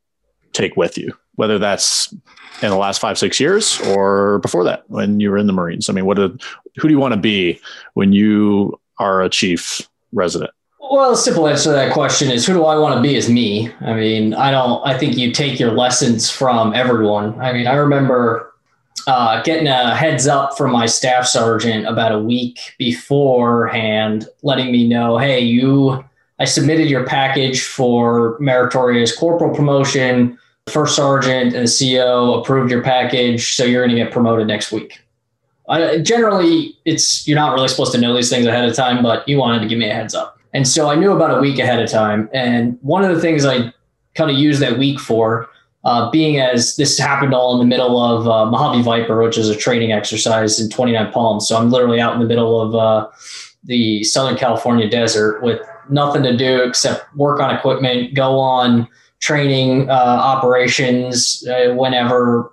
take 0.51 0.75
with 0.75 0.97
you, 0.97 1.15
whether 1.39 1.57
that's 1.57 2.13
in 2.61 2.69
the 2.69 2.75
last 2.75 2.99
five 2.99 3.17
six 3.17 3.39
years 3.39 3.79
or 3.95 4.39
before 4.39 4.65
that 4.65 4.83
when 4.89 5.21
you 5.21 5.31
were 5.31 5.37
in 5.37 5.47
the 5.47 5.53
Marines. 5.53 5.87
I 5.87 5.93
mean, 5.93 6.05
what 6.05 6.19
are, 6.19 6.27
who 6.75 6.89
do 6.89 6.89
you 6.89 6.99
want 6.99 7.13
to 7.13 7.19
be 7.19 7.61
when 7.93 8.11
you 8.11 8.77
are 8.99 9.21
a 9.21 9.29
chief 9.29 9.87
resident? 10.11 10.51
Well, 10.91 11.11
the 11.11 11.15
simple 11.15 11.47
answer 11.47 11.69
to 11.69 11.75
that 11.75 11.93
question 11.93 12.29
is 12.29 12.45
who 12.45 12.51
do 12.51 12.65
I 12.65 12.77
want 12.77 12.95
to 12.95 13.01
be 13.01 13.15
is 13.15 13.29
me? 13.29 13.71
I 13.79 13.93
mean, 13.93 14.33
I 14.33 14.51
don't, 14.51 14.85
I 14.85 14.97
think 14.97 15.15
you 15.15 15.31
take 15.31 15.61
your 15.61 15.71
lessons 15.71 16.29
from 16.29 16.73
everyone. 16.73 17.39
I 17.39 17.53
mean, 17.53 17.67
I 17.67 17.75
remember 17.75 18.53
uh, 19.07 19.41
getting 19.43 19.67
a 19.67 19.95
heads 19.95 20.27
up 20.27 20.57
from 20.57 20.71
my 20.71 20.87
staff 20.87 21.25
sergeant 21.25 21.87
about 21.87 22.11
a 22.11 22.19
week 22.19 22.59
beforehand, 22.77 24.27
letting 24.43 24.73
me 24.73 24.89
know, 24.89 25.17
hey, 25.17 25.39
you, 25.39 26.03
I 26.37 26.43
submitted 26.43 26.89
your 26.89 27.05
package 27.05 27.63
for 27.63 28.35
meritorious 28.41 29.15
corporal 29.15 29.55
promotion. 29.55 30.37
First 30.69 30.95
sergeant 30.95 31.55
and 31.55 31.67
the 31.67 31.95
CO 31.97 32.39
approved 32.39 32.71
your 32.71 32.81
package, 32.81 33.55
so 33.55 33.63
you're 33.63 33.85
going 33.85 33.95
to 33.95 34.03
get 34.03 34.11
promoted 34.11 34.47
next 34.47 34.71
week. 34.71 35.01
I, 35.67 35.99
generally, 35.99 36.77
it's 36.85 37.27
you're 37.27 37.37
not 37.37 37.53
really 37.53 37.67
supposed 37.67 37.91
to 37.93 37.99
know 37.99 38.15
these 38.15 38.29
things 38.29 38.45
ahead 38.45 38.67
of 38.67 38.75
time, 38.75 39.03
but 39.03 39.27
you 39.27 39.37
wanted 39.37 39.59
to 39.61 39.67
give 39.67 39.77
me 39.77 39.89
a 39.89 39.93
heads 39.93 40.15
up. 40.15 40.39
And 40.53 40.67
so 40.67 40.89
I 40.89 40.95
knew 40.95 41.11
about 41.11 41.37
a 41.37 41.39
week 41.39 41.59
ahead 41.59 41.79
of 41.79 41.89
time. 41.89 42.27
And 42.33 42.77
one 42.81 43.03
of 43.03 43.13
the 43.13 43.21
things 43.21 43.45
I 43.45 43.71
kind 44.15 44.31
of 44.31 44.37
used 44.37 44.61
that 44.61 44.79
week 44.79 44.99
for, 44.99 45.47
uh, 45.85 46.09
being 46.09 46.39
as 46.39 46.75
this 46.75 46.97
happened 46.97 47.33
all 47.33 47.53
in 47.53 47.59
the 47.59 47.65
middle 47.65 47.99
of 48.01 48.27
uh, 48.27 48.49
Mojave 48.49 48.81
Viper, 48.81 49.21
which 49.21 49.37
is 49.37 49.47
a 49.47 49.55
training 49.55 49.91
exercise 49.91 50.59
in 50.59 50.69
29 50.69 51.11
Palms. 51.11 51.47
So 51.47 51.55
I'm 51.55 51.69
literally 51.69 52.01
out 52.01 52.13
in 52.13 52.19
the 52.19 52.25
middle 52.25 52.59
of 52.59 52.75
uh, 52.75 53.07
the 53.63 54.03
Southern 54.03 54.37
California 54.37 54.89
desert 54.89 55.41
with 55.41 55.61
nothing 55.89 56.23
to 56.23 56.35
do 56.35 56.63
except 56.63 57.15
work 57.15 57.39
on 57.39 57.55
equipment, 57.55 58.13
go 58.13 58.37
on 58.39 58.87
training 59.19 59.89
uh, 59.89 59.93
operations 59.93 61.45
uh, 61.47 61.73
whenever 61.73 62.51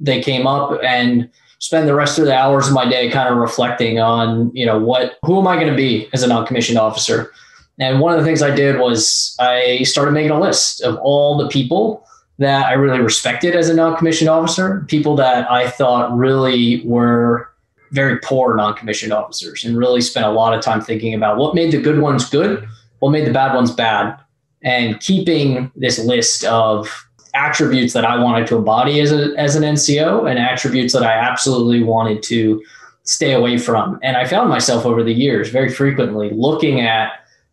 they 0.00 0.20
came 0.20 0.46
up. 0.46 0.78
And 0.82 1.30
spend 1.58 1.88
the 1.88 1.94
rest 1.94 2.18
of 2.18 2.24
the 2.24 2.36
hours 2.36 2.68
of 2.68 2.74
my 2.74 2.88
day 2.88 3.10
kind 3.10 3.28
of 3.28 3.36
reflecting 3.36 3.98
on, 3.98 4.50
you 4.54 4.64
know, 4.64 4.78
what, 4.78 5.18
who 5.24 5.38
am 5.38 5.46
I 5.46 5.56
going 5.56 5.68
to 5.68 5.76
be 5.76 6.08
as 6.12 6.22
a 6.22 6.28
non-commissioned 6.28 6.78
officer? 6.78 7.32
And 7.80 8.00
one 8.00 8.12
of 8.12 8.18
the 8.18 8.24
things 8.24 8.42
I 8.42 8.54
did 8.54 8.78
was 8.78 9.36
I 9.40 9.82
started 9.82 10.12
making 10.12 10.30
a 10.30 10.40
list 10.40 10.82
of 10.82 10.96
all 10.96 11.36
the 11.36 11.48
people 11.48 12.06
that 12.38 12.66
I 12.66 12.74
really 12.74 13.00
respected 13.00 13.56
as 13.56 13.68
a 13.68 13.74
non-commissioned 13.74 14.30
officer, 14.30 14.84
people 14.88 15.16
that 15.16 15.50
I 15.50 15.68
thought 15.68 16.16
really 16.16 16.82
were 16.84 17.50
very 17.90 18.18
poor 18.20 18.54
non-commissioned 18.54 19.12
officers 19.12 19.64
and 19.64 19.76
really 19.76 20.00
spent 20.00 20.26
a 20.26 20.30
lot 20.30 20.54
of 20.54 20.62
time 20.62 20.80
thinking 20.80 21.14
about 21.14 21.38
what 21.38 21.54
made 21.54 21.72
the 21.72 21.80
good 21.80 22.00
ones 22.00 22.28
good, 22.28 22.68
what 23.00 23.10
made 23.10 23.26
the 23.26 23.32
bad 23.32 23.54
ones 23.54 23.72
bad, 23.72 24.16
and 24.62 24.98
keeping 25.00 25.70
this 25.76 25.98
list 25.98 26.44
of 26.44 27.08
attributes 27.34 27.92
that 27.92 28.04
I 28.04 28.18
wanted 28.18 28.46
to 28.48 28.56
embody 28.56 29.00
as, 29.00 29.12
a, 29.12 29.34
as 29.36 29.54
an 29.54 29.62
NCO 29.62 30.28
and 30.28 30.38
attributes 30.38 30.92
that 30.94 31.02
I 31.02 31.12
absolutely 31.12 31.82
wanted 31.82 32.22
to 32.24 32.62
stay 33.04 33.32
away 33.32 33.58
from. 33.58 33.98
And 34.02 34.16
I 34.16 34.26
found 34.26 34.48
myself 34.48 34.84
over 34.84 35.02
the 35.02 35.12
years 35.12 35.48
very 35.50 35.70
frequently 35.72 36.30
looking 36.30 36.80
at 36.80 37.12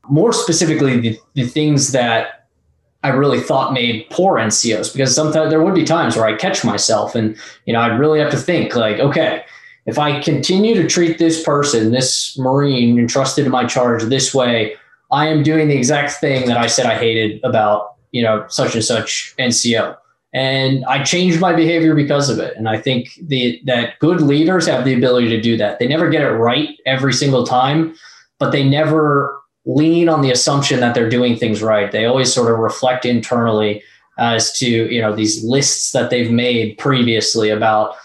more 0.10 0.34
specifically 0.34 1.00
the, 1.00 1.20
the 1.34 1.46
things 1.46 1.92
that 1.92 2.48
I 3.04 3.10
really 3.10 3.40
thought 3.40 3.72
made 3.72 4.08
poor 4.10 4.38
NCOs 4.38 4.92
because 4.92 5.14
sometimes 5.14 5.52
there 5.52 5.64
would 5.64 5.76
be 5.76 5.84
times 5.84 6.16
where 6.16 6.26
I 6.26 6.34
catch 6.36 6.66
myself 6.66 7.14
and, 7.14 7.38
you 7.66 7.74
know, 7.74 7.80
I'd 7.80 8.00
really 8.00 8.20
have 8.20 8.32
to 8.32 8.38
think 8.38 8.76
like, 8.76 9.00
okay, 9.00 9.44
if 9.86 10.00
I 10.00 10.20
continue 10.22 10.74
to 10.74 10.88
treat 10.88 11.20
this 11.20 11.44
person, 11.44 11.92
this 11.92 12.38
Marine 12.38 12.98
entrusted 12.98 13.46
to 13.46 13.52
my 13.52 13.66
charge 13.66 14.04
this 14.04 14.34
way, 14.34 14.76
I 15.12 15.28
am 15.28 15.44
doing 15.44 15.68
the 15.68 15.76
exact 15.76 16.14
thing 16.14 16.48
that 16.48 16.58
I 16.58 16.68
said 16.68 16.86
I 16.86 16.98
hated 16.98 17.44
about 17.44 17.96
you 18.16 18.22
know, 18.22 18.46
such 18.48 18.76
and 18.76 18.84
such 18.84 19.36
NCO. 19.38 19.98
And 20.34 20.86
I 20.86 21.04
changed 21.04 21.42
my 21.42 21.52
behavior 21.52 21.94
because 21.94 22.30
of 22.30 22.40
it. 22.40 22.56
And 22.56 22.70
I 22.70 22.80
think 22.80 23.10
the, 23.22 23.62
that 23.66 24.00
good 24.00 24.22
leaders 24.22 24.66
have 24.68 24.86
the 24.86 24.94
ability 24.94 25.28
to 25.30 25.42
do 25.42 25.58
that. 25.58 25.80
They 25.80 25.88
never 25.88 26.10
get 26.10 26.22
it 26.22 26.30
right 26.30 26.70
every 26.86 27.12
single 27.12 27.46
time, 27.46 27.94
but 28.40 28.52
they 28.52 28.64
never 28.64 29.38
lean 29.66 30.08
on 30.08 30.22
the 30.22 30.32
assumption 30.32 30.80
that 30.80 30.96
they're 30.96 31.10
doing 31.10 31.36
things 31.36 31.62
right. 31.62 31.92
They 31.92 32.06
always 32.06 32.34
sort 32.34 32.54
of 32.54 32.58
reflect 32.60 33.06
internally 33.06 33.84
as 34.18 34.58
to, 34.60 34.66
you 34.70 35.02
know, 35.02 35.14
these 35.14 35.44
lists 35.44 35.92
that 35.92 36.10
they've 36.10 36.32
made 36.32 36.78
previously 36.78 37.50
about 37.50 37.96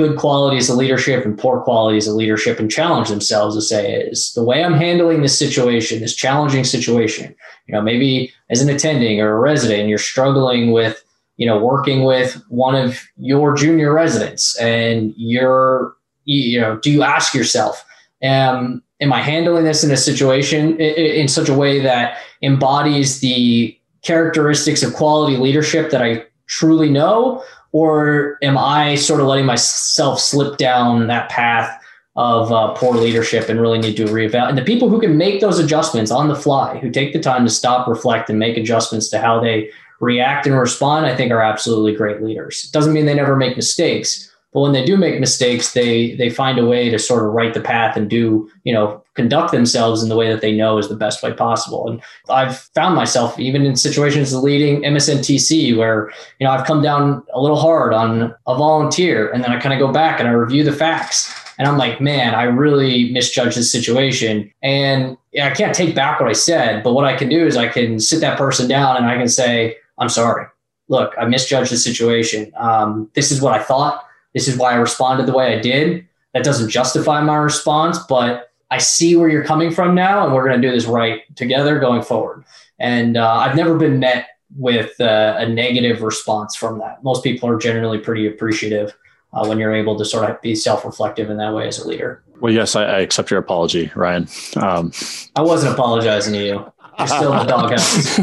good 0.00 0.16
qualities 0.16 0.70
of 0.70 0.76
leadership 0.76 1.26
and 1.26 1.36
poor 1.36 1.60
qualities 1.60 2.08
of 2.08 2.14
leadership 2.14 2.58
and 2.58 2.70
challenge 2.70 3.10
themselves 3.10 3.54
to 3.54 3.60
say 3.60 3.96
is 3.96 4.32
the 4.32 4.42
way 4.42 4.64
I'm 4.64 4.72
handling 4.72 5.20
this 5.20 5.38
situation, 5.38 6.00
this 6.00 6.16
challenging 6.16 6.64
situation, 6.64 7.36
you 7.66 7.74
know, 7.74 7.82
maybe 7.82 8.32
as 8.48 8.62
an 8.62 8.70
attending 8.70 9.20
or 9.20 9.36
a 9.36 9.38
resident, 9.38 9.90
you're 9.90 9.98
struggling 9.98 10.72
with, 10.72 11.04
you 11.36 11.46
know, 11.46 11.58
working 11.58 12.04
with 12.04 12.42
one 12.48 12.74
of 12.74 13.06
your 13.18 13.54
junior 13.54 13.92
residents 13.92 14.56
and 14.56 15.12
you're, 15.18 15.94
you 16.24 16.58
know, 16.58 16.78
do 16.78 16.90
you 16.90 17.02
ask 17.02 17.34
yourself, 17.34 17.84
um, 18.24 18.82
am 19.02 19.12
I 19.12 19.20
handling 19.20 19.64
this 19.64 19.84
in 19.84 19.90
a 19.90 19.98
situation 19.98 20.80
in, 20.80 21.20
in 21.20 21.28
such 21.28 21.50
a 21.50 21.54
way 21.54 21.78
that 21.78 22.16
embodies 22.40 23.20
the 23.20 23.78
characteristics 24.00 24.82
of 24.82 24.94
quality 24.94 25.36
leadership 25.36 25.90
that 25.90 26.00
I 26.00 26.24
truly 26.46 26.88
know? 26.88 27.44
Or 27.72 28.38
am 28.42 28.58
I 28.58 28.96
sort 28.96 29.20
of 29.20 29.26
letting 29.26 29.46
myself 29.46 30.20
slip 30.20 30.56
down 30.56 31.06
that 31.06 31.28
path 31.28 31.80
of 32.16 32.50
uh, 32.52 32.72
poor 32.74 32.94
leadership 32.94 33.48
and 33.48 33.60
really 33.60 33.78
need 33.78 33.96
to 33.96 34.06
reevaluate? 34.06 34.48
And 34.48 34.58
the 34.58 34.64
people 34.64 34.88
who 34.88 35.00
can 35.00 35.16
make 35.16 35.40
those 35.40 35.58
adjustments 35.58 36.10
on 36.10 36.28
the 36.28 36.34
fly, 36.34 36.78
who 36.78 36.90
take 36.90 37.12
the 37.12 37.20
time 37.20 37.44
to 37.44 37.50
stop, 37.50 37.86
reflect, 37.86 38.28
and 38.28 38.38
make 38.38 38.56
adjustments 38.56 39.08
to 39.10 39.20
how 39.20 39.40
they 39.40 39.70
react 40.00 40.46
and 40.46 40.58
respond, 40.58 41.06
I 41.06 41.14
think 41.14 41.30
are 41.30 41.42
absolutely 41.42 41.94
great 41.94 42.22
leaders. 42.22 42.64
It 42.64 42.72
doesn't 42.72 42.92
mean 42.92 43.06
they 43.06 43.14
never 43.14 43.36
make 43.36 43.56
mistakes, 43.56 44.30
but 44.52 44.60
when 44.60 44.72
they 44.72 44.84
do 44.84 44.96
make 44.96 45.20
mistakes, 45.20 45.72
they 45.72 46.14
they 46.16 46.30
find 46.30 46.58
a 46.58 46.66
way 46.66 46.90
to 46.90 46.98
sort 46.98 47.24
of 47.24 47.32
right 47.32 47.54
the 47.54 47.60
path 47.60 47.96
and 47.96 48.10
do 48.10 48.50
you 48.64 48.72
know 48.72 49.04
conduct 49.14 49.52
themselves 49.52 50.02
in 50.02 50.08
the 50.08 50.16
way 50.16 50.30
that 50.30 50.40
they 50.40 50.56
know 50.56 50.78
is 50.78 50.88
the 50.88 50.96
best 50.96 51.22
way 51.22 51.32
possible. 51.32 51.88
And 51.88 52.00
I've 52.28 52.58
found 52.74 52.94
myself 52.94 53.38
even 53.38 53.64
in 53.66 53.76
situations 53.76 54.34
leading 54.34 54.82
MSNTC 54.82 55.76
where 55.76 56.10
you 56.38 56.46
know 56.46 56.52
I've 56.52 56.66
come 56.66 56.82
down 56.82 57.22
a 57.32 57.40
little 57.40 57.58
hard 57.58 57.92
on 57.92 58.34
a 58.46 58.54
volunteer, 58.54 59.30
and 59.30 59.42
then 59.42 59.52
I 59.52 59.60
kind 59.60 59.72
of 59.72 59.78
go 59.78 59.92
back 59.92 60.20
and 60.20 60.28
I 60.28 60.32
review 60.32 60.64
the 60.64 60.72
facts. 60.72 61.34
And 61.58 61.68
I'm 61.68 61.76
like, 61.76 62.00
man, 62.00 62.34
I 62.34 62.44
really 62.44 63.12
misjudged 63.12 63.56
this 63.56 63.70
situation. 63.70 64.50
And 64.62 65.18
I 65.42 65.50
can't 65.50 65.74
take 65.74 65.94
back 65.94 66.18
what 66.18 66.30
I 66.30 66.32
said, 66.32 66.82
but 66.82 66.94
what 66.94 67.04
I 67.04 67.14
can 67.14 67.28
do 67.28 67.46
is 67.46 67.54
I 67.54 67.68
can 67.68 68.00
sit 68.00 68.20
that 68.22 68.38
person 68.38 68.66
down 68.66 68.96
and 68.96 69.04
I 69.04 69.18
can 69.18 69.28
say, 69.28 69.76
I'm 69.98 70.08
sorry. 70.08 70.46
Look, 70.88 71.12
I 71.18 71.26
misjudged 71.26 71.70
the 71.70 71.76
situation. 71.76 72.50
Um, 72.56 73.10
this 73.14 73.30
is 73.30 73.42
what 73.42 73.52
I 73.52 73.62
thought 73.62 74.06
this 74.34 74.48
is 74.48 74.56
why 74.56 74.72
I 74.72 74.76
responded 74.76 75.26
the 75.26 75.32
way 75.32 75.56
I 75.56 75.60
did. 75.60 76.06
That 76.34 76.44
doesn't 76.44 76.70
justify 76.70 77.20
my 77.22 77.36
response, 77.36 77.98
but 77.98 78.49
I 78.70 78.78
see 78.78 79.16
where 79.16 79.28
you're 79.28 79.44
coming 79.44 79.70
from 79.70 79.94
now, 79.94 80.24
and 80.24 80.34
we're 80.34 80.46
going 80.46 80.60
to 80.60 80.68
do 80.68 80.72
this 80.72 80.86
right 80.86 81.22
together 81.36 81.78
going 81.78 82.02
forward. 82.02 82.44
And 82.78 83.16
uh, 83.16 83.32
I've 83.32 83.56
never 83.56 83.76
been 83.76 83.98
met 83.98 84.28
with 84.56 85.00
uh, 85.00 85.36
a 85.38 85.48
negative 85.48 86.02
response 86.02 86.56
from 86.56 86.78
that. 86.78 87.02
Most 87.02 87.22
people 87.24 87.48
are 87.48 87.58
generally 87.58 87.98
pretty 87.98 88.26
appreciative 88.26 88.96
uh, 89.32 89.46
when 89.46 89.58
you're 89.58 89.74
able 89.74 89.96
to 89.98 90.04
sort 90.04 90.28
of 90.28 90.40
be 90.40 90.54
self-reflective 90.54 91.30
in 91.30 91.36
that 91.38 91.54
way 91.54 91.66
as 91.68 91.78
a 91.78 91.86
leader. 91.86 92.22
Well, 92.40 92.52
yes, 92.52 92.74
I, 92.74 92.84
I 92.84 93.00
accept 93.00 93.30
your 93.30 93.40
apology, 93.40 93.90
Ryan. 93.94 94.28
Um, 94.56 94.92
I 95.36 95.42
wasn't 95.42 95.74
apologizing 95.74 96.32
to 96.34 96.44
you. 96.44 96.72
You're 96.98 97.06
still 97.06 97.32
in 97.32 97.46
the 97.46 97.52
doghouse. 97.52 98.18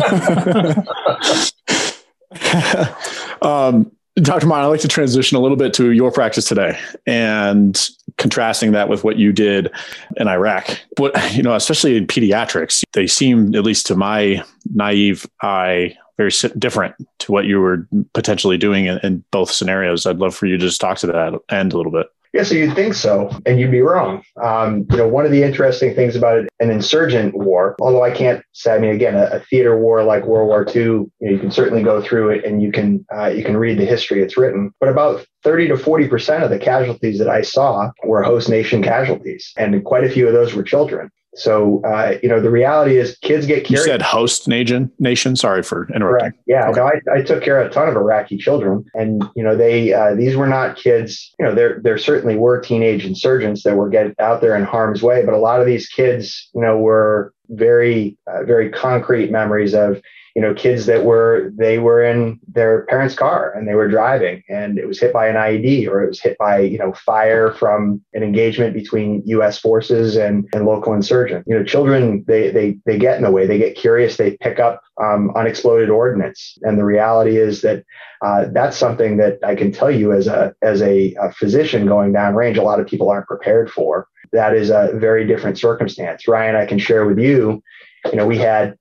um, 3.41 3.91
Dr. 4.15 4.47
Martin, 4.47 4.65
I'd 4.65 4.69
like 4.69 4.81
to 4.81 4.87
transition 4.87 5.37
a 5.37 5.39
little 5.39 5.57
bit 5.57 5.73
to 5.75 5.91
your 5.91 6.11
practice 6.11 6.45
today 6.45 6.79
and 7.05 7.79
contrasting 8.17 8.71
that 8.71 8.89
with 8.89 9.03
what 9.03 9.17
you 9.17 9.31
did 9.31 9.71
in 10.17 10.27
Iraq. 10.27 10.79
But, 10.95 11.15
you 11.33 11.43
know, 11.43 11.53
especially 11.55 11.97
in 11.97 12.07
pediatrics, 12.07 12.83
they 12.93 13.07
seem, 13.07 13.53
at 13.55 13.63
least 13.63 13.87
to 13.87 13.95
my 13.95 14.43
naive 14.73 15.25
eye, 15.41 15.95
very 16.17 16.31
different 16.57 16.95
to 17.19 17.31
what 17.31 17.45
you 17.45 17.59
were 17.59 17.87
potentially 18.13 18.57
doing 18.57 18.87
in, 18.87 18.97
in 19.03 19.23
both 19.29 19.51
scenarios. 19.51 20.07
I'd 20.07 20.17
love 20.17 20.35
for 20.35 20.47
you 20.47 20.57
to 20.57 20.65
just 20.65 20.81
talk 20.81 20.97
to 20.99 21.07
that 21.07 21.39
end 21.49 21.73
a 21.73 21.77
little 21.77 21.91
bit. 21.91 22.07
Yeah, 22.33 22.43
so 22.43 22.55
you'd 22.55 22.75
think 22.75 22.93
so, 22.93 23.29
and 23.45 23.59
you'd 23.59 23.71
be 23.71 23.81
wrong. 23.81 24.23
Um, 24.41 24.85
you 24.91 24.97
know, 24.97 25.07
one 25.07 25.25
of 25.25 25.31
the 25.31 25.43
interesting 25.43 25.95
things 25.95 26.15
about 26.15 26.45
an 26.59 26.69
insurgent 26.69 27.35
war, 27.35 27.75
although 27.79 28.03
I 28.03 28.11
can't 28.11 28.43
say, 28.53 28.75
I 28.75 28.79
mean, 28.79 28.91
again, 28.91 29.15
a, 29.15 29.37
a 29.37 29.39
theater 29.39 29.77
war 29.77 30.03
like 30.03 30.25
World 30.25 30.47
War 30.47 30.65
II, 30.67 30.81
you, 30.81 31.11
know, 31.21 31.31
you 31.31 31.39
can 31.39 31.51
certainly 31.51 31.83
go 31.83 32.01
through 32.01 32.29
it 32.31 32.45
and 32.45 32.61
you 32.61 32.71
can 32.71 33.05
uh, 33.15 33.27
you 33.27 33.43
can 33.43 33.57
read 33.57 33.77
the 33.77 33.85
history 33.85 34.21
it's 34.21 34.37
written. 34.37 34.71
But 34.79 34.89
about 34.89 35.25
30 35.43 35.69
to 35.69 35.77
40 35.77 36.07
percent 36.07 36.43
of 36.43 36.49
the 36.49 36.59
casualties 36.59 37.19
that 37.19 37.29
I 37.29 37.41
saw 37.41 37.91
were 38.03 38.23
host 38.23 38.49
nation 38.49 38.83
casualties, 38.83 39.53
and 39.57 39.83
quite 39.83 40.03
a 40.03 40.09
few 40.09 40.27
of 40.27 40.33
those 40.33 40.53
were 40.53 40.63
children. 40.63 41.09
So, 41.35 41.81
uh, 41.83 42.17
you 42.23 42.29
know, 42.29 42.41
the 42.41 42.49
reality 42.49 42.97
is 42.97 43.17
kids 43.19 43.45
get 43.45 43.63
curious. 43.63 43.85
You 43.85 43.91
said 43.91 44.01
host 44.01 44.47
nation, 44.47 44.91
nation. 44.99 45.35
Sorry 45.35 45.61
for 45.61 45.87
interrupting. 45.93 46.31
Correct. 46.31 46.43
Yeah, 46.47 46.69
okay. 46.69 46.79
no, 46.79 47.13
I, 47.13 47.19
I, 47.19 47.21
took 47.21 47.43
care 47.43 47.61
of 47.61 47.69
a 47.69 47.73
ton 47.73 47.87
of 47.87 47.95
Iraqi 47.95 48.37
children, 48.37 48.85
and 48.95 49.23
you 49.35 49.43
know, 49.43 49.55
they 49.55 49.93
uh, 49.93 50.15
these 50.15 50.35
were 50.35 50.47
not 50.47 50.77
kids. 50.77 51.33
You 51.37 51.45
know, 51.45 51.53
there 51.53 51.79
there 51.83 51.97
certainly 51.97 52.37
were 52.37 52.59
teenage 52.59 53.05
insurgents 53.05 53.63
that 53.63 53.75
were 53.75 53.89
get 53.89 54.15
out 54.19 54.41
there 54.41 54.55
in 54.55 54.63
harm's 54.63 55.03
way, 55.03 55.23
but 55.23 55.33
a 55.33 55.39
lot 55.39 55.59
of 55.59 55.67
these 55.67 55.87
kids, 55.87 56.49
you 56.55 56.61
know, 56.61 56.77
were 56.77 57.33
very 57.49 58.17
uh, 58.27 58.43
very 58.43 58.71
concrete 58.71 59.31
memories 59.31 59.75
of 59.75 60.01
you 60.37 60.43
know, 60.43 60.53
kids 60.53 60.85
that 60.85 61.03
were 61.03 61.51
they 61.55 61.79
were 61.79 62.03
in 62.03 62.39
their 62.47 62.85
parents' 62.85 63.15
car 63.15 63.51
and 63.53 63.67
they 63.67 63.73
were 63.73 63.87
driving 63.87 64.43
and 64.47 64.77
it 64.77 64.87
was 64.87 64.99
hit 64.99 65.11
by 65.11 65.27
an 65.27 65.35
IED 65.35 65.87
or 65.87 66.03
it 66.03 66.09
was 66.09 66.21
hit 66.21 66.37
by, 66.37 66.59
you 66.59 66.77
know, 66.77 66.93
fire 66.93 67.51
from 67.53 67.99
an 68.13 68.21
engagement 68.21 68.75
between 68.75 69.23
US 69.25 69.57
forces 69.57 70.15
and, 70.15 70.47
and 70.53 70.67
local 70.67 70.93
insurgents. 70.93 71.47
You 71.47 71.57
know, 71.57 71.63
children 71.63 72.23
they 72.27 72.51
they 72.51 72.77
they 72.85 72.99
get 72.99 73.17
in 73.17 73.23
the 73.23 73.31
way, 73.31 73.47
they 73.47 73.57
get 73.57 73.75
curious, 73.75 74.17
they 74.17 74.37
pick 74.37 74.59
up 74.59 74.83
um, 75.03 75.31
unexploded 75.35 75.89
ordnance. 75.89 76.55
And 76.61 76.77
the 76.77 76.85
reality 76.85 77.37
is 77.37 77.63
that 77.63 77.83
uh, 78.23 78.45
that's 78.51 78.77
something 78.77 79.17
that 79.17 79.39
I 79.43 79.55
can 79.55 79.71
tell 79.71 79.89
you 79.89 80.13
as 80.13 80.27
a 80.27 80.53
as 80.61 80.83
a, 80.83 81.15
a 81.19 81.31
physician 81.31 81.87
going 81.87 82.13
downrange, 82.13 82.59
a 82.59 82.61
lot 82.61 82.79
of 82.79 82.85
people 82.85 83.09
aren't 83.09 83.25
prepared 83.25 83.71
for. 83.71 84.07
That 84.33 84.53
is 84.53 84.69
a 84.69 84.91
very 84.93 85.25
different 85.25 85.57
circumstance. 85.57 86.27
Ryan, 86.27 86.55
I 86.55 86.67
can 86.67 86.77
share 86.77 87.07
with 87.07 87.17
you, 87.17 87.63
you 88.11 88.17
know, 88.17 88.27
we 88.27 88.37
had 88.37 88.77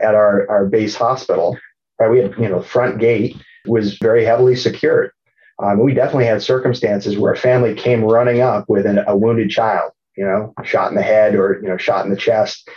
at 0.00 0.14
our, 0.14 0.48
our 0.50 0.66
base 0.66 0.94
hospital. 0.94 1.58
Right? 1.98 2.10
We 2.10 2.18
had, 2.18 2.34
you 2.38 2.48
know, 2.48 2.62
front 2.62 2.98
gate 2.98 3.36
was 3.66 3.98
very 3.98 4.24
heavily 4.24 4.56
secured. 4.56 5.12
Um, 5.62 5.78
we 5.80 5.92
definitely 5.92 6.26
had 6.26 6.42
circumstances 6.42 7.18
where 7.18 7.32
a 7.32 7.36
family 7.36 7.74
came 7.74 8.04
running 8.04 8.40
up 8.40 8.64
with 8.68 8.86
an, 8.86 9.00
a 9.06 9.16
wounded 9.16 9.50
child, 9.50 9.92
you 10.16 10.24
know, 10.24 10.54
shot 10.64 10.88
in 10.88 10.96
the 10.96 11.02
head 11.02 11.34
or, 11.34 11.60
you 11.62 11.68
know, 11.68 11.76
shot 11.76 12.04
in 12.04 12.10
the 12.10 12.16
chest. 12.16 12.68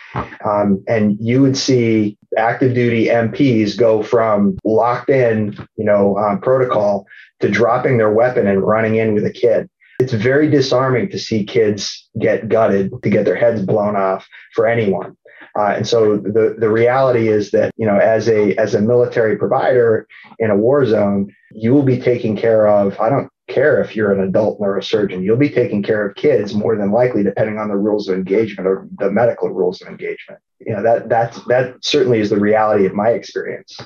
Um, 0.46 0.84
and 0.88 1.18
you 1.20 1.42
would 1.42 1.56
see 1.56 2.18
active 2.38 2.74
duty 2.74 3.06
MPs 3.06 3.78
go 3.78 4.04
from 4.04 4.58
locked 4.66 5.10
in, 5.10 5.56
you 5.78 5.86
know, 5.86 6.18
um, 6.18 6.42
protocol 6.42 7.06
to 7.40 7.50
dropping 7.50 7.98
their 7.98 8.12
weapon 8.12 8.48
and 8.48 8.62
running 8.62 8.96
in 8.96 9.14
with 9.14 9.26
a 9.26 9.32
kid. 9.32 9.70
It's 10.00 10.14
very 10.14 10.50
disarming 10.50 11.10
to 11.12 11.20
see 11.20 11.46
kids 11.46 12.10
get 12.20 12.50
gutted, 12.50 12.92
to 13.04 13.10
get 13.10 13.24
their 13.24 13.36
heads 13.36 13.62
blown 13.62 13.96
off 13.96 14.28
for 14.54 14.68
anyone. 14.68 15.16
Uh, 15.58 15.74
and 15.78 15.88
so 15.88 16.18
the, 16.18 16.56
the 16.58 16.70
reality 16.70 17.28
is 17.28 17.52
that, 17.52 17.72
you 17.78 17.86
know, 17.86 17.98
as 17.98 18.28
a, 18.28 18.56
as 18.56 18.74
a 18.74 18.82
military 18.82 19.38
provider 19.38 20.08
in 20.39 20.50
a 20.50 20.58
war 20.58 20.86
zone, 20.86 21.34
you 21.52 21.74
will 21.74 21.84
be 21.84 22.00
taking 22.00 22.36
care 22.36 22.68
of, 22.68 23.00
I 23.00 23.10
don't 23.10 23.30
care 23.48 23.82
if 23.82 23.96
you're 23.96 24.12
an 24.12 24.22
adult 24.28 24.60
neurosurgeon, 24.60 25.24
you'll 25.24 25.38
be 25.38 25.50
taking 25.50 25.84
care 25.84 26.08
of 26.08 26.16
kids 26.16 26.56
more 26.56 26.76
than 26.76 26.92
likely, 26.92 27.24
depending 27.24 27.60
on 27.60 27.68
the 27.68 27.76
rules 27.76 28.08
of 28.08 28.16
engagement 28.16 28.68
or 28.68 28.88
the 28.98 29.12
medical 29.12 29.50
rules 29.50 29.82
of 29.82 29.88
engagement. 29.89 30.39
You 30.60 30.74
know, 30.74 30.82
that, 30.82 31.10
that's, 31.10 31.44
that 31.46 31.76
certainly 31.82 32.20
is 32.20 32.30
the 32.32 32.39
reality 32.39 32.86
of 32.86 32.94
my 32.94 33.10
experience. 33.10 33.78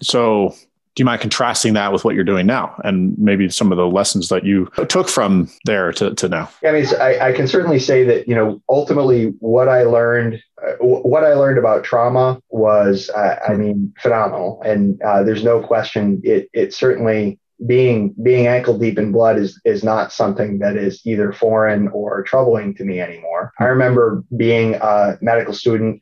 So 0.00 0.54
do 0.94 1.00
you 1.00 1.04
mind 1.04 1.20
contrasting 1.20 1.72
that 1.74 1.92
with 1.92 2.04
what 2.04 2.14
you're 2.14 2.24
doing 2.24 2.46
now 2.46 2.78
and 2.84 3.16
maybe 3.18 3.48
some 3.48 3.72
of 3.72 3.78
the 3.78 3.86
lessons 3.86 4.28
that 4.28 4.44
you 4.44 4.70
took 4.88 5.08
from 5.08 5.48
there 5.64 5.92
to, 5.92 6.14
to 6.14 6.28
now 6.28 6.50
yeah, 6.62 6.70
i 6.70 6.72
mean 6.72 6.86
I, 7.00 7.28
I, 7.28 7.32
can 7.32 7.48
certainly 7.48 7.78
say 7.78 8.04
that 8.04 8.28
you 8.28 8.34
know 8.34 8.60
ultimately 8.68 9.28
what 9.38 9.68
i 9.68 9.84
learned 9.84 10.42
what 10.80 11.24
i 11.24 11.34
learned 11.34 11.58
about 11.58 11.84
trauma 11.84 12.40
was 12.50 13.10
uh, 13.10 13.36
i 13.48 13.54
mean 13.54 13.92
phenomenal 14.00 14.62
and 14.64 15.00
uh, 15.02 15.22
there's 15.22 15.44
no 15.44 15.60
question 15.60 16.20
it, 16.24 16.48
it 16.52 16.72
certainly 16.74 17.38
being 17.66 18.14
being 18.22 18.46
ankle 18.46 18.78
deep 18.78 18.98
in 18.98 19.12
blood 19.12 19.38
is 19.38 19.60
is 19.64 19.84
not 19.84 20.12
something 20.12 20.58
that 20.58 20.76
is 20.76 21.00
either 21.06 21.32
foreign 21.32 21.88
or 21.88 22.22
troubling 22.22 22.74
to 22.74 22.84
me 22.84 23.00
anymore 23.00 23.52
i 23.60 23.64
remember 23.64 24.24
being 24.36 24.74
a 24.74 25.18
medical 25.20 25.54
student 25.54 26.00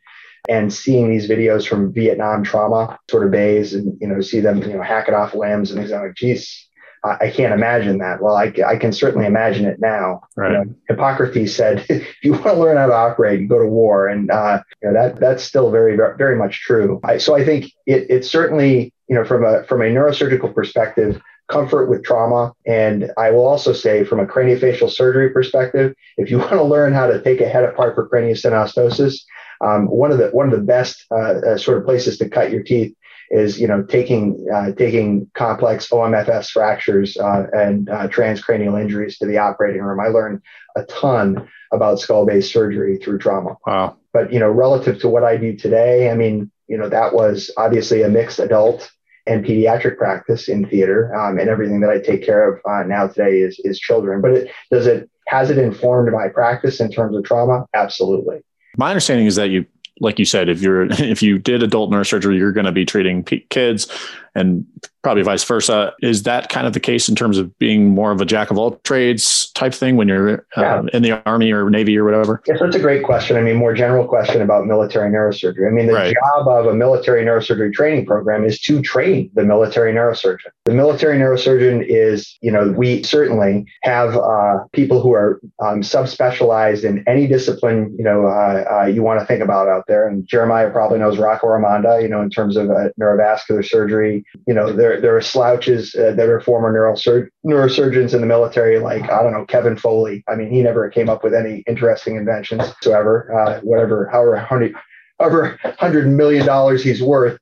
and 0.48 0.72
seeing 0.72 1.10
these 1.10 1.28
videos 1.28 1.68
from 1.68 1.92
Vietnam 1.92 2.42
trauma 2.42 2.98
sort 3.10 3.24
of 3.24 3.30
bays 3.30 3.74
and, 3.74 3.96
you 4.00 4.08
know, 4.08 4.20
see 4.20 4.40
them, 4.40 4.62
you 4.62 4.72
know, 4.72 4.82
hack 4.82 5.06
it 5.06 5.14
off 5.14 5.34
limbs 5.34 5.70
and 5.70 5.78
things. 5.78 5.92
I'm 5.92 6.02
like, 6.02 6.14
geez, 6.14 6.66
I 7.02 7.30
can't 7.30 7.54
imagine 7.54 7.98
that. 7.98 8.20
Well, 8.20 8.36
I, 8.36 8.52
I 8.66 8.76
can 8.76 8.92
certainly 8.92 9.26
imagine 9.26 9.64
it 9.64 9.80
now. 9.80 10.22
Right. 10.36 10.52
You 10.52 10.58
know, 10.58 10.74
Hippocrates 10.88 11.54
said, 11.56 11.86
if 11.88 12.06
you 12.22 12.32
want 12.32 12.44
to 12.44 12.54
learn 12.54 12.76
how 12.76 12.86
to 12.86 12.94
operate, 12.94 13.48
go 13.48 13.58
to 13.58 13.66
war. 13.66 14.06
And, 14.08 14.30
uh, 14.30 14.62
you 14.82 14.90
know, 14.90 14.94
that, 14.94 15.18
that's 15.18 15.42
still 15.42 15.70
very, 15.70 15.96
very 15.96 16.36
much 16.36 16.60
true. 16.60 17.00
I, 17.02 17.18
so 17.18 17.34
I 17.34 17.44
think 17.44 17.72
it, 17.86 18.06
it 18.10 18.24
certainly, 18.24 18.92
you 19.08 19.14
know, 19.14 19.24
from 19.24 19.44
a, 19.44 19.64
from 19.64 19.80
a 19.80 19.86
neurosurgical 19.86 20.54
perspective, 20.54 21.20
comfort 21.48 21.86
with 21.86 22.04
trauma. 22.04 22.52
And 22.66 23.10
I 23.16 23.30
will 23.30 23.46
also 23.46 23.72
say, 23.72 24.04
from 24.04 24.20
a 24.20 24.26
craniofacial 24.26 24.90
surgery 24.90 25.30
perspective, 25.30 25.94
if 26.16 26.30
you 26.30 26.38
want 26.40 26.52
to 26.52 26.62
learn 26.62 26.92
how 26.92 27.06
to 27.06 27.22
take 27.22 27.40
a 27.40 27.48
head 27.48 27.64
apart 27.64 27.94
for 27.94 28.08
craniosynostosis, 28.08 29.22
um, 29.62 29.86
one 29.86 30.10
of 30.10 30.18
the 30.18 30.28
one 30.28 30.46
of 30.46 30.52
the 30.52 30.64
best 30.64 31.04
uh, 31.10 31.40
uh, 31.46 31.58
sort 31.58 31.76
of 31.78 31.84
places 31.84 32.16
to 32.18 32.28
cut 32.28 32.50
your 32.50 32.62
teeth 32.62 32.94
is 33.30 33.60
you 33.60 33.66
know 33.66 33.82
taking 33.82 34.46
uh, 34.52 34.72
taking 34.72 35.30
complex 35.34 35.88
OMFS 35.88 36.50
fractures 36.50 37.16
uh, 37.16 37.46
and 37.52 37.88
uh, 37.88 38.08
transcranial 38.08 38.80
injuries 38.80 39.18
to 39.18 39.26
the 39.26 39.38
operating 39.38 39.82
room. 39.82 40.00
I 40.00 40.08
learned 40.08 40.42
a 40.76 40.84
ton 40.84 41.48
about 41.72 42.00
skull 42.00 42.26
base 42.26 42.52
surgery 42.52 42.98
through 42.98 43.18
trauma. 43.18 43.56
Wow. 43.66 43.96
But 44.12 44.32
you 44.32 44.40
know, 44.40 44.50
relative 44.50 45.00
to 45.00 45.08
what 45.08 45.24
I 45.24 45.36
do 45.36 45.56
today, 45.56 46.10
I 46.10 46.14
mean, 46.14 46.50
you 46.66 46.76
know, 46.76 46.88
that 46.88 47.14
was 47.14 47.50
obviously 47.56 48.02
a 48.02 48.08
mixed 48.08 48.40
adult 48.40 48.90
and 49.26 49.44
pediatric 49.44 49.96
practice 49.96 50.48
in 50.48 50.66
theater, 50.68 51.14
um, 51.14 51.38
and 51.38 51.48
everything 51.48 51.80
that 51.80 51.90
I 51.90 52.00
take 52.00 52.24
care 52.24 52.52
of 52.52 52.60
uh, 52.68 52.82
now 52.86 53.06
today 53.06 53.38
is 53.38 53.60
is 53.64 53.78
children. 53.78 54.20
But 54.20 54.32
it, 54.32 54.50
does 54.70 54.86
it 54.86 55.08
has 55.28 55.50
it 55.50 55.58
informed 55.58 56.10
my 56.12 56.28
practice 56.28 56.80
in 56.80 56.90
terms 56.90 57.16
of 57.16 57.22
trauma? 57.24 57.66
Absolutely. 57.74 58.40
My 58.76 58.90
understanding 58.90 59.26
is 59.26 59.36
that 59.36 59.50
you 59.50 59.66
like 60.00 60.18
you 60.18 60.24
said, 60.24 60.48
if 60.48 60.60
you're 60.60 60.84
if 60.90 61.22
you 61.22 61.38
did 61.38 61.62
adult 61.62 61.90
neurosurgery, 61.90 62.38
you're 62.38 62.52
going 62.52 62.66
to 62.66 62.72
be 62.72 62.84
treating 62.84 63.22
kids, 63.22 63.86
and 64.34 64.66
probably 65.02 65.22
vice 65.22 65.44
versa. 65.44 65.94
Is 66.02 66.24
that 66.24 66.48
kind 66.48 66.66
of 66.66 66.72
the 66.72 66.80
case 66.80 67.08
in 67.08 67.14
terms 67.14 67.38
of 67.38 67.56
being 67.58 67.88
more 67.88 68.12
of 68.12 68.20
a 68.20 68.26
jack 68.26 68.50
of 68.50 68.58
all 68.58 68.72
trades 68.84 69.50
type 69.52 69.72
thing 69.72 69.96
when 69.96 70.08
you're 70.08 70.44
yeah. 70.56 70.76
um, 70.76 70.90
in 70.92 71.02
the 71.02 71.22
army 71.26 71.52
or 71.52 71.70
navy 71.70 71.96
or 71.96 72.04
whatever? 72.04 72.42
Yeah, 72.46 72.56
so 72.58 72.66
it's 72.66 72.76
a 72.76 72.80
great 72.80 73.04
question. 73.04 73.36
I 73.36 73.40
mean, 73.40 73.56
more 73.56 73.74
general 73.74 74.06
question 74.06 74.42
about 74.42 74.66
military 74.66 75.10
neurosurgery. 75.10 75.66
I 75.66 75.70
mean, 75.70 75.86
the 75.86 75.94
right. 75.94 76.14
job 76.14 76.48
of 76.48 76.66
a 76.66 76.74
military 76.74 77.24
neurosurgery 77.24 77.72
training 77.72 78.06
program 78.06 78.44
is 78.44 78.60
to 78.60 78.82
train 78.82 79.30
the 79.34 79.44
military 79.44 79.92
neurosurgeon. 79.92 80.50
The 80.64 80.74
military 80.74 81.18
neurosurgeon 81.18 81.84
is, 81.88 82.36
you 82.42 82.52
know, 82.52 82.70
we 82.76 83.02
certainly 83.02 83.64
have 83.82 84.16
uh, 84.16 84.64
people 84.72 85.00
who 85.00 85.14
are 85.14 85.40
um, 85.62 85.80
subspecialized 85.80 86.84
in 86.84 87.04
any 87.08 87.26
discipline, 87.26 87.94
you 87.96 88.04
know, 88.04 88.26
uh, 88.26 88.64
uh, 88.70 88.86
you 88.86 89.02
want 89.02 89.20
to 89.20 89.26
think 89.26 89.42
about 89.42 89.68
out 89.68 89.84
there. 89.88 90.06
And 90.06 90.26
Jeremiah 90.26 90.70
probably 90.70 90.98
knows 90.98 91.18
Rocco 91.18 91.46
Armonda, 91.46 92.02
you 92.02 92.08
know, 92.08 92.20
in 92.20 92.30
terms 92.30 92.56
of 92.56 92.70
uh, 92.70 92.90
neurovascular 93.00 93.66
surgery. 93.66 94.19
You 94.46 94.54
know, 94.54 94.72
there 94.72 95.00
there 95.00 95.16
are 95.16 95.20
slouches 95.20 95.94
uh, 95.94 96.12
that 96.12 96.28
are 96.28 96.40
former 96.40 96.72
neurosur- 96.72 97.28
neurosurgeons 97.44 98.14
in 98.14 98.20
the 98.20 98.26
military, 98.26 98.78
like 98.78 99.02
I 99.10 99.22
don't 99.22 99.32
know 99.32 99.44
Kevin 99.46 99.76
Foley. 99.76 100.24
I 100.28 100.34
mean, 100.34 100.50
he 100.50 100.62
never 100.62 100.88
came 100.90 101.08
up 101.08 101.22
with 101.24 101.34
any 101.34 101.62
interesting 101.66 102.16
inventions 102.16 102.60
whatsoever. 102.60 103.32
Uh, 103.38 103.60
whatever, 103.60 104.08
however 104.10 104.36
hundred, 104.36 104.74
however 105.18 105.58
hundred 105.78 106.08
million 106.08 106.46
dollars 106.46 106.82
he's 106.82 107.02
worth. 107.02 107.38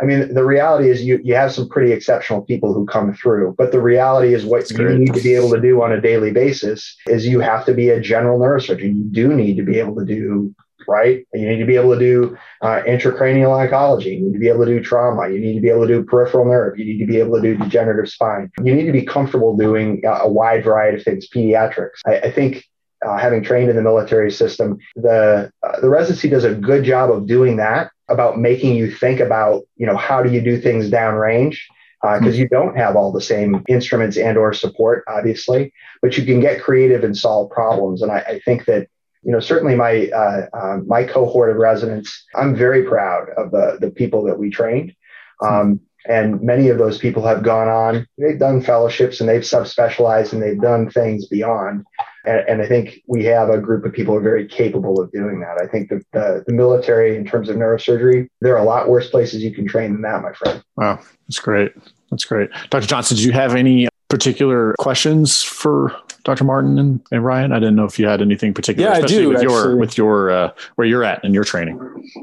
I 0.00 0.06
mean, 0.06 0.32
the 0.32 0.44
reality 0.44 0.88
is 0.88 1.02
you 1.04 1.20
you 1.22 1.34
have 1.34 1.52
some 1.52 1.68
pretty 1.68 1.92
exceptional 1.92 2.40
people 2.40 2.72
who 2.72 2.86
come 2.86 3.12
through, 3.12 3.54
but 3.58 3.70
the 3.70 3.82
reality 3.82 4.32
is 4.32 4.46
what 4.46 4.60
That's 4.60 4.70
you 4.70 4.76
great. 4.78 4.98
need 4.98 5.14
to 5.14 5.20
be 5.22 5.34
able 5.34 5.50
to 5.50 5.60
do 5.60 5.82
on 5.82 5.92
a 5.92 6.00
daily 6.00 6.30
basis 6.30 6.96
is 7.06 7.26
you 7.26 7.40
have 7.40 7.66
to 7.66 7.74
be 7.74 7.90
a 7.90 8.00
general 8.00 8.38
neurosurgeon. 8.38 8.96
You 8.96 9.04
do 9.10 9.34
need 9.34 9.56
to 9.58 9.62
be 9.62 9.78
able 9.78 9.96
to 9.96 10.04
do 10.06 10.54
right? 10.90 11.24
You 11.32 11.48
need 11.48 11.58
to 11.58 11.64
be 11.64 11.76
able 11.76 11.94
to 11.94 11.98
do 11.98 12.36
uh, 12.62 12.82
intracranial 12.86 13.54
oncology. 13.56 14.18
You 14.18 14.26
need 14.26 14.32
to 14.32 14.38
be 14.38 14.48
able 14.48 14.66
to 14.66 14.78
do 14.78 14.82
trauma. 14.82 15.30
You 15.30 15.38
need 15.38 15.54
to 15.54 15.60
be 15.60 15.68
able 15.68 15.86
to 15.86 15.94
do 15.94 16.04
peripheral 16.04 16.44
nerve. 16.44 16.78
You 16.78 16.84
need 16.84 16.98
to 16.98 17.06
be 17.06 17.18
able 17.18 17.36
to 17.36 17.42
do 17.42 17.56
degenerative 17.56 18.10
spine. 18.10 18.50
You 18.62 18.74
need 18.74 18.86
to 18.86 18.92
be 18.92 19.06
comfortable 19.06 19.56
doing 19.56 20.02
uh, 20.04 20.18
a 20.22 20.28
wide 20.28 20.64
variety 20.64 20.98
of 20.98 21.04
things, 21.04 21.28
pediatrics. 21.28 22.00
I, 22.06 22.18
I 22.18 22.30
think 22.32 22.64
uh, 23.06 23.16
having 23.16 23.42
trained 23.42 23.70
in 23.70 23.76
the 23.76 23.82
military 23.82 24.32
system, 24.32 24.78
the 24.96 25.50
uh, 25.62 25.80
the 25.80 25.88
residency 25.88 26.28
does 26.28 26.44
a 26.44 26.54
good 26.54 26.84
job 26.84 27.10
of 27.10 27.26
doing 27.26 27.56
that 27.56 27.92
about 28.08 28.38
making 28.38 28.74
you 28.74 28.90
think 28.90 29.20
about, 29.20 29.62
you 29.76 29.86
know, 29.86 29.96
how 29.96 30.22
do 30.22 30.30
you 30.30 30.40
do 30.40 30.60
things 30.60 30.90
downrange 30.90 31.56
because 32.02 32.34
uh, 32.34 32.38
you 32.38 32.48
don't 32.48 32.76
have 32.76 32.96
all 32.96 33.12
the 33.12 33.20
same 33.20 33.62
instruments 33.68 34.16
and 34.16 34.38
or 34.38 34.54
support 34.54 35.04
obviously 35.06 35.70
but 36.00 36.16
you 36.16 36.24
can 36.24 36.40
get 36.40 36.62
creative 36.62 37.04
and 37.04 37.16
solve 37.16 37.50
problems 37.50 38.00
and 38.00 38.10
i, 38.10 38.20
I 38.20 38.40
think 38.40 38.64
that 38.64 38.88
you 39.22 39.32
know, 39.32 39.40
certainly 39.40 39.74
my 39.74 40.08
uh, 40.08 40.46
uh, 40.52 40.78
my 40.86 41.04
cohort 41.04 41.50
of 41.50 41.56
residents, 41.56 42.24
I'm 42.34 42.54
very 42.54 42.84
proud 42.84 43.28
of 43.36 43.50
the 43.50 43.78
the 43.80 43.90
people 43.90 44.24
that 44.24 44.38
we 44.38 44.50
trained. 44.50 44.94
Um, 45.42 45.80
and 46.06 46.40
many 46.40 46.68
of 46.68 46.78
those 46.78 46.98
people 46.98 47.26
have 47.26 47.42
gone 47.42 47.68
on, 47.68 48.06
they've 48.16 48.38
done 48.38 48.62
fellowships 48.62 49.20
and 49.20 49.28
they've 49.28 49.42
subspecialized 49.42 50.32
and 50.32 50.42
they've 50.42 50.60
done 50.60 50.90
things 50.90 51.26
beyond. 51.26 51.84
And, 52.24 52.48
and 52.48 52.62
I 52.62 52.66
think 52.66 53.02
we 53.06 53.24
have 53.26 53.50
a 53.50 53.58
group 53.58 53.84
of 53.84 53.92
people 53.92 54.14
who 54.14 54.20
are 54.20 54.22
very 54.22 54.46
capable 54.46 55.00
of 55.00 55.12
doing 55.12 55.40
that. 55.40 55.60
I 55.62 55.66
think 55.66 55.90
the, 55.90 56.02
the, 56.12 56.44
the 56.46 56.52
military, 56.54 57.16
in 57.16 57.26
terms 57.26 57.50
of 57.50 57.56
neurosurgery, 57.56 58.28
there 58.40 58.54
are 58.54 58.62
a 58.62 58.64
lot 58.64 58.88
worse 58.88 59.10
places 59.10 59.42
you 59.42 59.54
can 59.54 59.66
train 59.66 59.92
than 59.92 60.02
that, 60.02 60.22
my 60.22 60.32
friend. 60.32 60.62
Wow, 60.76 61.00
that's 61.28 61.38
great. 61.38 61.72
That's 62.10 62.24
great. 62.24 62.50
Dr. 62.70 62.86
Johnson, 62.86 63.16
did 63.16 63.24
you 63.24 63.32
have 63.32 63.54
any 63.54 63.86
particular 64.10 64.74
questions 64.78 65.42
for 65.42 65.96
Dr. 66.24 66.44
Martin 66.44 66.78
and, 66.78 67.00
and, 67.10 67.24
Ryan? 67.24 67.52
I 67.52 67.60
didn't 67.60 67.76
know 67.76 67.86
if 67.86 67.98
you 67.98 68.06
had 68.06 68.20
anything 68.20 68.52
particular, 68.52 68.90
yeah, 68.90 68.96
especially 68.96 69.16
I 69.16 69.20
do, 69.20 69.28
with 69.28 69.38
actually. 69.38 69.54
your 69.54 69.76
with 69.76 69.96
your 69.96 70.30
uh, 70.30 70.50
where 70.74 70.86
you're 70.86 71.04
at 71.04 71.24
in 71.24 71.32
your 71.32 71.44
training. 71.44 71.78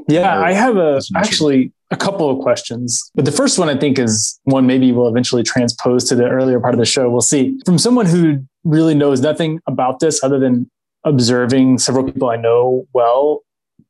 Yeah, 0.08 0.40
I 0.40 0.52
have 0.52 0.76
a 0.76 1.00
actually 1.16 1.72
a 1.90 1.96
couple 1.96 2.30
of 2.30 2.38
questions. 2.40 3.10
But 3.14 3.24
the 3.24 3.32
first 3.32 3.58
one 3.58 3.68
I 3.68 3.76
think 3.76 3.98
is 3.98 4.38
one 4.44 4.66
maybe 4.66 4.92
we'll 4.92 5.08
eventually 5.08 5.42
transpose 5.42 6.04
to 6.10 6.14
the 6.14 6.28
earlier 6.28 6.60
part 6.60 6.74
of 6.74 6.78
the 6.78 6.86
show. 6.86 7.10
We'll 7.10 7.22
see. 7.22 7.58
From 7.64 7.78
someone 7.78 8.06
who 8.06 8.44
really 8.64 8.94
knows 8.94 9.20
nothing 9.20 9.60
about 9.66 10.00
this 10.00 10.22
other 10.22 10.38
than 10.38 10.70
observing 11.04 11.78
several 11.78 12.04
people 12.04 12.28
I 12.28 12.36
know 12.36 12.86
well 12.92 13.42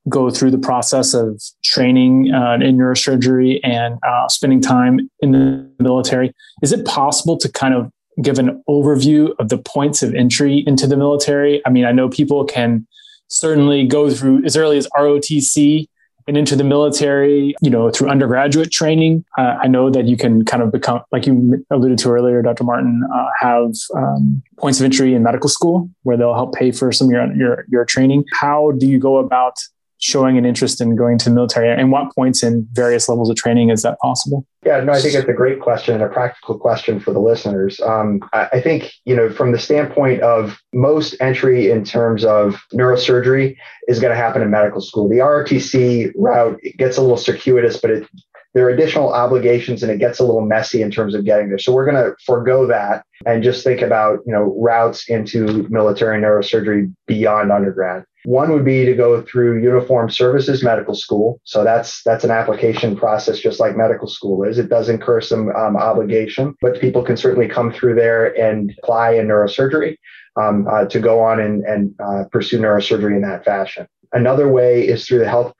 go 0.08 0.30
through 0.30 0.50
the 0.50 0.58
process 0.58 1.14
of 1.14 1.42
training 1.64 2.32
uh, 2.32 2.54
in 2.54 2.76
neurosurgery 2.76 3.60
and 3.62 3.98
uh, 4.06 4.28
spending 4.28 4.60
time 4.60 5.10
in 5.20 5.32
the 5.32 5.70
military. 5.78 6.32
Is 6.62 6.72
it 6.72 6.84
possible 6.86 7.36
to 7.38 7.50
kind 7.50 7.74
of 7.74 7.90
give 8.22 8.38
an 8.38 8.62
overview 8.68 9.34
of 9.38 9.48
the 9.48 9.58
points 9.58 10.02
of 10.02 10.14
entry 10.14 10.64
into 10.66 10.86
the 10.86 10.96
military? 10.96 11.62
I 11.66 11.70
mean, 11.70 11.84
I 11.84 11.92
know 11.92 12.08
people 12.08 12.44
can 12.44 12.86
certainly 13.28 13.86
go 13.86 14.10
through 14.10 14.44
as 14.44 14.56
early 14.56 14.78
as 14.78 14.88
ROTC 14.96 15.86
and 16.28 16.36
into 16.36 16.54
the 16.54 16.64
military, 16.64 17.54
you 17.62 17.70
know, 17.70 17.90
through 17.90 18.10
undergraduate 18.10 18.70
training. 18.70 19.24
Uh, 19.38 19.56
I 19.62 19.66
know 19.66 19.88
that 19.90 20.04
you 20.04 20.16
can 20.16 20.44
kind 20.44 20.62
of 20.62 20.70
become, 20.70 21.00
like 21.10 21.26
you 21.26 21.64
alluded 21.70 21.98
to 22.00 22.10
earlier, 22.10 22.42
Dr. 22.42 22.64
Martin, 22.64 23.02
uh, 23.12 23.28
have 23.40 23.72
um, 23.96 24.42
points 24.58 24.78
of 24.78 24.84
entry 24.84 25.14
in 25.14 25.22
medical 25.22 25.48
school 25.48 25.88
where 26.02 26.18
they'll 26.18 26.34
help 26.34 26.54
pay 26.54 26.70
for 26.70 26.92
some 26.92 27.06
of 27.06 27.12
your, 27.12 27.34
your, 27.34 27.64
your 27.68 27.84
training. 27.86 28.24
How 28.32 28.72
do 28.72 28.86
you 28.86 28.98
go 28.98 29.16
about 29.16 29.54
showing 29.98 30.38
an 30.38 30.44
interest 30.44 30.80
in 30.80 30.94
going 30.96 31.18
to 31.18 31.26
the 31.26 31.34
military 31.34 31.68
and 31.68 31.90
what 31.90 32.14
points 32.14 32.42
in 32.42 32.66
various 32.72 33.08
levels 33.08 33.28
of 33.28 33.36
training 33.36 33.70
is 33.70 33.82
that 33.82 33.98
possible 34.00 34.46
yeah 34.64 34.80
no 34.80 34.92
i 34.92 35.00
think 35.00 35.14
it's 35.14 35.28
a 35.28 35.32
great 35.32 35.60
question 35.60 35.94
and 35.94 36.02
a 36.02 36.08
practical 36.08 36.58
question 36.58 37.00
for 37.00 37.12
the 37.12 37.18
listeners 37.18 37.80
um, 37.80 38.20
I, 38.32 38.48
I, 38.52 38.60
think 38.60 38.92
you 39.04 39.16
know 39.16 39.30
from 39.30 39.52
the 39.52 39.58
standpoint 39.58 40.22
of 40.22 40.58
most 40.72 41.16
entry 41.20 41.70
in 41.70 41.84
terms 41.84 42.24
of 42.24 42.60
neurosurgery 42.72 43.56
is 43.88 43.98
going 44.00 44.10
to 44.10 44.16
happen 44.16 44.42
in 44.42 44.50
medical 44.50 44.80
school 44.80 45.08
the 45.08 45.16
rotc 45.16 46.12
route 46.16 46.60
gets 46.76 46.96
a 46.96 47.00
little 47.00 47.16
circuitous 47.16 47.78
but 47.78 47.90
it 47.90 48.08
there 48.54 48.66
are 48.66 48.70
additional 48.70 49.12
obligations 49.12 49.82
and 49.82 49.92
it 49.92 49.98
gets 49.98 50.18
a 50.18 50.24
little 50.24 50.40
messy 50.40 50.82
in 50.82 50.90
terms 50.90 51.14
of 51.14 51.24
getting 51.24 51.48
there. 51.48 51.58
So 51.58 51.72
we're 51.72 51.84
going 51.84 52.02
to 52.02 52.16
forego 52.24 52.66
that 52.66 53.04
and 53.26 53.42
just 53.42 53.62
think 53.62 53.82
about, 53.82 54.20
you 54.26 54.32
know, 54.32 54.54
routes 54.58 55.08
into 55.08 55.66
military 55.70 56.20
neurosurgery 56.20 56.92
beyond 57.06 57.52
undergrad. 57.52 58.04
One 58.28 58.52
would 58.52 58.64
be 58.66 58.84
to 58.84 58.94
go 58.94 59.22
through 59.22 59.62
Uniform 59.62 60.10
Services 60.10 60.62
Medical 60.62 60.94
School. 60.94 61.40
So 61.44 61.64
that's 61.64 62.02
that's 62.02 62.24
an 62.24 62.30
application 62.30 62.94
process, 62.94 63.38
just 63.38 63.58
like 63.58 63.74
medical 63.74 64.06
school 64.06 64.44
is. 64.44 64.58
It 64.58 64.68
does 64.68 64.90
incur 64.90 65.22
some 65.22 65.48
um, 65.56 65.78
obligation, 65.78 66.54
but 66.60 66.78
people 66.78 67.02
can 67.02 67.16
certainly 67.16 67.48
come 67.48 67.72
through 67.72 67.94
there 67.94 68.38
and 68.38 68.74
apply 68.82 69.12
in 69.12 69.28
neurosurgery 69.28 69.96
um, 70.36 70.66
uh, 70.70 70.84
to 70.84 71.00
go 71.00 71.20
on 71.20 71.40
and, 71.40 71.64
and 71.64 71.94
uh, 72.00 72.24
pursue 72.30 72.58
neurosurgery 72.58 73.16
in 73.16 73.22
that 73.22 73.46
fashion. 73.46 73.88
Another 74.12 74.48
way 74.48 74.86
is 74.86 75.06
through 75.06 75.18
the 75.18 75.28
health, 75.28 75.52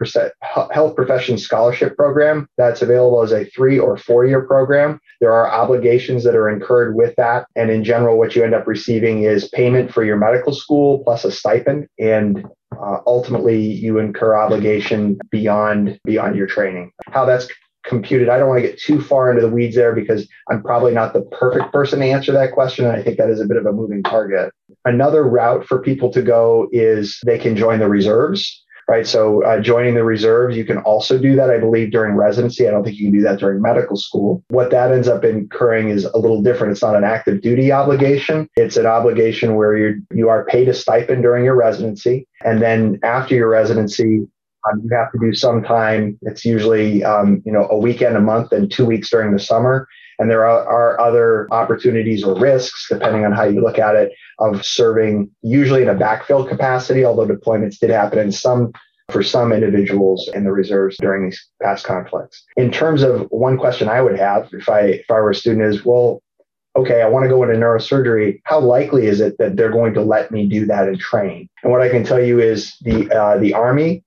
health 0.70 0.96
profession 0.96 1.38
scholarship 1.38 1.96
program. 1.96 2.48
That's 2.56 2.82
available 2.82 3.22
as 3.22 3.32
a 3.32 3.44
three 3.44 3.78
or 3.78 3.96
four 3.96 4.26
year 4.26 4.42
program. 4.42 5.00
There 5.20 5.32
are 5.32 5.50
obligations 5.50 6.24
that 6.24 6.34
are 6.34 6.48
incurred 6.48 6.94
with 6.94 7.14
that. 7.16 7.46
And 7.56 7.70
in 7.70 7.84
general, 7.84 8.18
what 8.18 8.34
you 8.34 8.44
end 8.44 8.54
up 8.54 8.66
receiving 8.66 9.22
is 9.22 9.48
payment 9.48 9.92
for 9.92 10.04
your 10.04 10.16
medical 10.16 10.52
school 10.52 11.02
plus 11.04 11.24
a 11.24 11.32
stipend. 11.32 11.88
And 11.98 12.46
uh, 12.80 12.98
ultimately, 13.06 13.60
you 13.60 13.98
incur 13.98 14.36
obligation 14.36 15.18
beyond 15.30 15.98
beyond 16.04 16.36
your 16.36 16.46
training. 16.46 16.92
How 17.10 17.24
that's 17.24 17.48
computed. 17.84 18.28
I 18.28 18.38
don't 18.38 18.48
want 18.48 18.62
to 18.62 18.68
get 18.68 18.78
too 18.78 19.00
far 19.00 19.30
into 19.30 19.42
the 19.42 19.52
weeds 19.52 19.74
there 19.74 19.94
because 19.94 20.28
I'm 20.50 20.62
probably 20.62 20.92
not 20.92 21.12
the 21.12 21.22
perfect 21.22 21.72
person 21.72 22.00
to 22.00 22.06
answer 22.06 22.32
that 22.32 22.52
question. 22.52 22.84
And 22.84 22.94
I 22.94 23.02
think 23.02 23.16
that 23.18 23.30
is 23.30 23.40
a 23.40 23.46
bit 23.46 23.56
of 23.56 23.66
a 23.66 23.72
moving 23.72 24.02
target. 24.02 24.52
Another 24.84 25.22
route 25.24 25.66
for 25.66 25.80
people 25.80 26.10
to 26.12 26.22
go 26.22 26.68
is 26.72 27.18
they 27.24 27.38
can 27.38 27.56
join 27.56 27.78
the 27.78 27.88
reserves. 27.88 28.64
Right. 28.88 29.06
So 29.06 29.44
uh, 29.44 29.60
joining 29.60 29.94
the 29.94 30.02
reserves, 30.02 30.56
you 30.56 30.64
can 30.64 30.78
also 30.78 31.18
do 31.18 31.36
that, 31.36 31.50
I 31.50 31.58
believe, 31.58 31.90
during 31.90 32.14
residency. 32.14 32.66
I 32.66 32.70
don't 32.70 32.84
think 32.84 32.96
you 32.96 33.10
can 33.10 33.18
do 33.18 33.22
that 33.22 33.38
during 33.38 33.60
medical 33.60 33.98
school. 33.98 34.42
What 34.48 34.70
that 34.70 34.92
ends 34.92 35.08
up 35.08 35.24
incurring 35.24 35.90
is 35.90 36.06
a 36.06 36.16
little 36.16 36.40
different. 36.40 36.72
It's 36.72 36.80
not 36.80 36.96
an 36.96 37.04
active 37.04 37.42
duty 37.42 37.70
obligation. 37.70 38.48
It's 38.56 38.78
an 38.78 38.86
obligation 38.86 39.56
where 39.56 39.76
you 39.76 40.02
you 40.14 40.30
are 40.30 40.46
paid 40.46 40.70
a 40.70 40.74
stipend 40.74 41.22
during 41.22 41.44
your 41.44 41.54
residency. 41.54 42.26
And 42.46 42.62
then 42.62 42.98
after 43.02 43.34
your 43.34 43.50
residency, 43.50 44.26
um, 44.66 44.80
you 44.82 44.96
have 44.96 45.12
to 45.12 45.18
do 45.18 45.34
some 45.34 45.62
time. 45.62 46.18
It's 46.22 46.46
usually 46.46 47.04
um, 47.04 47.42
you 47.44 47.52
know 47.52 47.68
a 47.70 47.76
weekend 47.76 48.16
a 48.16 48.22
month 48.22 48.52
and 48.52 48.72
two 48.72 48.86
weeks 48.86 49.10
during 49.10 49.32
the 49.32 49.38
summer. 49.38 49.86
And 50.18 50.30
there 50.30 50.44
are, 50.44 50.66
are, 50.66 51.00
other 51.00 51.46
opportunities 51.52 52.24
or 52.24 52.38
risks, 52.38 52.88
depending 52.90 53.24
on 53.24 53.32
how 53.32 53.44
you 53.44 53.60
look 53.60 53.78
at 53.78 53.94
it, 53.94 54.12
of 54.40 54.64
serving 54.64 55.30
usually 55.42 55.82
in 55.82 55.88
a 55.88 55.94
backfill 55.94 56.48
capacity, 56.48 57.04
although 57.04 57.26
deployments 57.26 57.78
did 57.78 57.90
happen 57.90 58.18
in 58.18 58.32
some 58.32 58.72
for 59.10 59.22
some 59.22 59.52
individuals 59.52 60.28
in 60.34 60.44
the 60.44 60.52
reserves 60.52 60.96
during 60.98 61.24
these 61.24 61.48
past 61.62 61.84
conflicts. 61.84 62.44
In 62.56 62.70
terms 62.70 63.02
of 63.02 63.26
one 63.30 63.56
question 63.56 63.88
I 63.88 64.02
would 64.02 64.18
have 64.18 64.48
if 64.52 64.68
I 64.68 64.80
if 64.80 65.10
I 65.10 65.14
were 65.14 65.30
a 65.30 65.34
student 65.34 65.64
is, 65.72 65.84
well, 65.84 66.22
okay, 66.76 67.00
I 67.00 67.08
want 67.08 67.24
to 67.24 67.28
go 67.28 67.42
into 67.42 67.54
neurosurgery. 67.54 68.40
How 68.44 68.60
likely 68.60 69.06
is 69.06 69.20
it 69.20 69.36
that 69.38 69.56
they're 69.56 69.72
going 69.72 69.94
to 69.94 70.02
let 70.02 70.30
me 70.30 70.46
do 70.46 70.66
that 70.66 70.88
and 70.88 70.98
train? 70.98 71.48
And 71.62 71.72
what 71.72 71.80
I 71.80 71.88
can 71.88 72.04
tell 72.04 72.22
you 72.22 72.40
is 72.40 72.76
the 72.82 73.10
uh, 73.10 73.38
the 73.38 73.54
Army 73.54 74.02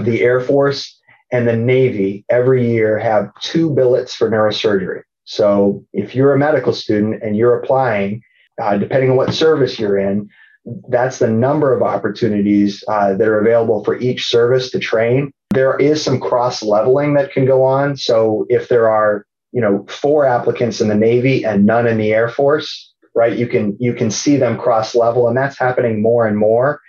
the 0.00 0.22
Air 0.22 0.40
Force 0.40 0.98
and 1.32 1.46
the 1.46 1.56
Navy 1.56 2.24
every 2.28 2.68
year 2.68 2.98
have 2.98 3.30
two 3.40 3.70
billets 3.70 4.14
for 4.14 4.30
neurosurgery. 4.30 5.02
So 5.30 5.86
if 5.92 6.12
you're 6.12 6.34
a 6.34 6.38
medical 6.38 6.72
student 6.72 7.22
and 7.22 7.36
you're 7.36 7.56
applying, 7.56 8.20
uh, 8.60 8.78
depending 8.78 9.10
on 9.10 9.16
what 9.16 9.32
service 9.32 9.78
you're 9.78 9.96
in, 9.96 10.28
that's 10.88 11.20
the 11.20 11.30
number 11.30 11.72
of 11.72 11.82
opportunities 11.82 12.82
uh, 12.88 13.14
that 13.14 13.28
are 13.28 13.38
available 13.38 13.84
for 13.84 13.96
each 13.96 14.26
service 14.26 14.72
to 14.72 14.80
train. 14.80 15.30
There 15.50 15.78
is 15.78 16.02
some 16.02 16.18
cross 16.18 16.64
leveling 16.64 17.14
that 17.14 17.32
can 17.32 17.46
go 17.46 17.62
on. 17.62 17.96
So 17.96 18.44
if 18.48 18.68
there 18.68 18.90
are, 18.90 19.24
you 19.52 19.60
know, 19.60 19.86
four 19.88 20.26
applicants 20.26 20.80
in 20.80 20.88
the 20.88 20.96
Navy 20.96 21.44
and 21.44 21.64
none 21.64 21.86
in 21.86 21.96
the 21.96 22.12
Air 22.12 22.28
Force, 22.28 22.92
right? 23.14 23.38
You 23.38 23.46
can 23.46 23.76
you 23.78 23.94
can 23.94 24.10
see 24.10 24.36
them 24.36 24.58
cross 24.58 24.96
level, 24.96 25.28
and 25.28 25.36
that's 25.36 25.58
happening 25.58 26.02
more 26.02 26.26
and 26.26 26.36
more 26.36 26.80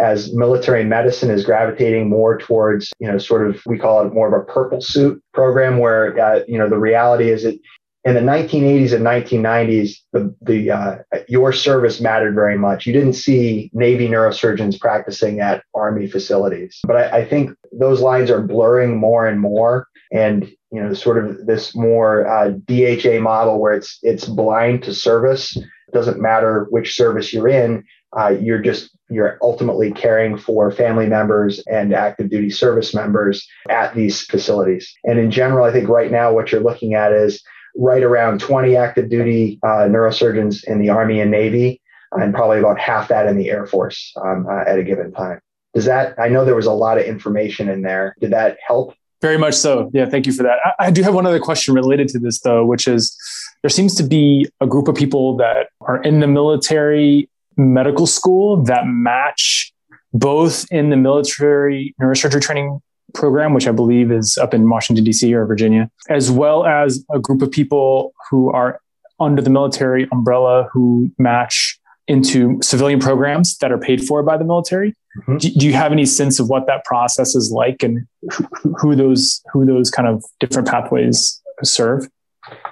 as 0.00 0.32
military 0.34 0.84
medicine 0.84 1.30
is 1.30 1.44
gravitating 1.44 2.08
more 2.08 2.38
towards, 2.38 2.92
you 3.00 3.06
know, 3.06 3.18
sort 3.18 3.46
of 3.46 3.60
we 3.66 3.78
call 3.78 4.06
it 4.06 4.14
more 4.14 4.28
of 4.28 4.42
a 4.42 4.44
purple 4.50 4.80
suit 4.80 5.22
program, 5.34 5.78
where 5.78 6.18
uh, 6.18 6.40
you 6.48 6.58
know 6.58 6.68
the 6.68 6.78
reality 6.78 7.30
is 7.30 7.42
that 7.42 7.58
in 8.04 8.14
the 8.14 8.20
1980s 8.20 8.94
and 8.94 9.04
1990s, 9.04 9.96
the, 10.12 10.34
the 10.40 10.70
uh, 10.70 10.98
your 11.28 11.52
service 11.52 12.00
mattered 12.00 12.34
very 12.34 12.56
much. 12.56 12.86
You 12.86 12.92
didn't 12.92 13.12
see 13.12 13.70
Navy 13.74 14.08
neurosurgeons 14.08 14.80
practicing 14.80 15.40
at 15.40 15.64
Army 15.74 16.06
facilities, 16.06 16.80
but 16.84 16.96
I, 16.96 17.18
I 17.18 17.24
think 17.24 17.50
those 17.72 18.00
lines 18.00 18.30
are 18.30 18.40
blurring 18.40 18.96
more 18.96 19.26
and 19.26 19.40
more. 19.40 19.86
And 20.12 20.50
you 20.72 20.82
know, 20.82 20.94
sort 20.94 21.22
of 21.22 21.46
this 21.46 21.76
more 21.76 22.26
uh, 22.26 22.52
DHA 22.64 23.20
model 23.20 23.60
where 23.60 23.74
it's 23.74 23.98
it's 24.02 24.24
blind 24.24 24.82
to 24.84 24.94
service. 24.94 25.56
It 25.56 25.92
doesn't 25.92 26.20
matter 26.20 26.66
which 26.70 26.96
service 26.96 27.32
you're 27.32 27.48
in. 27.48 27.84
Uh, 28.18 28.30
you're 28.40 28.62
just 28.62 28.96
you're 29.10 29.38
ultimately 29.42 29.92
caring 29.92 30.38
for 30.38 30.70
family 30.70 31.06
members 31.06 31.62
and 31.66 31.92
active 31.92 32.30
duty 32.30 32.50
service 32.50 32.94
members 32.94 33.46
at 33.68 33.94
these 33.94 34.22
facilities. 34.22 34.92
And 35.04 35.18
in 35.18 35.30
general, 35.30 35.66
I 35.66 35.72
think 35.72 35.88
right 35.88 36.10
now 36.10 36.32
what 36.32 36.50
you're 36.50 36.62
looking 36.62 36.94
at 36.94 37.12
is 37.12 37.42
right 37.76 38.02
around 38.02 38.40
20 38.40 38.76
active 38.76 39.08
duty 39.08 39.58
uh, 39.62 39.86
neurosurgeons 39.88 40.64
in 40.64 40.78
the 40.78 40.90
Army 40.90 41.20
and 41.20 41.30
Navy, 41.30 41.80
and 42.12 42.34
probably 42.34 42.58
about 42.58 42.78
half 42.78 43.08
that 43.08 43.26
in 43.26 43.36
the 43.36 43.50
Air 43.50 43.66
Force 43.66 44.12
um, 44.22 44.46
uh, 44.48 44.64
at 44.66 44.78
a 44.78 44.82
given 44.82 45.12
time. 45.12 45.40
Does 45.74 45.84
that, 45.84 46.18
I 46.18 46.28
know 46.28 46.44
there 46.44 46.56
was 46.56 46.66
a 46.66 46.72
lot 46.72 46.98
of 46.98 47.04
information 47.04 47.68
in 47.68 47.82
there. 47.82 48.16
Did 48.20 48.32
that 48.32 48.58
help? 48.66 48.94
Very 49.22 49.38
much 49.38 49.54
so. 49.54 49.90
Yeah, 49.92 50.06
thank 50.06 50.26
you 50.26 50.32
for 50.32 50.42
that. 50.42 50.58
I, 50.64 50.86
I 50.86 50.90
do 50.90 51.02
have 51.02 51.14
one 51.14 51.26
other 51.26 51.38
question 51.38 51.74
related 51.74 52.08
to 52.08 52.18
this, 52.18 52.40
though, 52.40 52.64
which 52.64 52.88
is 52.88 53.16
there 53.62 53.70
seems 53.70 53.94
to 53.96 54.02
be 54.02 54.48
a 54.60 54.66
group 54.66 54.88
of 54.88 54.94
people 54.94 55.36
that 55.36 55.68
are 55.82 56.02
in 56.02 56.20
the 56.20 56.26
military 56.26 57.28
medical 57.56 58.06
school 58.06 58.62
that 58.64 58.86
match 58.86 59.72
both 60.12 60.66
in 60.72 60.90
the 60.90 60.96
military 60.96 61.94
neurosurgery 62.00 62.40
training 62.40 62.80
program, 63.14 63.54
which 63.54 63.66
I 63.66 63.72
believe 63.72 64.10
is 64.10 64.38
up 64.38 64.54
in 64.54 64.68
Washington, 64.68 65.04
D.C. 65.04 65.32
or 65.34 65.46
Virginia, 65.46 65.90
as 66.08 66.30
well 66.30 66.64
as 66.66 67.04
a 67.12 67.18
group 67.18 67.42
of 67.42 67.50
people 67.50 68.12
who 68.30 68.50
are 68.50 68.80
under 69.18 69.42
the 69.42 69.50
military 69.50 70.08
umbrella 70.12 70.68
who 70.72 71.10
match 71.18 71.78
into 72.08 72.58
civilian 72.62 72.98
programs 72.98 73.56
that 73.58 73.70
are 73.70 73.78
paid 73.78 74.02
for 74.02 74.22
by 74.22 74.36
the 74.36 74.44
military. 74.44 74.94
Mm-hmm. 75.18 75.36
Do, 75.36 75.50
do, 75.50 75.66
you 75.66 75.72
have 75.74 75.92
any 75.92 76.06
sense 76.06 76.40
of 76.40 76.48
what 76.48 76.66
that 76.66 76.84
process 76.84 77.34
is 77.34 77.52
like 77.52 77.82
and 77.82 78.06
who, 78.32 78.46
who 78.78 78.96
those 78.96 79.42
who 79.52 79.64
those 79.64 79.90
kind 79.90 80.08
of 80.08 80.24
different 80.40 80.68
pathways 80.68 81.40
serve? 81.62 82.08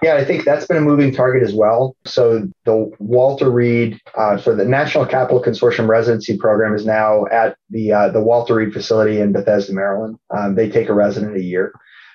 Yeah, 0.02 0.14
I 0.14 0.24
think 0.24 0.44
that's 0.44 0.66
been 0.66 0.78
a 0.78 0.82
moving 0.82 1.12
target 1.12 1.42
as 1.42 1.54
well. 1.54 1.94
So 2.04 2.48
the 2.64 2.90
Walter 2.98 3.50
Reed 3.50 4.00
uh, 4.16 4.38
for 4.38 4.54
the 4.54 4.64
National 4.64 5.04
Capital 5.04 5.42
Consortium 5.42 5.88
residency 5.88 6.38
program 6.38 6.74
is 6.74 6.86
now 6.86 7.26
at 7.26 7.56
the 7.70 7.92
uh, 7.92 8.08
the 8.08 8.22
Walter 8.22 8.54
Reed 8.54 8.72
facility 8.72 9.20
in 9.20 9.32
Bethesda, 9.32 9.72
Maryland. 9.74 10.18
Um, 10.30 10.54
they 10.54 10.70
take 10.70 10.88
a 10.88 10.94
resident 10.94 11.36
a 11.36 11.42
year. 11.42 11.72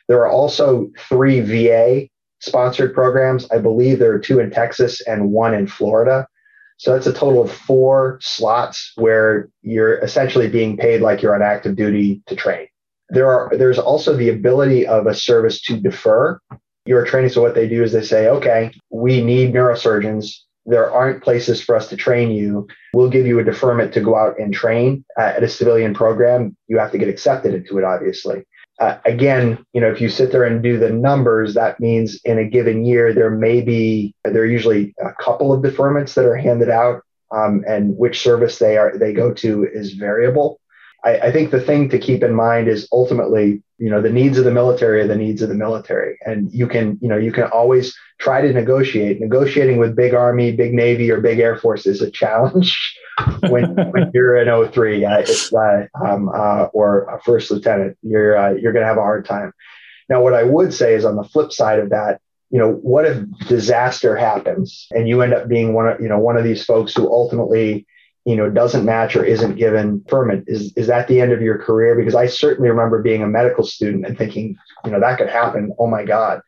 There 0.08 0.20
are 0.20 0.30
also 0.30 0.89
three 0.97 1.41
VA 1.41 2.08
sponsored 2.39 2.93
programs. 2.93 3.49
I 3.51 3.60
believe 3.60 3.99
there 3.99 4.14
are 4.14 4.20
two 4.20 4.39
in 4.39 4.51
Texas 4.51 5.01
and 5.01 5.32
one 5.32 5.54
in 5.54 5.68
Florida. 5.68 6.28
So 6.78 6.93
that's 6.93 7.08
a 7.08 7.14
total 7.14 7.43
of 7.43 7.51
four 7.51 8.20
slots 8.22 8.91
where 8.95 9.47
you're 9.62 9.99
essentially 9.99 10.49
being 10.49 10.76
paid 10.76 11.01
like 11.01 11.22
you're 11.22 11.36
on 11.36 11.41
active 11.41 11.76
duty 11.76 12.22
to 12.28 12.36
train. 12.36 12.68
There 13.10 13.32
are 13.32 13.56
there's 13.56 13.80
also 13.80 14.16
the 14.16 14.30
ability 14.30 14.88
of 14.88 15.06
a 15.06 15.14
service 15.14 15.62
to 15.64 15.80
defer 15.80 16.39
your 16.86 17.06
training. 17.06 17.30
So 17.30 17.42
what 17.42 17.56
they 17.56 17.68
do 17.68 17.84
is 17.84 17.92
they 17.92 18.04
say, 18.04 18.28
okay, 18.28 18.72
we 18.90 19.22
need 19.22 19.54
neurosurgeons. 19.54 20.34
There 20.66 20.90
aren't 20.90 21.24
places 21.24 21.62
for 21.62 21.76
us 21.76 21.90
to 21.90 21.98
train 21.98 22.32
you. 22.32 22.68
We'll 22.94 23.10
give 23.10 23.28
you 23.28 23.40
a 23.40 23.44
deferment 23.44 23.94
to 23.94 24.02
go 24.02 24.16
out 24.16 24.40
and 24.40 24.54
train 24.54 25.04
uh, 25.18 25.34
at 25.36 25.44
a 25.44 25.50
civilian 25.50 25.94
program. 25.94 26.56
You 26.68 26.78
have 26.80 26.92
to 26.92 26.98
get 26.98 27.10
accepted 27.10 27.54
into 27.54 27.78
it, 27.78 27.84
obviously. 27.84 28.46
Uh, 28.80 28.98
again, 29.06 29.64
you 29.74 29.82
know, 29.82 29.90
if 29.90 30.02
you 30.02 30.10
sit 30.10 30.32
there 30.32 30.46
and 30.46 30.64
do 30.64 30.80
the 30.80 30.90
numbers, 30.90 31.54
that 31.54 31.80
means 31.80 32.20
in 32.24 32.40
a 32.40 32.46
given 32.46 32.86
year 32.86 33.14
there 33.14 33.30
may 33.30 33.62
be 33.62 34.16
there 34.24 34.42
are 34.42 34.48
usually 34.48 34.96
a 35.00 35.14
couple 35.14 35.54
of 35.54 35.62
deferments 35.62 36.16
that 36.16 36.26
are 36.26 36.36
handed 36.36 36.70
out, 36.70 37.04
um, 37.32 37.64
and 37.68 37.96
which 37.98 38.22
service 38.22 38.58
they 38.58 38.78
are 38.78 38.98
they 38.98 39.14
go 39.14 39.32
to 39.34 39.68
is 39.72 39.94
variable. 39.94 40.60
I, 41.04 41.18
I 41.20 41.32
think 41.32 41.51
the 41.51 41.60
thing 41.60 41.89
to 41.89 41.99
keep 41.99 42.24
in 42.24 42.34
mind 42.34 42.68
is 42.68 42.88
ultimately, 42.91 43.62
you 43.78 43.89
know, 43.89 44.01
the 44.01 44.12
needs 44.12 44.38
of 44.38 44.45
the 44.45 44.51
military 44.51 45.01
are 45.01 45.08
the 45.08 45.16
needs 45.16 45.41
of 45.41 45.49
the 45.49 45.56
military. 45.56 46.18
And 46.26 46.51
you 46.54 46.68
can, 46.68 46.97
you 47.01 47.10
know, 47.10 47.18
you 47.18 47.32
can 47.32 47.45
always 47.45 47.95
try 48.20 48.41
to 48.41 48.54
negotiate. 48.54 49.20
Negotiating 49.20 49.78
with 49.78 49.95
big 49.95 50.14
army, 50.14 50.51
big 50.54 50.74
navy, 50.74 51.12
or 51.12 51.20
big 51.20 51.39
air 51.39 51.58
force 51.58 51.86
is 51.86 52.01
a 52.01 52.10
challenge 52.10 52.78
when, 53.49 53.76
when 53.91 54.12
you're 54.14 54.38
an 54.38 54.72
03 54.72 55.06
uh, 55.06 55.26
uh, 55.54 55.86
um, 56.06 56.30
uh, 56.30 56.66
or 56.74 57.04
a 57.06 57.22
first 57.22 57.51
lieutenant. 57.51 57.97
You're 58.01 58.38
uh, 58.38 58.51
you're 58.54 58.74
going 58.74 58.84
to 58.84 58.88
have 58.88 58.97
a 58.97 59.01
hard 59.01 59.26
time. 59.26 59.54
Now, 60.10 60.22
what 60.22 60.34
I 60.34 60.43
would 60.43 60.74
say 60.74 60.93
is 60.93 61.06
on 61.06 61.16
the 61.16 61.24
flip 61.24 61.51
side 61.51 61.80
of 61.80 61.89
that, 61.89 62.22
you 62.49 62.60
know, 62.60 62.72
what 62.72 63.06
if 63.06 63.26
disaster 63.47 64.16
happens 64.16 64.88
and 64.91 65.08
you 65.08 65.22
end 65.22 65.34
up 65.34 65.47
being 65.47 65.74
one 65.74 65.88
of, 65.88 65.99
you 65.99 66.08
know, 66.08 66.20
one 66.20 66.38
of 66.38 66.43
these 66.43 66.64
folks 66.64 66.93
who 66.93 67.12
ultimately 67.12 67.88
you 68.26 68.36
know 68.36 68.49
doesn't 68.49 68.86
match 68.86 69.15
or 69.15 69.26
isn't 69.26 69.55
given 69.55 70.03
ferment 70.09 70.45
is 70.47 70.74
is 70.76 70.88
that 70.88 71.07
the 71.07 71.19
end 71.19 71.32
of 71.32 71.41
your 71.41 71.57
career? 71.57 71.95
Because 71.95 72.15
i 72.15 72.26
certainly 72.26 72.69
remember 72.69 73.01
being 73.01 73.24
a 73.24 73.28
medical 73.28 73.63
student 73.65 74.05
and 74.05 74.17
thinking 74.17 74.55
you 74.86 74.91
know 74.91 74.99
that 74.99 75.17
could 75.17 75.30
happen. 75.30 75.74
Oh 75.80 75.88
my 75.88 76.03
god. 76.03 76.41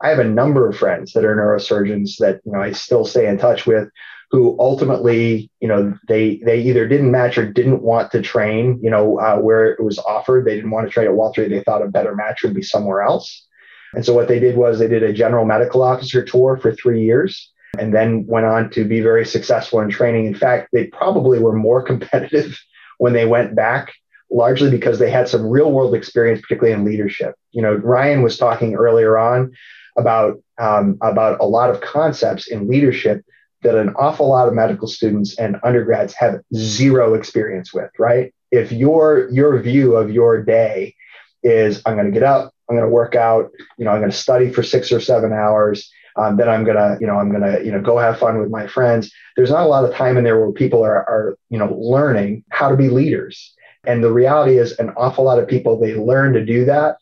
I 0.00 0.10
have 0.10 0.18
a 0.18 0.24
number 0.24 0.68
of 0.68 0.76
friends 0.76 1.12
that 1.14 1.24
are 1.24 1.34
neurosurgeons 1.34 2.16
that 2.18 2.40
you 2.44 2.52
know 2.52 2.60
i 2.60 2.72
still 2.72 3.04
stay 3.04 3.26
in 3.28 3.38
touch 3.38 3.66
with 3.66 3.88
who 4.30 4.56
ultimately 4.58 5.50
you 5.60 5.68
know 5.68 5.96
they 6.08 6.36
they 6.44 6.60
either 6.60 6.86
didn't 6.86 7.10
match 7.10 7.38
or 7.38 7.50
didn't 7.50 7.82
want 7.82 8.10
to 8.12 8.22
train 8.22 8.78
you 8.82 8.90
know 8.90 9.18
uh, 9.20 9.36
where 9.36 9.66
it 9.66 9.82
was 9.82 9.98
offered. 9.98 10.44
They 10.44 10.56
didn't 10.56 10.70
want 10.70 10.86
to 10.86 10.92
train 10.92 11.06
at 11.06 11.14
walter 11.14 11.48
they 11.48 11.62
thought 11.62 11.82
a 11.82 11.88
better 11.88 12.14
match 12.14 12.42
would 12.42 12.54
be 12.54 12.62
somewhere 12.62 13.02
else. 13.02 13.46
And 13.94 14.04
so 14.04 14.14
what 14.14 14.28
they 14.28 14.38
did 14.38 14.56
was 14.56 14.78
they 14.78 14.88
did 14.88 15.02
a 15.02 15.12
general 15.12 15.44
medical 15.44 15.82
officer 15.82 16.24
tour 16.24 16.56
for 16.56 16.72
three 16.72 17.04
years 17.04 17.50
and 17.78 17.94
then 17.94 18.26
went 18.26 18.46
on 18.46 18.70
to 18.70 18.84
be 18.84 19.00
very 19.00 19.24
successful 19.24 19.80
in 19.80 19.90
training. 19.90 20.26
In 20.26 20.34
fact, 20.34 20.68
they 20.72 20.86
probably 20.86 21.38
were 21.38 21.52
more 21.52 21.82
competitive 21.90 22.58
when 22.98 23.12
they 23.12 23.26
went 23.26 23.54
back, 23.54 23.92
largely 24.30 24.70
because 24.70 24.98
they 24.98 25.10
had 25.10 25.28
some 25.28 25.46
real 25.46 25.72
world 25.72 25.94
experience, 25.94 26.40
particularly 26.40 26.72
in 26.72 26.84
leadership. 26.84 27.34
You 27.52 27.62
know, 27.62 27.74
Ryan 27.74 28.22
was 28.22 28.38
talking 28.38 28.74
earlier 28.74 29.18
on 29.18 29.52
about 29.96 30.42
um, 30.58 30.98
about 31.02 31.40
a 31.40 31.46
lot 31.46 31.70
of 31.70 31.80
concepts 31.80 32.48
in 32.48 32.68
leadership 32.68 33.24
that 33.62 33.74
an 33.74 33.94
awful 33.96 34.28
lot 34.28 34.48
of 34.48 34.54
medical 34.54 34.88
students 34.88 35.38
and 35.38 35.56
undergrads 35.62 36.14
have 36.14 36.40
zero 36.54 37.14
experience 37.14 37.72
with. 37.72 37.90
Right? 37.98 38.34
If 38.50 38.72
your 38.72 39.28
your 39.30 39.60
view 39.60 39.96
of 39.96 40.10
your 40.10 40.42
day 40.42 40.94
is 41.42 41.82
I'm 41.86 41.94
going 41.94 42.06
to 42.06 42.12
get 42.12 42.22
up, 42.22 42.52
I'm 42.68 42.76
going 42.76 42.88
to 42.88 42.92
work 42.92 43.14
out, 43.14 43.50
you 43.78 43.84
know, 43.84 43.92
I'm 43.92 44.00
going 44.00 44.10
to 44.10 44.16
study 44.16 44.50
for 44.50 44.62
six 44.62 44.90
or 44.90 45.00
seven 45.00 45.32
hours 45.32 45.90
um, 46.16 46.36
then 46.36 46.48
I'm 46.48 46.64
gonna, 46.64 46.96
you 47.00 47.06
know, 47.06 47.18
I'm 47.18 47.30
gonna, 47.30 47.60
you 47.60 47.70
know, 47.70 47.80
go 47.80 47.98
have 47.98 48.18
fun 48.18 48.38
with 48.38 48.50
my 48.50 48.66
friends. 48.66 49.12
There's 49.36 49.50
not 49.50 49.64
a 49.64 49.68
lot 49.68 49.84
of 49.84 49.94
time 49.94 50.16
in 50.16 50.24
there 50.24 50.38
where 50.40 50.52
people 50.52 50.82
are, 50.82 50.96
are, 50.96 51.38
you 51.50 51.58
know, 51.58 51.74
learning 51.74 52.44
how 52.50 52.70
to 52.70 52.76
be 52.76 52.88
leaders. 52.88 53.54
And 53.84 54.02
the 54.02 54.12
reality 54.12 54.58
is, 54.58 54.72
an 54.78 54.90
awful 54.96 55.24
lot 55.24 55.38
of 55.38 55.46
people 55.46 55.78
they 55.78 55.94
learn 55.94 56.32
to 56.32 56.44
do 56.44 56.64
that 56.64 56.96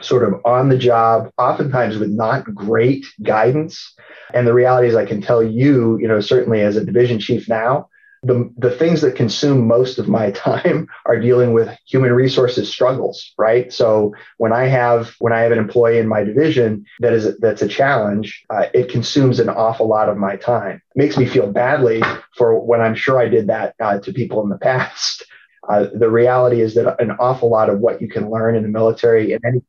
sort 0.00 0.24
of 0.24 0.40
on 0.44 0.68
the 0.68 0.76
job, 0.76 1.30
oftentimes 1.38 1.96
with 1.96 2.10
not 2.10 2.52
great 2.52 3.06
guidance. 3.22 3.94
And 4.34 4.46
the 4.46 4.52
reality 4.52 4.88
is, 4.88 4.96
I 4.96 5.06
can 5.06 5.22
tell 5.22 5.42
you, 5.42 5.98
you 5.98 6.08
know, 6.08 6.20
certainly 6.20 6.60
as 6.60 6.76
a 6.76 6.84
division 6.84 7.18
chief 7.20 7.48
now, 7.48 7.88
the, 8.24 8.52
the 8.56 8.70
things 8.70 9.00
that 9.02 9.16
consume 9.16 9.66
most 9.66 9.98
of 9.98 10.08
my 10.08 10.30
time 10.46 10.88
are 11.06 11.20
dealing 11.20 11.52
with 11.52 11.68
human 11.86 12.12
resources 12.12 12.70
struggles 12.70 13.32
right? 13.38 13.72
So 13.72 14.14
when 14.38 14.52
i 14.52 14.64
have 14.64 15.14
when 15.18 15.32
i 15.32 15.40
have 15.40 15.52
an 15.52 15.58
employee 15.58 15.98
in 15.98 16.08
my 16.08 16.24
division 16.24 16.84
that 17.00 17.12
is 17.12 17.38
that's 17.38 17.62
a 17.62 17.68
challenge 17.68 18.44
uh, 18.50 18.66
it 18.74 18.88
consumes 18.88 19.38
an 19.40 19.48
awful 19.48 19.88
lot 19.88 20.08
of 20.08 20.16
my 20.16 20.36
time. 20.36 20.82
It 20.94 20.98
makes 20.98 21.16
me 21.16 21.26
feel 21.26 21.50
badly 21.50 22.02
for 22.36 22.58
when 22.58 22.80
i'm 22.80 22.94
sure 22.94 23.18
i 23.20 23.28
did 23.28 23.46
that 23.48 23.74
uh, 23.80 23.98
to 24.00 24.12
people 24.12 24.42
in 24.42 24.48
the 24.48 24.58
past. 24.70 25.24
Uh, 25.68 25.86
the 25.94 26.10
reality 26.10 26.60
is 26.60 26.74
that 26.74 27.00
an 27.00 27.12
awful 27.12 27.48
lot 27.48 27.70
of 27.70 27.80
what 27.80 28.00
you 28.02 28.08
can 28.08 28.30
learn 28.30 28.54
in 28.54 28.62
the 28.62 28.68
military 28.68 29.32
in 29.32 29.40
any 29.46 29.62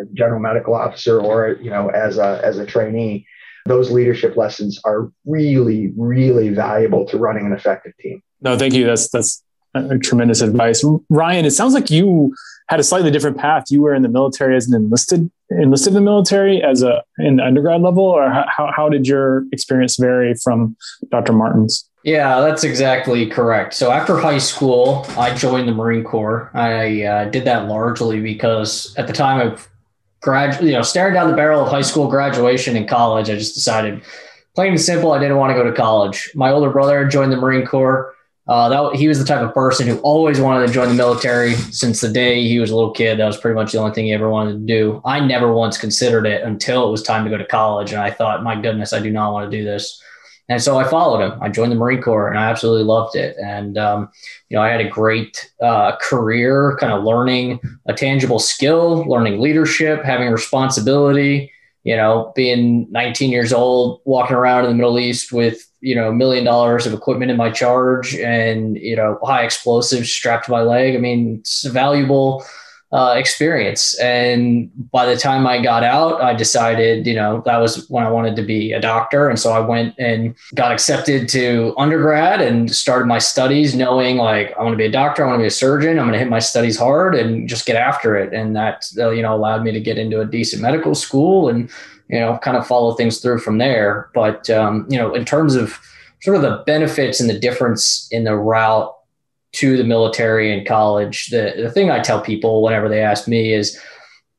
as 0.00 0.08
general 0.12 0.40
medical 0.40 0.74
officer 0.74 1.20
or 1.20 1.56
you 1.60 1.70
know 1.70 1.88
as 1.90 2.18
a 2.18 2.40
as 2.44 2.58
a 2.58 2.66
trainee 2.66 3.26
those 3.66 3.90
leadership 3.90 4.36
lessons 4.36 4.80
are 4.84 5.10
really, 5.24 5.92
really 5.96 6.50
valuable 6.50 7.06
to 7.06 7.16
running 7.16 7.46
an 7.46 7.52
effective 7.52 7.92
team. 7.98 8.22
No, 8.40 8.58
thank 8.58 8.74
you. 8.74 8.86
That's 8.86 9.08
that's 9.08 9.42
a 9.74 9.98
tremendous 9.98 10.40
advice. 10.40 10.84
Ryan, 11.08 11.44
it 11.44 11.52
sounds 11.52 11.74
like 11.74 11.90
you 11.90 12.34
had 12.68 12.80
a 12.80 12.84
slightly 12.84 13.10
different 13.10 13.38
path. 13.38 13.64
You 13.70 13.82
were 13.82 13.94
in 13.94 14.02
the 14.02 14.08
military 14.08 14.56
as 14.56 14.68
an 14.68 14.74
enlisted 14.74 15.30
enlisted 15.50 15.88
in 15.88 15.94
the 15.94 16.00
military 16.00 16.62
as 16.62 16.82
a 16.82 17.02
in 17.18 17.36
the 17.36 17.44
undergrad 17.44 17.80
level, 17.80 18.04
or 18.04 18.30
how 18.30 18.70
how 18.74 18.88
did 18.88 19.06
your 19.06 19.44
experience 19.52 19.96
vary 19.98 20.34
from 20.34 20.76
Dr. 21.10 21.32
Martin's? 21.32 21.88
Yeah, 22.02 22.40
that's 22.40 22.64
exactly 22.64 23.26
correct. 23.26 23.72
So 23.72 23.90
after 23.90 24.18
high 24.18 24.38
school, 24.38 25.06
I 25.16 25.34
joined 25.34 25.66
the 25.66 25.72
Marine 25.72 26.04
Corps. 26.04 26.50
I 26.52 27.02
uh, 27.02 27.24
did 27.30 27.46
that 27.46 27.66
largely 27.66 28.20
because 28.20 28.94
at 28.98 29.06
the 29.06 29.14
time 29.14 29.40
of 29.40 29.66
grad, 30.24 30.60
you 30.62 30.72
know, 30.72 30.82
staring 30.82 31.14
down 31.14 31.30
the 31.30 31.36
barrel 31.36 31.62
of 31.62 31.68
high 31.68 31.82
school 31.82 32.08
graduation 32.08 32.76
and 32.76 32.88
college, 32.88 33.30
I 33.30 33.36
just 33.36 33.54
decided, 33.54 34.02
plain 34.54 34.72
and 34.72 34.80
simple, 34.80 35.12
I 35.12 35.18
didn't 35.18 35.36
want 35.36 35.50
to 35.50 35.54
go 35.54 35.62
to 35.62 35.76
college. 35.76 36.30
My 36.34 36.50
older 36.50 36.70
brother 36.70 37.06
joined 37.06 37.30
the 37.30 37.36
Marine 37.36 37.66
Corps. 37.66 38.12
Uh, 38.46 38.68
that 38.68 38.96
he 38.96 39.08
was 39.08 39.18
the 39.18 39.24
type 39.24 39.40
of 39.40 39.54
person 39.54 39.86
who 39.86 39.98
always 40.00 40.38
wanted 40.38 40.66
to 40.66 40.72
join 40.72 40.88
the 40.88 40.94
military 40.94 41.54
since 41.72 42.02
the 42.02 42.10
day 42.10 42.46
he 42.46 42.58
was 42.58 42.70
a 42.70 42.76
little 42.76 42.90
kid. 42.90 43.18
That 43.18 43.24
was 43.24 43.38
pretty 43.38 43.54
much 43.54 43.72
the 43.72 43.78
only 43.78 43.94
thing 43.94 44.04
he 44.04 44.12
ever 44.12 44.28
wanted 44.28 44.52
to 44.52 44.58
do. 44.58 45.00
I 45.02 45.20
never 45.20 45.50
once 45.50 45.78
considered 45.78 46.26
it 46.26 46.42
until 46.42 46.86
it 46.86 46.90
was 46.90 47.02
time 47.02 47.24
to 47.24 47.30
go 47.30 47.38
to 47.38 47.46
college, 47.46 47.92
and 47.92 48.02
I 48.02 48.10
thought, 48.10 48.42
my 48.42 48.60
goodness, 48.60 48.92
I 48.92 49.00
do 49.00 49.10
not 49.10 49.32
want 49.32 49.50
to 49.50 49.56
do 49.56 49.64
this. 49.64 49.98
And 50.48 50.62
so 50.62 50.78
I 50.78 50.84
followed 50.84 51.20
him. 51.24 51.38
I 51.42 51.48
joined 51.48 51.72
the 51.72 51.76
Marine 51.76 52.02
Corps, 52.02 52.28
and 52.28 52.38
I 52.38 52.50
absolutely 52.50 52.84
loved 52.84 53.16
it. 53.16 53.36
And 53.38 53.78
um, 53.78 54.10
you 54.48 54.56
know, 54.56 54.62
I 54.62 54.68
had 54.68 54.80
a 54.80 54.88
great 54.88 55.50
uh, 55.62 55.96
career, 55.96 56.76
kind 56.78 56.92
of 56.92 57.04
learning 57.04 57.60
a 57.86 57.94
tangible 57.94 58.38
skill, 58.38 59.04
learning 59.08 59.40
leadership, 59.40 60.04
having 60.04 60.30
responsibility. 60.30 61.50
You 61.82 61.96
know, 61.96 62.32
being 62.34 62.90
19 62.92 63.30
years 63.30 63.52
old, 63.52 64.00
walking 64.06 64.36
around 64.36 64.64
in 64.64 64.70
the 64.70 64.76
Middle 64.76 64.98
East 64.98 65.32
with 65.32 65.68
you 65.84 65.94
know, 65.94 66.08
a 66.08 66.14
million 66.14 66.44
dollars 66.44 66.86
of 66.86 66.94
equipment 66.94 67.30
in 67.30 67.36
my 67.36 67.50
charge 67.50 68.14
and, 68.14 68.78
you 68.78 68.96
know, 68.96 69.18
high 69.22 69.42
explosives 69.42 70.10
strapped 70.10 70.46
to 70.46 70.50
my 70.50 70.62
leg. 70.62 70.94
I 70.94 70.98
mean, 70.98 71.40
it's 71.40 71.66
valuable 71.66 72.42
uh, 72.94 73.12
experience. 73.16 73.98
And 73.98 74.70
by 74.92 75.04
the 75.04 75.16
time 75.16 75.48
I 75.48 75.60
got 75.60 75.82
out, 75.82 76.22
I 76.22 76.32
decided, 76.32 77.08
you 77.08 77.14
know, 77.16 77.42
that 77.44 77.58
was 77.58 77.90
when 77.90 78.04
I 78.04 78.10
wanted 78.10 78.36
to 78.36 78.42
be 78.42 78.72
a 78.72 78.80
doctor. 78.80 79.28
And 79.28 79.36
so 79.36 79.50
I 79.50 79.58
went 79.58 79.96
and 79.98 80.32
got 80.54 80.70
accepted 80.70 81.28
to 81.30 81.74
undergrad 81.76 82.40
and 82.40 82.72
started 82.72 83.06
my 83.06 83.18
studies 83.18 83.74
knowing 83.74 84.18
like, 84.18 84.56
I 84.56 84.62
want 84.62 84.74
to 84.74 84.78
be 84.78 84.86
a 84.86 84.92
doctor. 84.92 85.24
I 85.24 85.26
want 85.26 85.40
to 85.40 85.42
be 85.42 85.48
a 85.48 85.50
surgeon. 85.50 85.98
I'm 85.98 86.06
going 86.06 86.12
to 86.12 86.20
hit 86.20 86.28
my 86.28 86.38
studies 86.38 86.78
hard 86.78 87.16
and 87.16 87.48
just 87.48 87.66
get 87.66 87.74
after 87.74 88.16
it. 88.16 88.32
And 88.32 88.54
that, 88.54 88.86
uh, 88.96 89.10
you 89.10 89.22
know, 89.22 89.34
allowed 89.34 89.64
me 89.64 89.72
to 89.72 89.80
get 89.80 89.98
into 89.98 90.20
a 90.20 90.24
decent 90.24 90.62
medical 90.62 90.94
school 90.94 91.48
and, 91.48 91.68
you 92.08 92.20
know, 92.20 92.38
kind 92.42 92.56
of 92.56 92.64
follow 92.64 92.94
things 92.94 93.18
through 93.18 93.40
from 93.40 93.58
there. 93.58 94.08
But, 94.14 94.48
um, 94.50 94.86
you 94.88 94.98
know, 94.98 95.12
in 95.12 95.24
terms 95.24 95.56
of 95.56 95.80
sort 96.22 96.36
of 96.36 96.42
the 96.42 96.62
benefits 96.64 97.18
and 97.18 97.28
the 97.28 97.40
difference 97.40 98.06
in 98.12 98.22
the 98.22 98.36
route 98.36 98.94
to 99.54 99.76
the 99.76 99.84
military 99.84 100.56
and 100.56 100.66
college, 100.66 101.26
the, 101.28 101.54
the 101.56 101.70
thing 101.70 101.90
I 101.90 102.00
tell 102.00 102.20
people 102.20 102.62
whenever 102.62 102.88
they 102.88 103.00
ask 103.00 103.28
me 103.28 103.52
is 103.52 103.80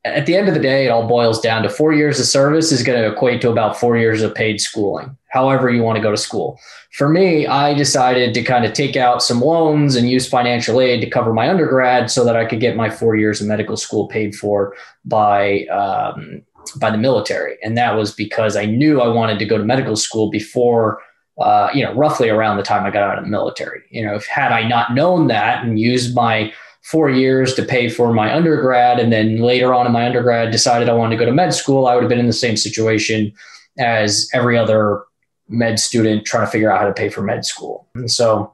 at 0.04 0.26
the 0.26 0.36
end 0.36 0.46
of 0.46 0.54
the 0.54 0.60
day, 0.60 0.86
it 0.86 0.90
all 0.90 1.08
boils 1.08 1.40
down 1.40 1.62
to 1.62 1.68
four 1.68 1.92
years 1.92 2.20
of 2.20 2.26
service 2.26 2.70
is 2.70 2.84
going 2.84 3.00
to 3.00 3.12
equate 3.12 3.40
to 3.40 3.50
about 3.50 3.76
four 3.76 3.96
years 3.96 4.22
of 4.22 4.34
paid 4.34 4.60
schooling, 4.60 5.16
however 5.30 5.68
you 5.68 5.82
want 5.82 5.96
to 5.96 6.02
go 6.02 6.12
to 6.12 6.16
school. 6.16 6.58
For 6.92 7.08
me, 7.08 7.46
I 7.46 7.74
decided 7.74 8.32
to 8.34 8.42
kind 8.42 8.64
of 8.64 8.72
take 8.72 8.96
out 8.96 9.22
some 9.22 9.40
loans 9.40 9.96
and 9.96 10.08
use 10.08 10.28
financial 10.28 10.80
aid 10.80 11.00
to 11.00 11.10
cover 11.10 11.32
my 11.32 11.50
undergrad 11.50 12.10
so 12.10 12.24
that 12.24 12.36
I 12.36 12.44
could 12.44 12.60
get 12.60 12.76
my 12.76 12.88
four 12.88 13.16
years 13.16 13.40
of 13.40 13.48
medical 13.48 13.76
school 13.76 14.06
paid 14.06 14.36
for 14.36 14.74
by 15.04 15.64
um, 15.66 16.42
by 16.80 16.90
the 16.90 16.98
military. 16.98 17.56
And 17.62 17.76
that 17.76 17.96
was 17.96 18.12
because 18.14 18.56
I 18.56 18.64
knew 18.64 19.00
I 19.00 19.08
wanted 19.08 19.38
to 19.40 19.44
go 19.44 19.58
to 19.58 19.64
medical 19.64 19.96
school 19.96 20.30
before, 20.30 21.00
uh, 21.38 21.68
you 21.74 21.84
know, 21.84 21.92
roughly 21.94 22.28
around 22.28 22.56
the 22.56 22.62
time 22.62 22.86
I 22.86 22.90
got 22.90 23.02
out 23.02 23.18
of 23.18 23.24
the 23.24 23.30
military. 23.30 23.82
You 23.90 24.06
know, 24.06 24.14
if 24.14 24.26
had 24.26 24.52
I 24.52 24.66
not 24.66 24.94
known 24.94 25.26
that 25.28 25.64
and 25.64 25.78
used 25.78 26.14
my 26.14 26.52
four 26.82 27.10
years 27.10 27.54
to 27.54 27.62
pay 27.62 27.88
for 27.88 28.12
my 28.12 28.34
undergrad, 28.34 28.98
and 28.98 29.12
then 29.12 29.38
later 29.38 29.74
on 29.74 29.86
in 29.86 29.92
my 29.92 30.06
undergrad 30.06 30.50
decided 30.50 30.88
I 30.88 30.94
wanted 30.94 31.16
to 31.16 31.18
go 31.18 31.26
to 31.26 31.32
med 31.32 31.52
school, 31.52 31.86
I 31.86 31.94
would 31.94 32.02
have 32.02 32.08
been 32.08 32.20
in 32.20 32.26
the 32.26 32.32
same 32.32 32.56
situation 32.56 33.32
as 33.78 34.28
every 34.32 34.56
other 34.56 35.02
med 35.48 35.78
student 35.78 36.24
trying 36.24 36.46
to 36.46 36.50
figure 36.50 36.70
out 36.70 36.80
how 36.80 36.86
to 36.86 36.94
pay 36.94 37.08
for 37.08 37.22
med 37.22 37.44
school. 37.44 37.86
And 37.94 38.10
so 38.10 38.52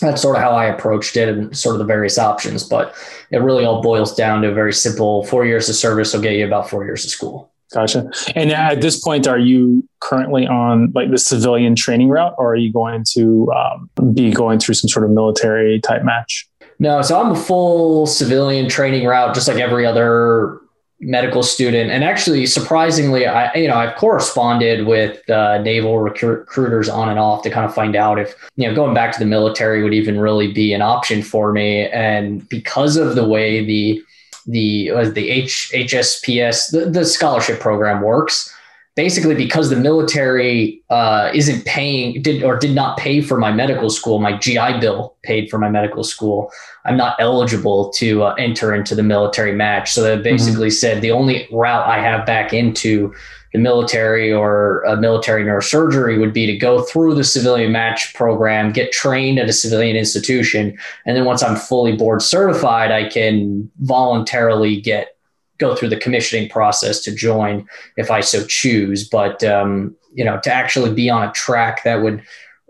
that's 0.00 0.22
sort 0.22 0.36
of 0.36 0.42
how 0.42 0.52
I 0.52 0.66
approached 0.66 1.16
it 1.16 1.28
and 1.28 1.56
sort 1.56 1.74
of 1.74 1.78
the 1.78 1.84
various 1.84 2.18
options. 2.18 2.64
But 2.64 2.94
it 3.30 3.38
really 3.38 3.64
all 3.64 3.82
boils 3.82 4.14
down 4.14 4.42
to 4.42 4.48
a 4.48 4.54
very 4.54 4.72
simple 4.72 5.24
four 5.24 5.46
years 5.46 5.68
of 5.68 5.74
service 5.74 6.12
will 6.12 6.20
get 6.20 6.34
you 6.34 6.46
about 6.46 6.68
four 6.68 6.84
years 6.84 7.04
of 7.04 7.10
school. 7.10 7.50
Gotcha. 7.72 8.10
And 8.34 8.50
at 8.50 8.80
this 8.80 8.98
point, 8.98 9.28
are 9.28 9.38
you 9.38 9.88
currently 10.00 10.46
on 10.46 10.90
like 10.94 11.10
the 11.10 11.18
civilian 11.18 11.76
training 11.76 12.08
route 12.08 12.34
or 12.36 12.52
are 12.52 12.56
you 12.56 12.72
going 12.72 13.04
to 13.12 13.52
um, 13.52 13.90
be 14.12 14.32
going 14.32 14.58
through 14.58 14.74
some 14.74 14.88
sort 14.88 15.04
of 15.04 15.12
military 15.12 15.80
type 15.80 16.02
match? 16.02 16.48
No, 16.80 17.02
so 17.02 17.20
I'm 17.20 17.32
a 17.32 17.36
full 17.36 18.06
civilian 18.06 18.68
training 18.68 19.06
route, 19.06 19.34
just 19.34 19.46
like 19.46 19.58
every 19.58 19.84
other 19.84 20.60
medical 20.98 21.42
student. 21.42 21.90
And 21.90 22.02
actually, 22.04 22.46
surprisingly, 22.46 23.26
I 23.26 23.52
you 23.54 23.68
know 23.68 23.76
I've 23.76 23.96
corresponded 23.96 24.86
with 24.86 25.28
uh, 25.28 25.58
naval 25.58 25.98
recruiters 25.98 26.88
on 26.88 27.08
and 27.08 27.18
off 27.18 27.42
to 27.42 27.50
kind 27.50 27.66
of 27.66 27.74
find 27.74 27.96
out 27.96 28.18
if 28.18 28.34
you 28.56 28.66
know 28.66 28.74
going 28.74 28.94
back 28.94 29.12
to 29.12 29.18
the 29.18 29.26
military 29.26 29.82
would 29.82 29.94
even 29.94 30.18
really 30.18 30.52
be 30.52 30.72
an 30.72 30.82
option 30.82 31.22
for 31.22 31.52
me. 31.52 31.86
And 31.88 32.48
because 32.48 32.96
of 32.96 33.14
the 33.14 33.28
way 33.28 33.64
the 33.64 34.02
the 34.46 34.90
uh, 34.90 35.08
the 35.10 35.28
H, 35.28 35.70
HPSP 35.74 36.70
the, 36.70 36.90
the 36.90 37.04
scholarship 37.04 37.60
program 37.60 38.02
works, 38.02 38.52
basically 38.96 39.34
because 39.34 39.70
the 39.70 39.76
military 39.76 40.82
uh, 40.90 41.30
isn't 41.32 41.64
paying 41.64 42.20
did 42.22 42.42
or 42.42 42.58
did 42.58 42.74
not 42.74 42.98
pay 42.98 43.20
for 43.20 43.38
my 43.38 43.52
medical 43.52 43.88
school 43.88 44.18
my 44.18 44.36
gi 44.36 44.78
bill 44.80 45.16
paid 45.22 45.48
for 45.48 45.58
my 45.58 45.70
medical 45.70 46.02
school 46.02 46.50
i'm 46.84 46.96
not 46.96 47.16
eligible 47.18 47.90
to 47.90 48.22
uh, 48.22 48.34
enter 48.34 48.74
into 48.74 48.94
the 48.94 49.02
military 49.02 49.54
match 49.54 49.92
so 49.92 50.02
they 50.02 50.20
basically 50.20 50.68
mm-hmm. 50.68 50.82
said 50.84 51.00
the 51.00 51.10
only 51.10 51.48
route 51.52 51.86
i 51.86 51.98
have 51.98 52.26
back 52.26 52.52
into 52.52 53.14
the 53.52 53.58
military 53.58 54.32
or 54.32 54.82
a 54.82 54.96
military 54.96 55.44
neurosurgery 55.44 56.18
would 56.20 56.32
be 56.32 56.46
to 56.46 56.56
go 56.56 56.82
through 56.82 57.14
the 57.14 57.24
civilian 57.24 57.72
match 57.72 58.14
program 58.14 58.72
get 58.72 58.92
trained 58.92 59.38
at 59.38 59.48
a 59.48 59.52
civilian 59.52 59.96
institution 59.96 60.78
and 61.06 61.16
then 61.16 61.24
once 61.24 61.42
i'm 61.42 61.56
fully 61.56 61.96
board 61.96 62.22
certified 62.22 62.90
i 62.92 63.08
can 63.08 63.70
voluntarily 63.80 64.80
get 64.80 65.16
go 65.60 65.76
through 65.76 65.90
the 65.90 65.96
commissioning 65.96 66.48
process 66.48 67.00
to 67.02 67.14
join 67.14 67.68
if 67.96 68.10
I 68.10 68.20
so 68.20 68.44
choose. 68.46 69.08
But 69.08 69.44
um, 69.44 69.94
you 70.14 70.24
know, 70.24 70.40
to 70.40 70.52
actually 70.52 70.92
be 70.92 71.08
on 71.08 71.28
a 71.28 71.30
track 71.32 71.84
that 71.84 72.02
would 72.02 72.20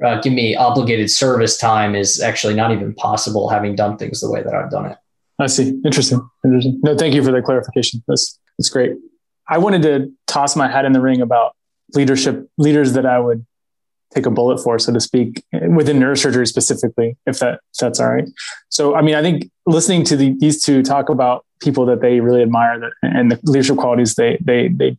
uh, 0.05 0.21
give 0.21 0.35
me 0.35 0.55
obligated 0.57 1.11
service 1.11 1.57
time 1.57 1.95
is 1.95 2.21
actually 2.21 2.55
not 2.55 2.73
even 2.73 2.93
possible, 2.95 3.49
having 3.49 3.77
done 3.77 3.97
things 3.97 4.21
the 4.21 4.31
way 4.31 4.43
that 4.43 4.55
I've 4.55 4.71
done 4.71 4.87
it. 4.87 4.99
I 5.39 5.47
see. 5.47 5.81
Interesting. 5.85 6.29
Interesting. 6.45 6.81
No, 6.83 6.97
thank 6.97 7.15
you 7.15 7.25
for 7.25 7.33
the 7.33 7.41
clarification. 7.41 8.03
That's 8.07 8.39
that's 8.59 8.69
great. 8.69 8.93
I 9.51 9.59
wanted 9.59 9.83
to 9.83 10.13
toss 10.27 10.57
my 10.57 10.69
hat 10.69 10.85
in 10.85 10.93
the 10.93 11.01
ring 11.01 11.21
about 11.21 11.57
leadership 11.95 12.49
leaders 12.57 12.93
that 12.93 13.05
I 13.05 13.19
would 13.19 13.45
take 14.15 14.27
a 14.27 14.31
bullet 14.31 14.59
for, 14.63 14.79
so 14.79 14.93
to 14.93 15.01
speak, 15.01 15.45
within 15.53 15.99
neurosurgery 15.99 16.47
specifically, 16.47 17.17
if 17.27 17.39
that 17.41 17.55
if 17.73 17.79
that's 17.81 18.01
all 18.01 18.13
right. 18.13 18.29
So, 18.69 18.95
I 18.95 19.03
mean, 19.03 19.15
I 19.15 19.23
think 19.23 19.51
listening 19.67 20.05
to 20.05 20.17
the, 20.17 20.35
these 20.39 20.63
two 20.63 20.83
talk 20.83 21.09
about 21.09 21.45
people 21.61 21.85
that 21.87 22.01
they 22.01 22.21
really 22.21 22.43
admire 22.43 22.79
that, 22.81 22.93
and 23.03 23.31
the 23.31 23.41
leadership 23.45 23.77
qualities 23.77 24.15
they 24.15 24.39
they 24.41 24.69
they 24.69 24.97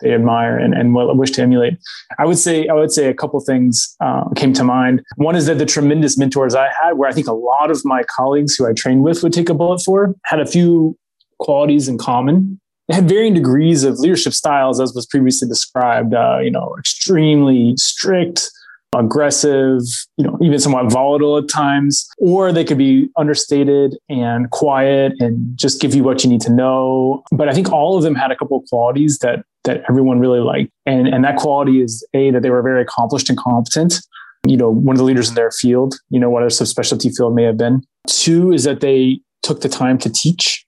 they 0.00 0.12
admire 0.12 0.58
and, 0.58 0.74
and 0.74 0.94
wish 0.94 1.32
to 1.32 1.42
emulate. 1.42 1.74
I 2.18 2.26
would 2.26 2.38
say 2.38 2.68
I 2.68 2.74
would 2.74 2.92
say 2.92 3.08
a 3.08 3.14
couple 3.14 3.40
things 3.40 3.96
uh, 4.00 4.28
came 4.36 4.52
to 4.54 4.64
mind. 4.64 5.02
One 5.16 5.34
is 5.34 5.46
that 5.46 5.58
the 5.58 5.66
tremendous 5.66 6.16
mentors 6.16 6.54
I 6.54 6.68
had, 6.80 6.92
where 6.98 7.08
I 7.08 7.12
think 7.12 7.26
a 7.26 7.32
lot 7.32 7.70
of 7.70 7.84
my 7.84 8.04
colleagues 8.04 8.54
who 8.54 8.66
I 8.66 8.72
trained 8.72 9.02
with 9.02 9.22
would 9.22 9.32
take 9.32 9.48
a 9.48 9.54
bullet 9.54 9.82
for, 9.84 10.14
had 10.24 10.40
a 10.40 10.46
few 10.46 10.96
qualities 11.38 11.88
in 11.88 11.98
common. 11.98 12.60
Had 12.90 13.08
varying 13.08 13.34
degrees 13.34 13.84
of 13.84 13.98
leadership 13.98 14.32
styles, 14.32 14.80
as 14.80 14.92
was 14.94 15.06
previously 15.06 15.48
described. 15.48 16.14
Uh, 16.14 16.38
you 16.42 16.50
know, 16.50 16.74
extremely 16.78 17.74
strict, 17.76 18.50
aggressive, 18.94 19.82
you 20.16 20.24
know, 20.24 20.36
even 20.42 20.58
somewhat 20.58 20.90
volatile 20.90 21.38
at 21.38 21.48
times, 21.48 22.06
or 22.18 22.52
they 22.52 22.64
could 22.64 22.78
be 22.78 23.08
understated 23.16 23.96
and 24.08 24.50
quiet 24.50 25.12
and 25.20 25.56
just 25.56 25.80
give 25.80 25.94
you 25.94 26.02
what 26.02 26.22
you 26.22 26.30
need 26.30 26.40
to 26.42 26.52
know. 26.52 27.22
But 27.32 27.48
I 27.48 27.52
think 27.52 27.72
all 27.72 27.96
of 27.96 28.02
them 28.02 28.14
had 28.14 28.30
a 28.30 28.36
couple 28.36 28.58
of 28.58 28.64
qualities 28.68 29.18
that 29.18 29.44
that 29.64 29.82
everyone 29.88 30.18
really 30.18 30.40
liked. 30.40 30.70
And 30.86 31.08
and 31.08 31.24
that 31.24 31.36
quality 31.36 31.80
is 31.80 32.06
a 32.14 32.30
that 32.30 32.42
they 32.42 32.50
were 32.50 32.62
very 32.62 32.82
accomplished 32.82 33.28
and 33.30 33.38
competent. 33.38 34.00
You 34.46 34.56
know, 34.56 34.70
one 34.70 34.96
of 34.96 34.98
the 34.98 35.04
leaders 35.04 35.28
in 35.28 35.36
their 35.36 35.52
field, 35.52 35.94
you 36.10 36.18
know, 36.18 36.28
whatever 36.28 36.50
subspecialty 36.50 37.16
field 37.16 37.34
may 37.34 37.44
have 37.44 37.56
been. 37.56 37.82
Two 38.08 38.52
is 38.52 38.64
that 38.64 38.80
they 38.80 39.20
took 39.42 39.60
the 39.60 39.68
time 39.68 39.98
to 39.98 40.10
teach. 40.10 40.61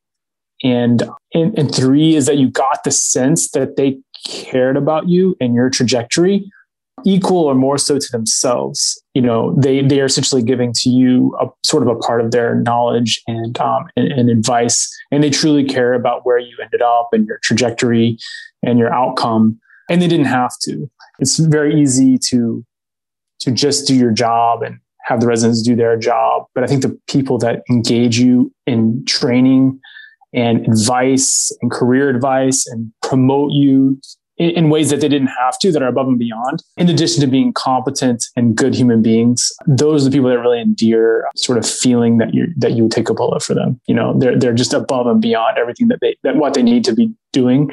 And, 0.64 1.02
and, 1.34 1.56
and 1.58 1.72
three 1.72 2.16
is 2.16 2.26
that 2.26 2.38
you 2.38 2.48
got 2.48 2.84
the 2.84 2.90
sense 2.90 3.50
that 3.50 3.76
they 3.76 3.98
cared 4.26 4.76
about 4.76 5.08
you 5.08 5.36
and 5.40 5.54
your 5.54 5.70
trajectory 5.70 6.50
equal 7.04 7.44
or 7.44 7.54
more 7.54 7.78
so 7.78 7.98
to 7.98 8.08
themselves. 8.10 9.02
You 9.14 9.22
know, 9.22 9.54
they 9.60 9.82
they 9.82 10.00
are 10.00 10.06
essentially 10.06 10.42
giving 10.42 10.72
to 10.76 10.88
you 10.88 11.36
a 11.40 11.48
sort 11.64 11.82
of 11.82 11.88
a 11.88 11.96
part 11.96 12.20
of 12.20 12.30
their 12.30 12.54
knowledge 12.54 13.22
and 13.26 13.58
um, 13.60 13.86
and, 13.96 14.10
and 14.10 14.30
advice, 14.30 14.90
and 15.10 15.22
they 15.22 15.30
truly 15.30 15.64
care 15.64 15.92
about 15.92 16.24
where 16.24 16.38
you 16.38 16.56
ended 16.62 16.82
up 16.82 17.10
and 17.12 17.26
your 17.26 17.38
trajectory 17.42 18.18
and 18.62 18.78
your 18.78 18.92
outcome. 18.92 19.58
And 19.90 20.00
they 20.00 20.08
didn't 20.08 20.26
have 20.26 20.52
to. 20.62 20.90
It's 21.18 21.38
very 21.38 21.80
easy 21.80 22.18
to 22.30 22.64
to 23.40 23.50
just 23.50 23.86
do 23.86 23.94
your 23.94 24.12
job 24.12 24.62
and 24.62 24.78
have 25.06 25.20
the 25.20 25.26
residents 25.26 25.62
do 25.62 25.76
their 25.76 25.98
job. 25.98 26.46
But 26.54 26.64
I 26.64 26.66
think 26.66 26.80
the 26.80 26.98
people 27.08 27.36
that 27.38 27.62
engage 27.68 28.18
you 28.18 28.50
in 28.66 29.04
training 29.04 29.78
and 30.34 30.66
advice 30.66 31.56
and 31.62 31.70
career 31.70 32.08
advice 32.08 32.66
and 32.66 32.92
promote 33.02 33.52
you 33.52 34.00
in, 34.36 34.68
ways 34.68 34.90
that 34.90 35.00
they 35.00 35.08
didn't 35.08 35.28
have 35.28 35.58
to, 35.60 35.70
that 35.70 35.82
are 35.82 35.88
above 35.88 36.08
and 36.08 36.18
beyond. 36.18 36.60
In 36.76 36.88
addition 36.88 37.20
to 37.20 37.26
being 37.26 37.52
competent 37.52 38.24
and 38.36 38.56
good 38.56 38.74
human 38.74 39.00
beings, 39.00 39.52
those 39.66 40.02
are 40.02 40.10
the 40.10 40.16
people 40.16 40.28
that 40.28 40.40
really 40.40 40.60
endear 40.60 41.26
uh, 41.26 41.30
sort 41.36 41.58
of 41.58 41.68
feeling 41.68 42.18
that 42.18 42.34
you 42.34 42.48
that 42.56 42.72
you 42.72 42.88
take 42.88 43.08
a 43.08 43.14
bullet 43.14 43.42
for 43.42 43.54
them. 43.54 43.80
You 43.86 43.94
know, 43.94 44.18
they're 44.18 44.38
they're 44.38 44.52
just 44.52 44.74
above 44.74 45.06
and 45.06 45.20
beyond 45.20 45.58
everything 45.58 45.88
that 45.88 45.98
they 46.00 46.16
that 46.24 46.36
what 46.36 46.54
they 46.54 46.62
need 46.62 46.84
to 46.84 46.94
be 46.94 47.12
doing 47.32 47.70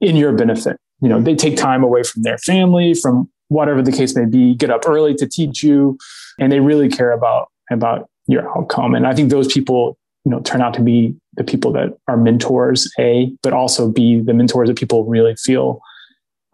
in 0.00 0.16
your 0.16 0.32
benefit. 0.32 0.78
You 1.02 1.08
know, 1.08 1.20
they 1.20 1.34
take 1.34 1.56
time 1.56 1.82
away 1.82 2.02
from 2.02 2.22
their 2.22 2.38
family, 2.38 2.94
from 2.94 3.30
whatever 3.48 3.82
the 3.82 3.92
case 3.92 4.16
may 4.16 4.26
be, 4.26 4.54
get 4.54 4.70
up 4.70 4.86
early 4.86 5.14
to 5.14 5.26
teach 5.26 5.62
you, 5.62 5.98
and 6.38 6.50
they 6.50 6.60
really 6.60 6.88
care 6.88 7.12
about 7.12 7.48
about 7.70 8.08
your 8.26 8.48
outcome. 8.56 8.94
And 8.94 9.06
I 9.06 9.14
think 9.14 9.30
those 9.30 9.52
people, 9.52 9.98
you 10.24 10.30
know, 10.30 10.40
turn 10.40 10.60
out 10.60 10.74
to 10.74 10.82
be 10.82 11.14
the 11.34 11.44
people 11.44 11.72
that 11.72 11.96
are 12.08 12.16
mentors, 12.16 12.90
A, 12.98 13.32
but 13.42 13.52
also 13.52 13.88
B, 13.90 14.20
the 14.20 14.34
mentors 14.34 14.68
that 14.68 14.78
people 14.78 15.04
really 15.04 15.34
feel 15.36 15.80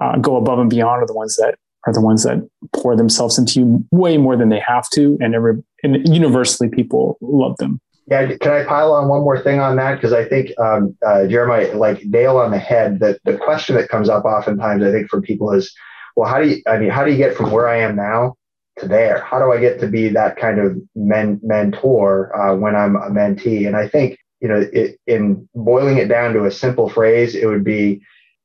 uh, 0.01 0.19
go 0.19 0.37
above 0.37 0.59
and 0.59 0.71
beyond 0.71 1.03
are 1.03 1.07
the 1.07 1.15
ones 1.15 1.37
that 1.37 1.57
are 1.87 1.93
the 1.93 2.01
ones 2.01 2.25
that 2.25 2.39
pour 2.73 2.97
themselves 2.97 3.39
into 3.39 3.61
you 3.61 3.85
way 3.93 4.19
more 4.19 4.37
than 4.37 4.49
they 4.49 4.59
have 4.59 4.89
to. 4.91 5.17
And 5.21 5.35
every, 5.35 5.63
and 5.83 6.07
universally 6.09 6.69
people 6.69 7.17
love 7.21 7.57
them. 7.59 7.81
Yeah, 8.09 8.37
can 8.37 8.53
I 8.53 8.65
pile 8.65 8.93
on 8.93 9.09
one 9.09 9.23
more 9.23 9.41
thing 9.41 9.59
on 9.59 9.77
that? 9.77 9.97
Because 9.97 10.13
I 10.13 10.25
think 10.25 10.57
um, 10.61 10.97
uh, 11.05 11.27
Jeremiah, 11.27 11.77
like 11.77 12.05
nail 12.05 12.39
on 12.39 12.53
the 12.53 12.59
head, 12.59 13.01
that 13.01 13.19
the 13.25 13.37
question 13.37 13.75
that 13.77 13.89
comes 13.89 14.09
up 14.09 14.25
oftentimes, 14.25 14.85
I 14.85 14.93
think, 14.93 15.09
for 15.09 15.21
people 15.21 15.53
is, 15.53 15.73
well, 16.15 16.29
how 16.29 16.41
do 16.41 16.49
you? 16.49 16.63
I 16.69 16.79
mean, 16.79 16.91
how 16.91 17.05
do 17.05 17.11
you 17.11 17.17
get 17.17 17.37
from 17.37 17.51
where 17.51 17.69
I 17.69 17.79
am 17.79 17.97
now 17.97 18.37
to 18.79 18.89
there? 18.89 19.21
How 19.21 19.39
do 19.39 19.53
I 19.53 19.61
get 19.61 19.81
to 19.81 19.89
be 19.89 20.09
that 20.11 20.37
kind 20.37 20.59
of 20.59 20.77
men, 20.95 21.41
mentor 21.43 22.35
uh, 22.37 22.57
when 22.57 22.75
I'm 22.77 22.97
a 22.97 23.11
mentee? 23.11 23.67
And 23.67 23.77
I 23.77 23.89
think 23.89 24.19
you 24.41 24.49
know, 24.49 24.69
it, 24.73 24.99
in 25.07 25.49
boiling 25.55 25.99
it 25.99 26.09
down 26.09 26.33
to 26.35 26.45
a 26.45 26.51
simple 26.51 26.89
phrase, 26.89 27.35
it 27.35 27.47
would 27.47 27.65
be 27.65 28.03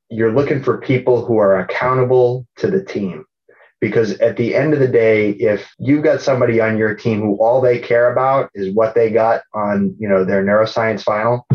you're 0.10 0.34
looking 0.34 0.64
for 0.64 0.80
people 0.80 1.26
who 1.26 1.38
are 1.38 1.60
accountable 1.60 2.48
to 2.58 2.70
the 2.70 2.84
team. 2.84 3.26
Because 3.80 4.14
at 4.20 4.38
the 4.38 4.54
end 4.54 4.74
of 4.74 4.80
the 4.80 4.88
day, 4.88 5.32
if 5.32 5.68
you've 5.80 6.04
got 6.04 6.22
somebody 6.22 6.62
on 6.62 6.78
your 6.78 6.94
team 6.94 7.20
who 7.20 7.36
all 7.38 7.62
they 7.62 7.80
care 7.80 8.12
about 8.12 8.52
is 8.54 8.74
what 8.76 8.94
they 8.94 9.10
got 9.10 9.42
on, 9.56 9.96
you 10.00 10.08
know, 10.08 10.24
their 10.24 10.44
neuroscience 10.44 11.04
final, 11.04 11.48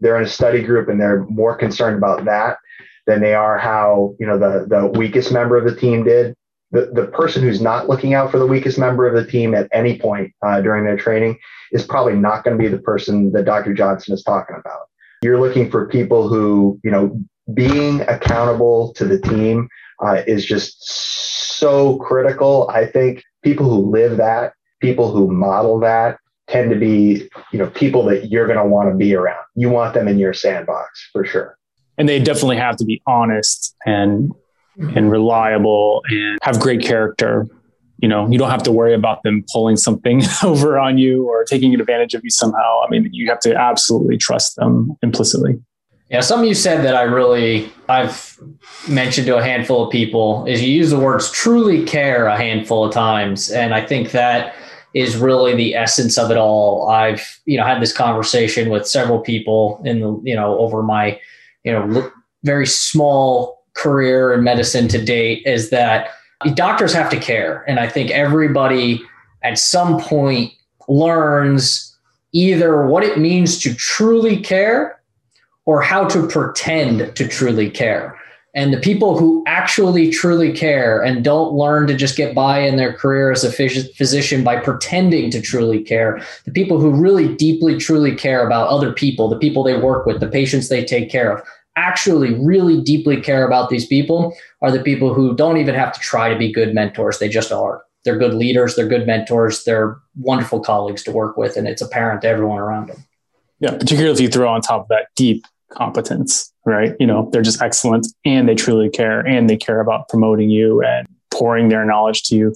they're 0.00 0.18
in 0.18 0.24
a 0.24 0.28
study 0.28 0.62
group 0.62 0.88
and 0.88 1.00
they're 1.00 1.24
more 1.24 1.56
concerned 1.56 1.96
about 1.96 2.26
that 2.26 2.58
than 3.06 3.22
they 3.22 3.34
are 3.34 3.56
how, 3.56 4.14
you 4.20 4.26
know, 4.26 4.38
the, 4.38 4.66
the 4.68 4.86
weakest 4.98 5.32
member 5.32 5.56
of 5.56 5.64
the 5.64 5.78
team 5.78 6.04
did 6.04 6.34
the, 6.74 6.90
the 6.92 7.06
person 7.06 7.40
who's 7.40 7.60
not 7.60 7.88
looking 7.88 8.14
out 8.14 8.32
for 8.32 8.38
the 8.38 8.46
weakest 8.46 8.78
member 8.78 9.06
of 9.06 9.14
the 9.14 9.30
team 9.30 9.54
at 9.54 9.68
any 9.72 9.96
point 9.96 10.34
uh, 10.44 10.60
during 10.60 10.84
their 10.84 10.96
training 10.96 11.38
is 11.70 11.84
probably 11.86 12.14
not 12.14 12.42
going 12.42 12.58
to 12.58 12.62
be 12.62 12.68
the 12.68 12.82
person 12.82 13.30
that 13.30 13.44
Dr. 13.44 13.72
Johnson 13.72 14.12
is 14.12 14.24
talking 14.24 14.56
about. 14.58 14.88
You're 15.22 15.40
looking 15.40 15.70
for 15.70 15.86
people 15.86 16.28
who, 16.28 16.80
you 16.82 16.90
know, 16.90 17.16
being 17.54 18.00
accountable 18.02 18.92
to 18.94 19.04
the 19.04 19.20
team 19.20 19.68
uh, 20.04 20.22
is 20.26 20.44
just 20.44 20.84
so 21.58 21.96
critical. 21.98 22.68
I 22.68 22.86
think 22.86 23.22
people 23.44 23.68
who 23.70 23.90
live 23.90 24.16
that, 24.16 24.54
people 24.80 25.12
who 25.12 25.30
model 25.30 25.78
that, 25.80 26.18
tend 26.48 26.70
to 26.70 26.76
be, 26.76 27.30
you 27.52 27.58
know, 27.58 27.68
people 27.68 28.04
that 28.06 28.32
you're 28.32 28.46
going 28.46 28.58
to 28.58 28.66
want 28.66 28.90
to 28.90 28.96
be 28.96 29.14
around. 29.14 29.44
You 29.54 29.70
want 29.70 29.94
them 29.94 30.08
in 30.08 30.18
your 30.18 30.32
sandbox 30.32 31.08
for 31.12 31.24
sure. 31.24 31.56
And 31.96 32.08
they 32.08 32.18
definitely 32.18 32.56
have 32.56 32.76
to 32.78 32.84
be 32.84 33.00
honest 33.06 33.76
and 33.86 34.32
and 34.78 35.10
reliable 35.10 36.02
and 36.08 36.38
have 36.42 36.60
great 36.60 36.82
character. 36.82 37.46
You 37.98 38.08
know, 38.08 38.28
you 38.28 38.38
don't 38.38 38.50
have 38.50 38.62
to 38.64 38.72
worry 38.72 38.94
about 38.94 39.22
them 39.22 39.44
pulling 39.52 39.76
something 39.76 40.22
over 40.44 40.78
on 40.78 40.98
you 40.98 41.26
or 41.26 41.44
taking 41.44 41.74
advantage 41.74 42.14
of 42.14 42.22
you 42.24 42.30
somehow. 42.30 42.82
I 42.84 42.90
mean, 42.90 43.08
you 43.12 43.28
have 43.30 43.40
to 43.40 43.54
absolutely 43.54 44.18
trust 44.18 44.56
them 44.56 44.96
implicitly. 45.02 45.60
Yeah, 46.10 46.20
something 46.20 46.48
you 46.48 46.54
said 46.54 46.84
that 46.84 46.94
I 46.94 47.02
really 47.02 47.72
I've 47.88 48.38
mentioned 48.88 49.26
to 49.26 49.36
a 49.36 49.42
handful 49.42 49.86
of 49.86 49.90
people 49.90 50.44
is 50.46 50.62
you 50.62 50.72
use 50.72 50.90
the 50.90 50.98
words 50.98 51.30
truly 51.30 51.84
care 51.84 52.26
a 52.26 52.36
handful 52.36 52.84
of 52.84 52.92
times. 52.92 53.50
And 53.50 53.74
I 53.74 53.84
think 53.84 54.10
that 54.10 54.54
is 54.94 55.16
really 55.16 55.54
the 55.54 55.74
essence 55.74 56.18
of 56.18 56.30
it 56.30 56.36
all. 56.36 56.88
I've, 56.88 57.40
you 57.46 57.58
know, 57.58 57.64
had 57.64 57.82
this 57.82 57.92
conversation 57.92 58.70
with 58.70 58.86
several 58.86 59.18
people 59.18 59.82
in 59.84 60.00
the, 60.00 60.20
you 60.22 60.36
know, 60.36 60.58
over 60.58 60.82
my, 60.82 61.18
you 61.64 61.72
know, 61.72 62.12
very 62.44 62.66
small 62.66 63.63
career 63.74 64.32
in 64.32 64.42
medicine 64.42 64.88
to 64.88 65.04
date 65.04 65.42
is 65.46 65.70
that 65.70 66.10
doctors 66.54 66.92
have 66.92 67.10
to 67.10 67.18
care. 67.18 67.64
And 67.68 67.78
I 67.78 67.88
think 67.88 68.10
everybody 68.10 69.02
at 69.42 69.58
some 69.58 70.00
point 70.00 70.52
learns 70.88 71.96
either 72.32 72.86
what 72.86 73.04
it 73.04 73.18
means 73.18 73.58
to 73.60 73.74
truly 73.74 74.36
care 74.36 75.00
or 75.66 75.80
how 75.80 76.06
to 76.08 76.26
pretend 76.26 77.14
to 77.16 77.28
truly 77.28 77.70
care. 77.70 78.18
And 78.56 78.72
the 78.72 78.78
people 78.78 79.18
who 79.18 79.42
actually 79.48 80.10
truly 80.10 80.52
care 80.52 81.02
and 81.02 81.24
don't 81.24 81.54
learn 81.54 81.88
to 81.88 81.96
just 81.96 82.16
get 82.16 82.36
by 82.36 82.60
in 82.60 82.76
their 82.76 82.92
career 82.92 83.32
as 83.32 83.42
a 83.42 83.50
physician 83.50 84.44
by 84.44 84.60
pretending 84.60 85.30
to 85.32 85.40
truly 85.40 85.82
care, 85.82 86.22
the 86.44 86.52
people 86.52 86.78
who 86.78 86.90
really 86.90 87.34
deeply, 87.34 87.76
truly 87.78 88.14
care 88.14 88.46
about 88.46 88.68
other 88.68 88.92
people, 88.92 89.28
the 89.28 89.38
people 89.38 89.64
they 89.64 89.76
work 89.76 90.06
with, 90.06 90.20
the 90.20 90.28
patients 90.28 90.68
they 90.68 90.84
take 90.84 91.10
care 91.10 91.36
of, 91.36 91.44
actually 91.76 92.34
really 92.34 92.80
deeply 92.80 93.20
care 93.20 93.46
about 93.46 93.68
these 93.68 93.86
people 93.86 94.34
are 94.62 94.70
the 94.70 94.82
people 94.82 95.12
who 95.12 95.34
don't 95.34 95.56
even 95.56 95.74
have 95.74 95.92
to 95.92 96.00
try 96.00 96.28
to 96.28 96.38
be 96.38 96.52
good 96.52 96.74
mentors. 96.74 97.18
They 97.18 97.28
just 97.28 97.52
are. 97.52 97.82
They're 98.04 98.18
good 98.18 98.34
leaders, 98.34 98.76
they're 98.76 98.86
good 98.86 99.06
mentors, 99.06 99.64
they're 99.64 99.96
wonderful 100.16 100.60
colleagues 100.60 101.02
to 101.04 101.10
work 101.10 101.38
with, 101.38 101.56
and 101.56 101.66
it's 101.66 101.80
apparent 101.80 102.20
to 102.22 102.28
everyone 102.28 102.58
around 102.58 102.88
them. 102.88 103.04
Yeah, 103.60 103.70
particularly 103.70 104.12
if 104.12 104.20
you 104.20 104.28
throw 104.28 104.48
on 104.48 104.60
top 104.60 104.82
of 104.82 104.88
that 104.88 105.06
deep 105.16 105.46
competence, 105.72 106.52
right? 106.66 106.94
You 107.00 107.06
know, 107.06 107.30
they're 107.32 107.42
just 107.42 107.62
excellent 107.62 108.06
and 108.24 108.48
they 108.48 108.54
truly 108.54 108.90
care 108.90 109.20
and 109.20 109.48
they 109.48 109.56
care 109.56 109.80
about 109.80 110.08
promoting 110.08 110.50
you 110.50 110.82
and 110.82 111.08
pouring 111.32 111.70
their 111.70 111.84
knowledge 111.84 112.24
to 112.24 112.36
you. 112.36 112.54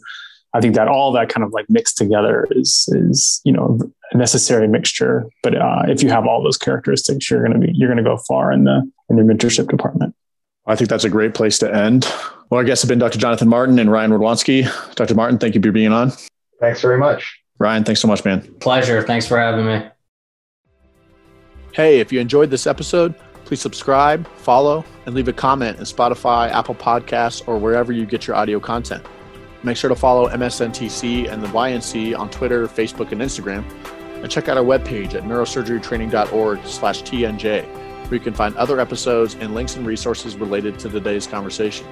I 0.55 0.61
think 0.61 0.75
that 0.75 0.89
all 0.89 1.13
that 1.13 1.29
kind 1.29 1.45
of 1.45 1.53
like 1.53 1.67
mixed 1.69 1.99
together 1.99 2.47
is 2.51 2.89
is 2.93 3.41
you 3.45 3.53
know 3.53 3.79
a 4.13 4.17
necessary 4.17 4.67
mixture. 4.69 5.29
But 5.43 5.57
uh, 5.57 5.83
if 5.89 6.03
you 6.03 6.09
have 6.11 6.27
all 6.27 6.43
those 6.43 6.57
characteristics, 6.57 7.31
you're 7.31 7.45
going 7.47 7.61
to 7.61 7.67
be 7.67 7.73
you're 7.75 7.89
going 7.89 8.03
to 8.03 8.09
go 8.09 8.17
far 8.17 8.53
in 8.53 8.65
the 8.65 8.91
in 9.09 9.17
the 9.17 9.23
mentorship 9.23 9.69
department. 9.69 10.15
I 10.67 10.77
think 10.77 10.91
that's 10.91 11.05
a 11.05 11.11
great 11.11 11.35
place 11.35 11.59
to 11.61 11.75
end. 11.75 12.07
Well, 12.51 12.59
our 12.59 12.65
guests 12.65 12.83
have 12.83 12.91
been 12.91 12.99
Dr. 12.99 13.19
Jonathan 13.19 13.49
Martin 13.49 13.79
and 13.79 13.91
Ryan 13.91 14.11
Radwanski. 14.11 14.95
Dr. 14.95 15.15
Martin, 15.15 15.39
thank 15.39 15.55
you 15.55 15.63
for 15.63 15.73
being 15.73 15.93
on. 15.93 16.13
Thanks 16.61 16.83
very 16.83 16.99
much. 16.99 17.41
Ryan, 17.59 17.85
thanks 17.85 18.01
so 18.01 18.09
much, 18.09 18.25
man. 18.25 18.43
Pleasure. 18.61 19.03
Thanks 19.03 19.27
for 19.27 19.39
having 19.39 19.67
me. 19.67 19.87
Hey, 21.73 22.01
if 22.01 22.13
you 22.13 22.21
enjoyed 22.21 22.51
this 22.51 22.67
episode, 22.67 23.15
please 23.45 23.61
subscribe, 23.61 24.29
follow, 24.37 24.85
and 25.07 25.15
leave 25.15 25.29
a 25.29 25.33
comment 25.33 25.79
in 25.79 25.85
Spotify, 25.85 26.51
Apple 26.51 26.75
Podcasts, 26.75 27.47
or 27.49 27.57
wherever 27.59 27.93
you 27.93 28.05
get 28.05 28.27
your 28.27 28.37
audio 28.37 28.61
content. 28.61 29.05
Make 29.63 29.77
sure 29.77 29.89
to 29.89 29.97
follow 29.97 30.29
MSNTC 30.29 31.31
and 31.31 31.43
the 31.43 31.49
YNC 31.49 32.17
on 32.17 32.31
Twitter, 32.31 32.69
Facebook, 32.69 33.11
and 33.13 33.21
Instagram. 33.21 33.65
And 34.23 34.31
check 34.31 34.49
out 34.49 34.57
our 34.57 34.65
webpage 34.65 35.15
at 35.15 35.25
neurosurgerytraining.org 35.25 36.65
slash 36.65 37.03
TNJ, 37.03 37.67
where 37.67 38.15
you 38.15 38.21
can 38.21 38.35
find 38.35 38.57
other 38.57 38.81
episodes 38.81 39.35
and 39.35 39.55
links 39.55 39.77
and 39.77 39.87
resources 39.87 40.37
related 40.37 40.79
to 40.81 40.89
today's 40.89 41.27
conversation. 41.27 41.87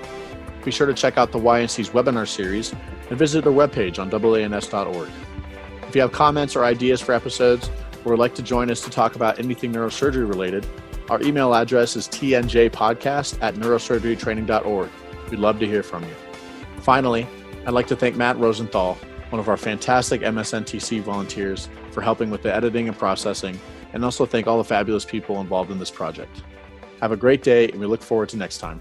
Be 0.64 0.70
sure 0.70 0.86
to 0.86 0.94
check 0.94 1.18
out 1.18 1.32
the 1.32 1.38
YNC's 1.38 1.90
webinar 1.90 2.26
series 2.26 2.72
and 3.08 3.18
visit 3.18 3.44
their 3.44 3.52
webpage 3.52 3.98
on 3.98 4.10
AANS.org. 4.10 5.08
If 5.88 5.94
you 5.94 6.00
have 6.00 6.12
comments 6.12 6.56
or 6.56 6.64
ideas 6.64 7.00
for 7.00 7.12
episodes, 7.12 7.70
or 8.04 8.10
would 8.10 8.18
like 8.18 8.34
to 8.36 8.42
join 8.42 8.70
us 8.70 8.80
to 8.82 8.90
talk 8.90 9.16
about 9.16 9.38
anything 9.38 9.72
neurosurgery 9.72 10.28
related, 10.28 10.66
our 11.10 11.22
email 11.22 11.54
address 11.54 11.96
is 11.96 12.08
tnjpodcast 12.08 13.40
at 13.42 13.54
neurosurgerytraining.org. 13.54 14.90
We'd 15.30 15.40
love 15.40 15.58
to 15.60 15.66
hear 15.66 15.82
from 15.82 16.02
you. 16.04 16.14
Finally, 16.80 17.26
I'd 17.66 17.74
like 17.74 17.88
to 17.88 17.96
thank 17.96 18.14
Matt 18.14 18.38
Rosenthal, 18.38 18.94
one 19.30 19.40
of 19.40 19.48
our 19.48 19.56
fantastic 19.56 20.20
MSNTC 20.20 21.00
volunteers, 21.00 21.68
for 21.90 22.00
helping 22.00 22.30
with 22.30 22.42
the 22.42 22.54
editing 22.54 22.86
and 22.86 22.96
processing, 22.96 23.58
and 23.92 24.04
also 24.04 24.24
thank 24.24 24.46
all 24.46 24.58
the 24.58 24.62
fabulous 24.62 25.04
people 25.04 25.40
involved 25.40 25.72
in 25.72 25.78
this 25.80 25.90
project. 25.90 26.44
Have 27.00 27.10
a 27.10 27.16
great 27.16 27.42
day, 27.42 27.68
and 27.68 27.80
we 27.80 27.86
look 27.86 28.02
forward 28.02 28.28
to 28.28 28.36
next 28.36 28.58
time. 28.58 28.80